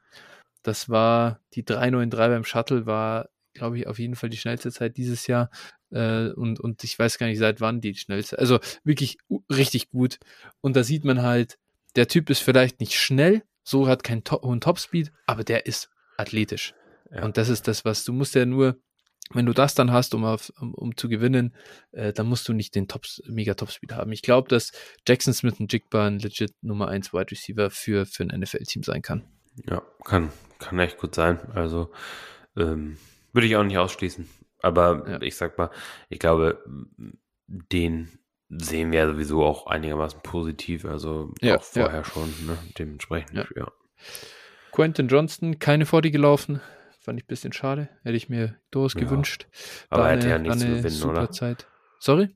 [0.62, 4.96] Das war, die 393 beim Shuttle war, glaube ich, auf jeden Fall die schnellste Zeit
[4.96, 5.50] dieses Jahr.
[5.90, 8.38] Äh, und, und ich weiß gar nicht, seit wann die schnellste.
[8.38, 9.18] Also wirklich
[9.50, 10.18] richtig gut.
[10.60, 11.58] Und da sieht man halt,
[11.96, 15.90] der Typ ist vielleicht nicht schnell, so hat keinen to hohen Topspeed, aber der ist
[16.16, 16.74] athletisch.
[17.10, 17.24] Ja.
[17.24, 18.76] Und das ist das, was du musst ja nur,
[19.30, 21.54] wenn du das dann hast, um, auf, um, um zu gewinnen,
[21.92, 24.12] äh, dann musst du nicht den Tops, mega Topspeed haben.
[24.12, 24.72] Ich glaube, dass
[25.06, 29.02] Jackson Smith und Jigba ein legit Nummer 1 Wide Receiver für, für ein NFL-Team sein
[29.02, 29.24] kann.
[29.68, 31.40] Ja, kann, kann echt gut sein.
[31.54, 31.90] Also
[32.56, 32.98] ähm,
[33.32, 34.28] würde ich auch nicht ausschließen.
[34.62, 35.22] Aber Ja.
[35.22, 35.70] ich sag mal,
[36.08, 36.62] ich glaube,
[37.46, 38.18] den
[38.48, 40.84] sehen wir sowieso auch einigermaßen positiv.
[40.84, 42.56] Also Ja, auch vorher schon, ne?
[42.78, 43.44] Dementsprechend, Ja.
[43.56, 43.72] ja.
[44.72, 46.60] Quentin Johnston, keine 40 gelaufen.
[47.00, 47.88] Fand ich ein bisschen schade.
[48.02, 49.00] Hätte ich mir durchaus Ja.
[49.00, 49.46] gewünscht.
[49.90, 51.30] Aber War er hätte ja eine- nichts war zu gewinnen, super oder?
[51.30, 51.66] Zeit.
[52.00, 52.30] Sorry?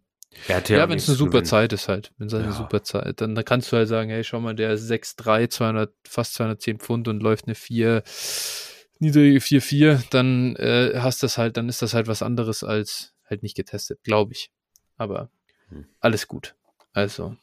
[0.47, 1.45] Ja, auch wenn es nichts eine super gewinnen.
[1.47, 2.13] Zeit ist halt.
[2.19, 2.53] Wenn es eine Ja.
[2.53, 5.93] super Zeit, dann, dann kannst du halt sagen, hey, schau mal, der ist 6'3, 200,
[6.07, 8.03] fast 210 Pfund und läuft eine 4,
[9.01, 13.43] niedrige 4-4, dann äh, hast das halt, dann ist das halt was anderes als halt
[13.43, 14.51] nicht getestet, glaube ich.
[14.97, 15.31] Aber
[15.69, 15.87] Hm.
[16.01, 16.55] alles gut.
[16.93, 17.37] Also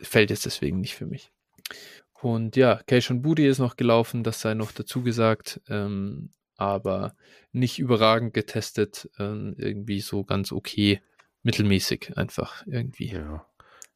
[0.00, 1.30] fällt jetzt deswegen nicht für mich.
[2.20, 7.14] Und ja, Keishon Budi ist noch gelaufen, das sei noch dazu gesagt, ähm, aber
[7.52, 11.02] nicht überragend getestet, ähm, irgendwie so ganz okay,
[11.42, 13.12] mittelmäßig einfach irgendwie.
[13.12, 13.46] Ja.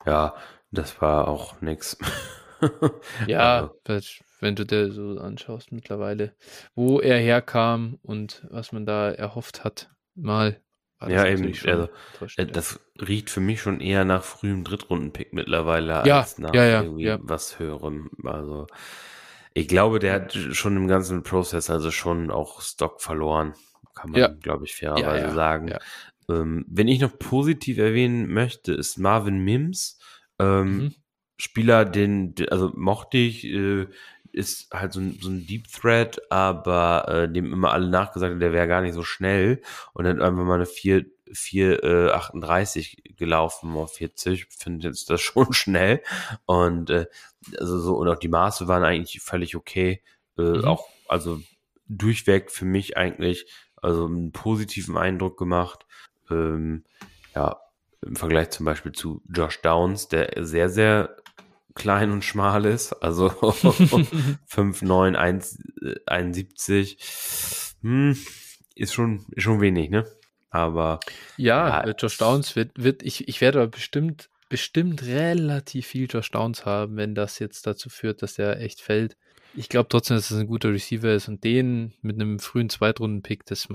[0.04, 0.34] ja,
[0.70, 1.96] das war auch nix.
[3.28, 6.34] Ja, Also, das- wenn du dir so anschaust mittlerweile,
[6.74, 10.60] wo er herkam und was man da erhofft hat, mal.
[11.06, 11.88] Ja, eben, also,
[12.36, 12.46] Äh.
[12.46, 16.82] Das riecht für mich schon eher nach frühem Drittrunden-Pick mittlerweile Ja, als nach ja, ja,
[16.82, 18.10] irgendwie was höherem.
[18.24, 18.66] Also
[19.54, 23.54] ich glaube, der hat schon im ganzen Prozess also schon auch Stock verloren.
[23.94, 24.28] Kann man, Ja.
[24.28, 25.74] glaube ich, fairerweise sagen.
[26.28, 29.98] Ähm, wenn ich noch positiv erwähnen möchte, ist Marvin Mims.
[30.38, 30.94] Ähm, Mhm.
[31.40, 33.86] Spieler, den, den- also mochte ich, äh,
[34.32, 38.40] ist halt so ein, so ein Deep Threat, aber äh, dem immer alle nachgesagt haben,
[38.40, 39.62] der wäre gar nicht so schnell.
[39.92, 45.20] Und dann einfach mal eine 4, 4 äh, 38 gelaufen auf 40, finde jetzt das
[45.22, 46.02] schon schnell.
[46.46, 47.06] Und äh,
[47.58, 50.02] also so und auch die Maße waren eigentlich völlig okay,
[50.36, 50.64] äh, Mhm.
[50.64, 51.40] auch also
[51.88, 53.46] durchweg für mich eigentlich
[53.76, 55.86] also einen positiven Eindruck gemacht,
[56.30, 56.84] ähm,
[57.34, 57.60] ja
[58.02, 61.16] im Vergleich zum Beispiel zu Josh Downs, der sehr sehr
[61.78, 63.30] klein und schmal ist, also
[64.46, 66.98] 5, 9, 1, äh, 71,
[67.80, 68.18] hm,
[68.74, 70.04] ist schon, ist schon wenig, ne?
[70.50, 71.00] Aber
[71.36, 76.06] Ja, Ja, äh, Josh Downs wird, wird ich, ich werde aber bestimmt, bestimmt relativ viel
[76.10, 79.16] Josh Downs haben, wenn das jetzt dazu führt, dass er echt fällt.
[79.54, 83.46] Ich glaube trotzdem, dass es ein guter Receiver ist und den mit einem frühen Zweitrunden-Pick,
[83.46, 83.68] das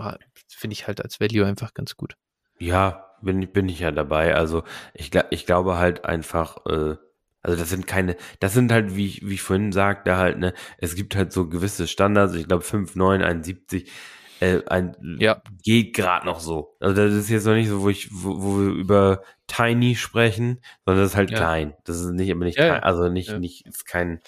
[0.47, 2.15] finde ich halt als Value einfach ganz gut.
[2.59, 4.35] ja, bin, bin ich ja dabei.
[4.35, 4.63] Also
[4.93, 6.95] ich, ich glaube halt einfach, äh,
[7.43, 10.53] Also das sind keine, das sind halt, wie ich, wie ich vorhin sagte, halt, ne,
[10.77, 13.91] es gibt halt so gewisse Standards, ich glaube 5, 9, 71,
[14.39, 15.41] äh, ein, Ja.
[15.61, 16.77] geht gerade noch so.
[16.79, 20.61] Also das ist jetzt noch nicht so, wo ich, wo, wo wir über Tiny sprechen,
[20.85, 21.37] sondern das ist halt Ja.
[21.37, 21.73] klein.
[21.83, 24.21] Das ist nicht, aber nicht, Ja, klein, also nicht, nicht, ist kein,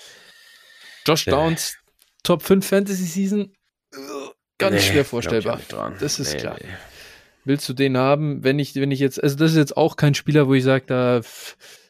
[1.07, 1.31] Josh Ja.
[1.31, 1.77] Downs,
[2.23, 3.53] Top 5 Fantasy Season,
[3.93, 3.97] äh,
[4.57, 5.61] ganz Nee, schwer vorstellbar.
[5.99, 6.57] Das ist Nee, klar.
[6.61, 6.69] nee.
[7.45, 10.15] Willst du den haben, wenn ich, wenn ich jetzt, also das ist jetzt auch kein
[10.15, 11.21] Spieler, wo ich sage, da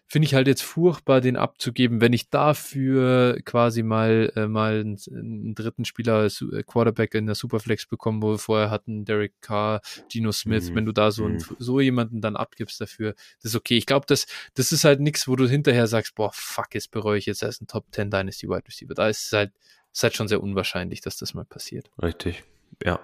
[0.07, 4.98] finde ich halt jetzt furchtbar, den abzugeben, wenn ich dafür quasi mal, äh, mal einen,
[5.11, 9.34] einen dritten Spieler als äh, Quarterback in der Superflex bekommen, wo wir vorher hatten, Derek
[9.41, 10.76] Carr, Geno Smith, Mhm.
[10.76, 11.56] wenn du da so, einen, Mhm.
[11.60, 13.77] so jemanden dann abgibst dafür, das ist okay.
[13.77, 17.18] Ich glaube, das, das ist halt nichts, wo du hinterher sagst, boah, fuck, jetzt bereue
[17.18, 18.94] ich jetzt erst ein Top 10 Dynasty Wide Receiver.
[18.94, 19.52] Da ist es halt,
[19.91, 21.90] ist halt schon sehr unwahrscheinlich, dass das mal passiert.
[22.02, 22.44] Richtig.
[22.84, 22.99] Ja.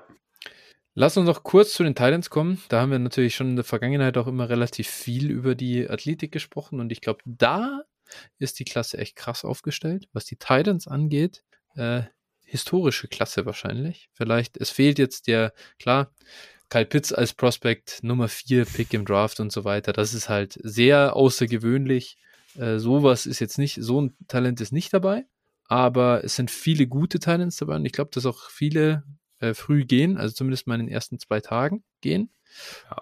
[0.93, 2.61] Lass uns noch kurz zu den Titans kommen.
[2.67, 6.33] Da haben wir natürlich schon in der Vergangenheit auch immer relativ viel über die Athletik
[6.33, 7.83] gesprochen und ich glaube, da
[8.39, 10.09] ist die Klasse echt krass aufgestellt.
[10.11, 11.43] Was die Titans angeht,
[11.75, 12.03] äh,
[12.43, 14.09] historische Klasse wahrscheinlich.
[14.11, 16.13] Vielleicht, es fehlt jetzt der, klar,
[16.67, 19.93] Kyle Pitts als Prospect, Nummer 4 Pick im Draft und so weiter.
[19.93, 22.17] Das ist halt sehr außergewöhnlich.
[22.57, 25.25] Äh, sowas ist jetzt nicht, so ein Talent ist nicht dabei,
[25.65, 29.03] aber es sind viele gute Talents dabei und ich glaube, dass auch viele
[29.41, 32.31] äh, früh gehen, also zumindest mal in den ersten zwei Tagen gehen.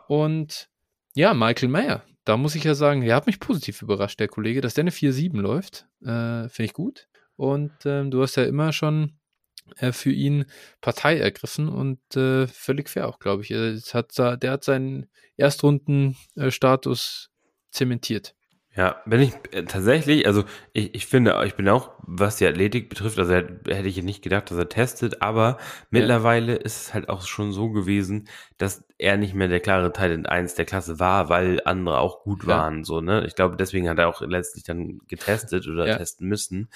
[0.07, 0.69] Und
[1.13, 4.61] ja, Michael Mayer, da muss ich ja sagen, er hat mich positiv überrascht, der Kollege,
[4.61, 5.87] dass der eine 4-7 läuft.
[6.01, 7.07] Äh, Finde ich gut.
[7.35, 9.19] Und ähm, du hast ja immer schon
[9.77, 10.45] äh, für ihn
[10.81, 13.51] Partei ergriffen und äh, völlig fair auch, glaube ich.
[13.51, 15.07] Er hat, der hat seinen
[15.37, 17.31] Erstrunden-Status
[17.71, 18.35] zementiert.
[18.79, 22.87] Ja, wenn ich äh, tatsächlich, also ich, ich finde, ich bin auch, was die Athletik
[22.87, 25.57] betrifft, also hätte ich nicht gedacht, dass er testet, aber
[25.89, 30.25] mittlerweile ist es halt auch schon so gewesen, dass er nicht mehr der klare Teil
[30.25, 32.47] 1 der Klasse war, weil andere auch gut Ja.
[32.47, 33.25] waren, so, ne?
[33.27, 35.97] Ich glaube, deswegen hat er auch letztlich dann getestet oder Ja.
[35.97, 36.69] testen müssen.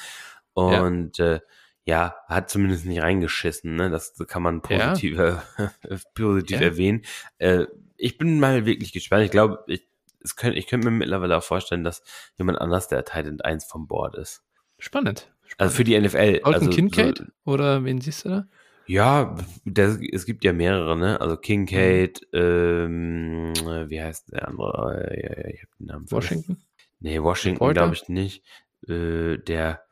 [0.52, 1.40] Und äh,
[1.86, 3.90] ja, hat zumindest nicht reingeschissen, ne?
[3.90, 4.90] Das kann man Ja.
[4.90, 5.18] positiv,
[6.16, 6.68] positiv Ja.
[6.68, 7.04] erwähnen.
[7.38, 9.24] Äh, ich bin mal wirklich gespannt.
[9.24, 9.88] Ich glaube, ich,
[10.24, 12.02] es könnt, ich könnte mir mittlerweile auch vorstellen, dass
[12.38, 14.44] jemand anders der Titan 1 vom Board ist.
[14.80, 15.32] Spannend.
[15.58, 16.42] Also für die NFL.
[16.44, 17.18] Alton also Kincaid?
[17.20, 18.48] So, Oder wen siehst du da?
[18.86, 19.36] ja,
[19.66, 21.22] der, es gibt ja mehrere, ne?
[21.22, 22.40] Also Kincaid, Mhm.
[22.40, 23.54] ähm,
[23.90, 25.08] wie heißt der andere?
[25.12, 26.38] Äh, ja, ja, ich hab den Namen vergessen.
[26.38, 26.64] Washington?
[27.00, 28.44] Nee, Washington glaube ich nicht.
[28.88, 29.84] Äh, der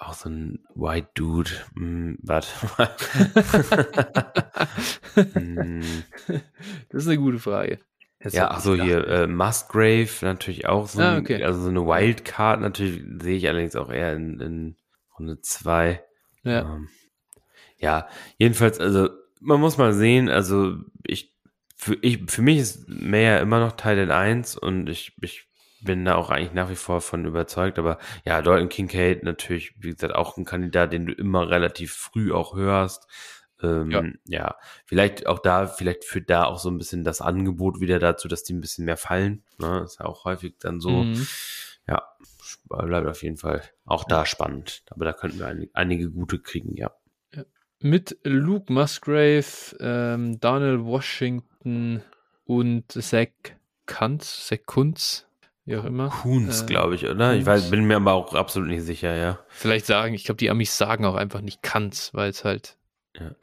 [0.00, 1.50] auch so ein White Dude.
[1.76, 2.90] Hm, warte mal.
[5.32, 6.04] Hm,
[6.90, 7.78] Das ist eine gute Frage.
[8.20, 11.42] Jetzt ja, ach so hier äh, Musgrave natürlich auch so, Ah, ein, okay.
[11.44, 14.76] also so eine Wildcard natürlich sehe ich allerdings auch eher in, in
[15.16, 16.02] Runde zwei.
[16.42, 16.62] Ja.
[16.62, 16.88] Ähm,
[17.76, 19.08] ja, jedenfalls, also
[19.40, 21.32] man muss mal sehen, also ich
[21.76, 25.46] für, ich, für mich ist Meyer immer noch Teil in 1 und ich, ich
[25.80, 29.92] bin da auch eigentlich nach wie vor von überzeugt, aber ja, Dalton Kincaid natürlich, wie
[29.92, 33.06] gesagt, auch ein Kandidat, den du immer relativ früh auch hörst.
[33.62, 34.02] Ähm, Ja.
[34.26, 34.56] ja.
[34.86, 38.42] vielleicht auch da, vielleicht führt da auch so ein bisschen das Angebot wieder dazu, dass
[38.44, 39.42] die ein bisschen mehr fallen.
[39.58, 39.82] Ne?
[39.84, 40.90] Ist ja auch häufig dann so.
[40.90, 41.26] Mhm.
[41.88, 42.02] Ja,
[42.68, 44.82] bleibt auf jeden Fall auch da spannend.
[44.90, 46.90] Aber da könnten wir ein, einige gute kriegen, ja.
[47.80, 49.44] Mit Luke Musgrave,
[49.80, 52.02] ähm, Daniel Washington
[52.44, 53.28] und Zach
[53.86, 55.26] Kuntz, Zach Kunz,
[55.64, 56.08] wie auch immer.
[56.10, 57.32] Kunz, Äh, glaube ich, oder?
[57.34, 57.46] Ich Kunz.
[57.46, 59.38] weiß, bin mir aber auch absolut nicht sicher, ja.
[59.48, 62.76] Vielleicht sagen, ich glaube, die Amis sagen auch einfach nicht Kanz, weil es halt
[63.16, 63.34] Ja.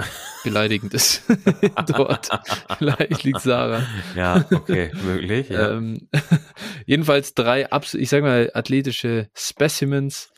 [0.44, 1.24] beleidigend ist
[1.88, 2.30] dort.
[2.78, 3.84] Vielleicht liegt Sarah.
[4.16, 5.50] Ja, okay, möglich.
[5.50, 5.72] Ja.
[5.72, 6.08] Ähm,
[6.86, 10.32] jedenfalls drei, ich sag mal, athletische Specimens,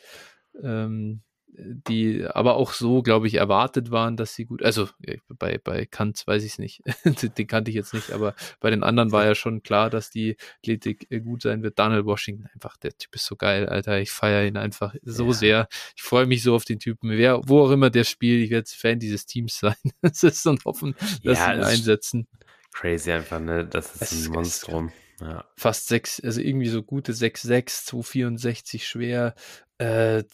[0.62, 1.22] ähm,
[1.60, 5.86] die aber auch so, glaube ich, erwartet waren, dass sie gut, also ja, bei, bei
[5.86, 6.82] Kant weiß ich es nicht,
[7.38, 10.36] den kannte ich jetzt nicht, aber bei den anderen war ja schon klar, dass die
[10.60, 11.78] Athletik äh, gut sein wird.
[11.78, 15.32] Daniel Washington, einfach, der Typ ist so geil, Alter, ich feiere ihn einfach so Ja.
[15.32, 15.68] sehr.
[15.96, 18.68] Ich freue mich so auf den Typen, wer, wo auch immer der spielt, ich werde
[18.68, 19.74] Fan dieses Teams sein.
[20.02, 20.94] Es ist und hoffen,
[21.24, 22.28] dass Ja, sie ihn ist- einsetzen.
[22.72, 23.66] Crazy einfach, ne?
[23.66, 24.92] Das ist Es ist ein Monstrum.
[25.20, 25.44] Ja.
[25.56, 29.34] fast sechs, also irgendwie so gute 6,6, 264 schwer
[29.78, 30.24] äh,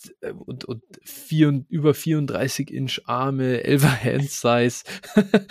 [0.46, 4.84] und, und vier, und über 34 Inch Arme, 11er Hand Size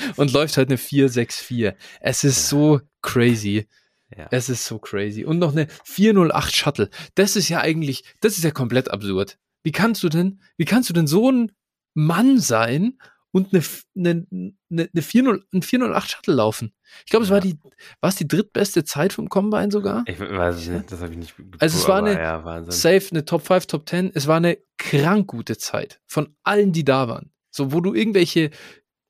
[0.17, 1.73] und läuft halt eine 464.
[1.99, 3.67] Es ist so crazy.
[4.15, 4.27] ja.
[4.31, 5.23] Es ist so crazy.
[5.23, 6.89] Und noch eine 408 Shuttle.
[7.15, 9.37] Das ist ja eigentlich, das ist ja komplett absurd.
[9.63, 11.51] Wie kannst du denn, wie kannst du denn so ein
[11.93, 12.97] Mann sein
[13.33, 13.63] und eine,
[13.97, 14.25] eine,
[14.71, 16.73] eine, eine 40, ein 408 Shuttle laufen?
[17.03, 17.51] Ich glaube, es war Ja.
[17.51, 17.59] die,
[17.99, 20.03] war es die drittbeste Zeit vom Combine sogar?
[20.07, 22.63] Ich weiß es nicht, das habe ich nicht Also es war eine ja.
[22.71, 24.11] Safe, eine Top 5, Top 10.
[24.13, 27.31] Es war eine krank gute Zeit von allen, die da waren.
[27.49, 28.51] So, wo du irgendwelche,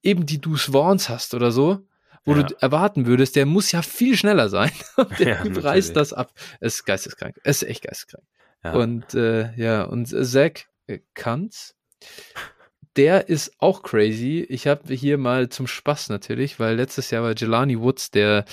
[0.02, 1.86] eben die du Swans hast oder so,
[2.26, 2.44] wo Ja.
[2.44, 4.72] du erwarten würdest, der muss ja viel schneller sein.
[5.20, 6.32] Der Ja, reißt das ab.
[6.62, 7.38] Es ist geisteskrank.
[7.44, 8.26] Es ist echt geisteskrank.
[8.64, 8.74] Ja.
[8.76, 10.64] Und äh, ja, und Zach
[11.14, 11.76] Kantz,
[12.96, 14.46] der ist auch crazy.
[14.50, 18.46] Ich habe hier mal zum Spaß natürlich, weil letztes Jahr war Jelani Woods der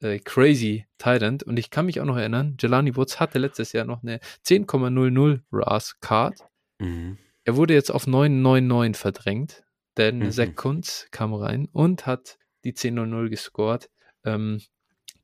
[0.00, 3.84] äh, crazy Titan und ich kann mich auch noch erinnern, Jelani Woods hatte letztes Jahr
[3.84, 6.38] noch eine 10,00 RAS Card.
[6.78, 7.18] Mhm.
[7.44, 9.62] Er wurde jetzt auf 9,99 verdrängt,
[9.96, 10.30] denn Mhm.
[10.30, 13.88] Zach Kunz kam rein und hat die 10,00 gescored.
[14.24, 14.60] Ähm,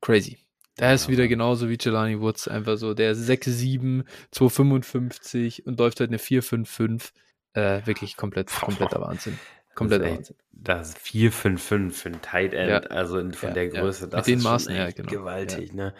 [0.01, 0.38] crazy.
[0.78, 6.01] Der ist Ja, wieder genauso wie Jelani Woods, einfach so der 6,7, 2,55 und läuft
[6.01, 7.12] halt eine 4,55.
[7.55, 9.39] Äh, wirklich komplett, kompletter Wahnsinn.
[9.74, 10.36] Kompletter Wahnsinn.
[10.52, 12.78] Das ist 4-5-5 für ein Tight End, Ja.
[12.90, 13.81] also in, von Ja, der ja.
[13.81, 15.10] Größe, Mit das den ist Maßen, ja, genau.
[15.10, 15.94] gewaltig, ne?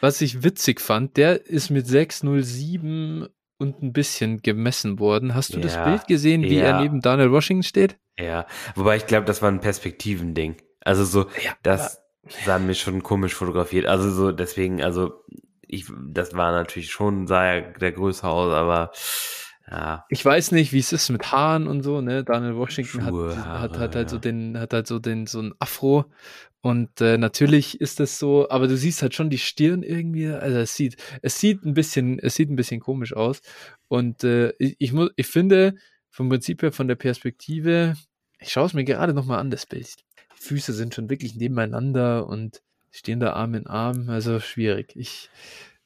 [0.00, 3.28] Was ich witzig fand, der ist mit 6,07
[3.58, 5.34] und ein bisschen gemessen worden.
[5.34, 6.80] Hast du das Ja, Bild gesehen, wie er ja.
[6.82, 7.96] neben Daniel Washington steht?
[8.18, 10.56] Ja, wobei ich glaube, das war ein Perspektivending.
[10.80, 12.02] Also so, Ja, das
[12.44, 13.86] sah mir schon komisch fotografiert.
[13.86, 15.22] Also so, deswegen, also
[15.66, 18.90] ich, das war natürlich schon, sah ja der größer aus, aber
[19.70, 22.22] ja, Ich weiß nicht, wie es ist mit Haaren und so, ne?
[22.22, 24.20] Daniel Washington Schuhe, hat, hat, Haare, hat halt so ja.
[24.20, 26.04] den, hat halt so den, so ein Afro.
[26.60, 30.58] Und äh, natürlich ist das so, aber du siehst halt schon die Stirn irgendwie, also
[30.58, 33.42] es sieht, es sieht ein bisschen, es sieht ein bisschen komisch aus.
[33.88, 35.74] Und äh, ich, ich muss, ich finde,
[36.10, 37.96] vom Prinzip her, von der Perspektive,
[38.38, 39.96] ich schaue es mir gerade nochmal an, das Bild.
[40.36, 44.94] Die Füße sind schon wirklich nebeneinander und stehen da Arm in Arm, also schwierig.
[44.94, 45.28] Ich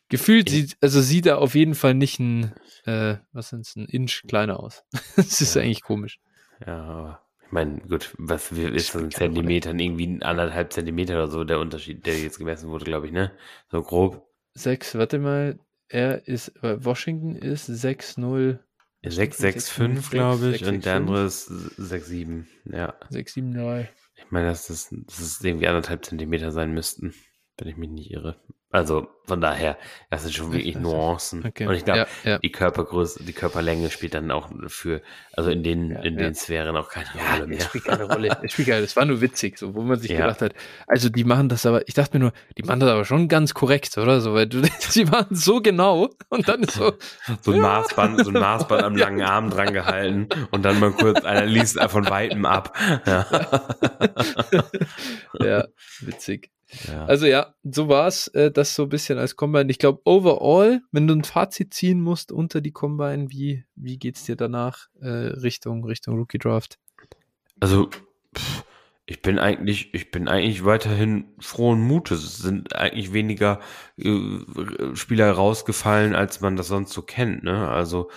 [0.09, 2.53] gefühlt sieht, also sieht er auf jeden Fall nicht ein,
[2.85, 4.85] äh, was sind's, ein Inch kleiner aus.
[5.17, 5.63] das ist Ja.
[5.63, 6.19] eigentlich komisch.
[6.67, 9.11] ja, aber ich meine, gut, was ist so in.
[9.11, 13.33] Zentimetern, irgendwie anderthalb Zentimeter oder so der Unterschied, der jetzt gemessen wurde, glaube ich, ne?
[13.71, 14.29] So grob.
[14.55, 15.59] Sechs, warte mal,
[15.89, 18.59] er ist, äh, Washington ist 6-0,
[19.05, 20.97] 6,65, glaube ich, und der 6,65.
[20.97, 22.95] andere ist 6,7, ja.
[23.11, 23.89] 6-7-0.
[24.17, 27.15] Ich meine, dass das, dass es irgendwie anderthalb Zentimeter sein müssten,
[27.57, 28.41] wenn ich mich nicht irre.
[28.71, 29.79] Also von daher,
[30.11, 31.45] das sind schon wirklich Nuancen.
[31.47, 31.67] Okay.
[31.67, 32.39] Und ich glaube, ja, ja.
[32.39, 35.01] die Körpergröße, die Körperlänge spielt dann auch für,
[35.33, 37.59] also in den, Ja, in den Sphären auch keine Rolle mehr.
[37.59, 38.39] es spielt keine Rolle.
[38.43, 40.55] Es spielt keine, es war nur witzig, so, wo man sich gedacht hat,
[40.87, 43.55] also die machen das aber, ich dachte mir nur, die machen das aber schon ganz
[43.55, 44.21] korrekt, oder?
[44.21, 44.49] So, weil
[44.81, 46.93] sie machen so genau und dann ist so,
[47.43, 51.25] So ein Maßband, so ein Maßband am langen Arm dran gehalten und dann mal kurz,
[51.25, 52.77] einer liest von weitem ab.
[55.41, 55.67] Ja,
[56.01, 56.51] witzig.
[56.87, 57.07] Ja.
[57.07, 59.71] Also ja, so war's, äh, das so ein bisschen als Combine.
[59.71, 64.25] Ich glaube, overall, wenn du ein Fazit ziehen musst unter die Combine, wie, wie geht's
[64.25, 66.79] dir danach äh, Richtung, Richtung Rookie Draft?
[67.61, 67.91] Also,
[68.37, 68.65] pff,
[69.07, 72.23] ich bin eigentlich, ich bin eigentlich weiterhin frohen Mutes.
[72.23, 73.61] Es sind eigentlich weniger
[73.97, 74.39] äh,
[74.95, 77.69] Spieler rausgefallen, als man das sonst so kennt, ne?
[77.69, 78.11] Also,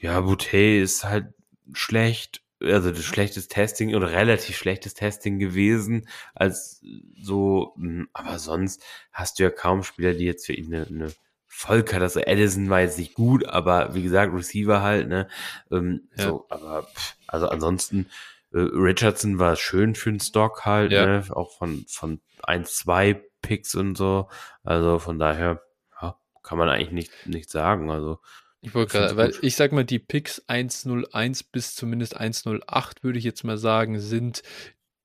[0.00, 1.34] ja, Boutet ist halt
[1.72, 6.82] schlecht, also das schlechtes Testing oder relativ schlechtes Testing gewesen, als
[7.20, 8.82] so, mh, aber sonst
[9.12, 11.12] hast du ja kaum Spieler, die jetzt für ihn eine, eine
[11.46, 12.26] Vollkatastrophe.
[12.26, 15.28] Edison war jetzt nicht gut, aber wie gesagt, Receiver halt, ne?
[15.70, 16.24] Ähm, Ja.
[16.28, 18.06] So, aber pff, also ansonsten
[18.52, 21.06] äh, Richardson war schön für den Stock halt, Ja.
[21.06, 21.24] ne?
[21.30, 24.28] Auch von, von 1, 2 Picks und so.
[24.62, 25.62] Also von daher,
[26.00, 27.90] ja, kann man eigentlich nicht, nicht sagen.
[27.90, 28.18] Also,
[28.60, 33.24] Ich wollte gerade, weil ich sag mal, die Picks 101 bis zumindest 108, würde ich
[33.24, 34.42] jetzt mal sagen, sind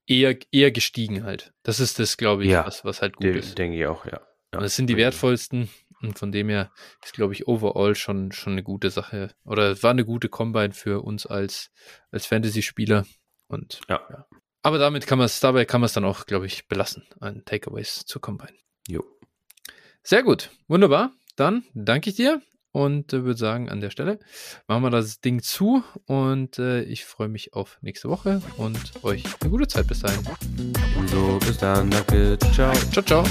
[0.07, 1.53] eher, eher gestiegen halt.
[1.63, 3.57] Das ist das, glaube ich, Ja, was, was halt gut de- ist.
[3.57, 4.21] denke ich auch, ja.
[4.53, 4.59] ja.
[4.59, 5.69] Und es sind die wertvollsten
[6.01, 6.71] und von dem her
[7.03, 9.33] ist, glaube ich, overall schon, schon eine gute Sache.
[9.45, 11.69] Oder es war eine gute Combine für uns als,
[12.11, 13.05] als Fantasy-Spieler.
[13.47, 14.25] Und Ja.
[14.63, 17.43] Aber damit kann man es, dabei kann man es dann auch, glaube ich, belassen an
[17.45, 18.57] Takeaways zur Combine.
[18.87, 19.03] Jo.
[20.01, 21.11] Sehr gut, wunderbar.
[21.35, 22.41] Dann danke ich dir
[22.73, 24.19] und äh, würde sagen, an der Stelle
[24.67, 25.83] machen wir das Ding zu.
[26.05, 30.19] Und äh, ich freue mich auf nächste Woche und euch eine gute Zeit bis dahin.
[31.07, 31.89] So, bis dann.
[31.89, 32.37] Danke.
[32.51, 32.73] Ciao.
[32.91, 33.23] Ciao, ciao.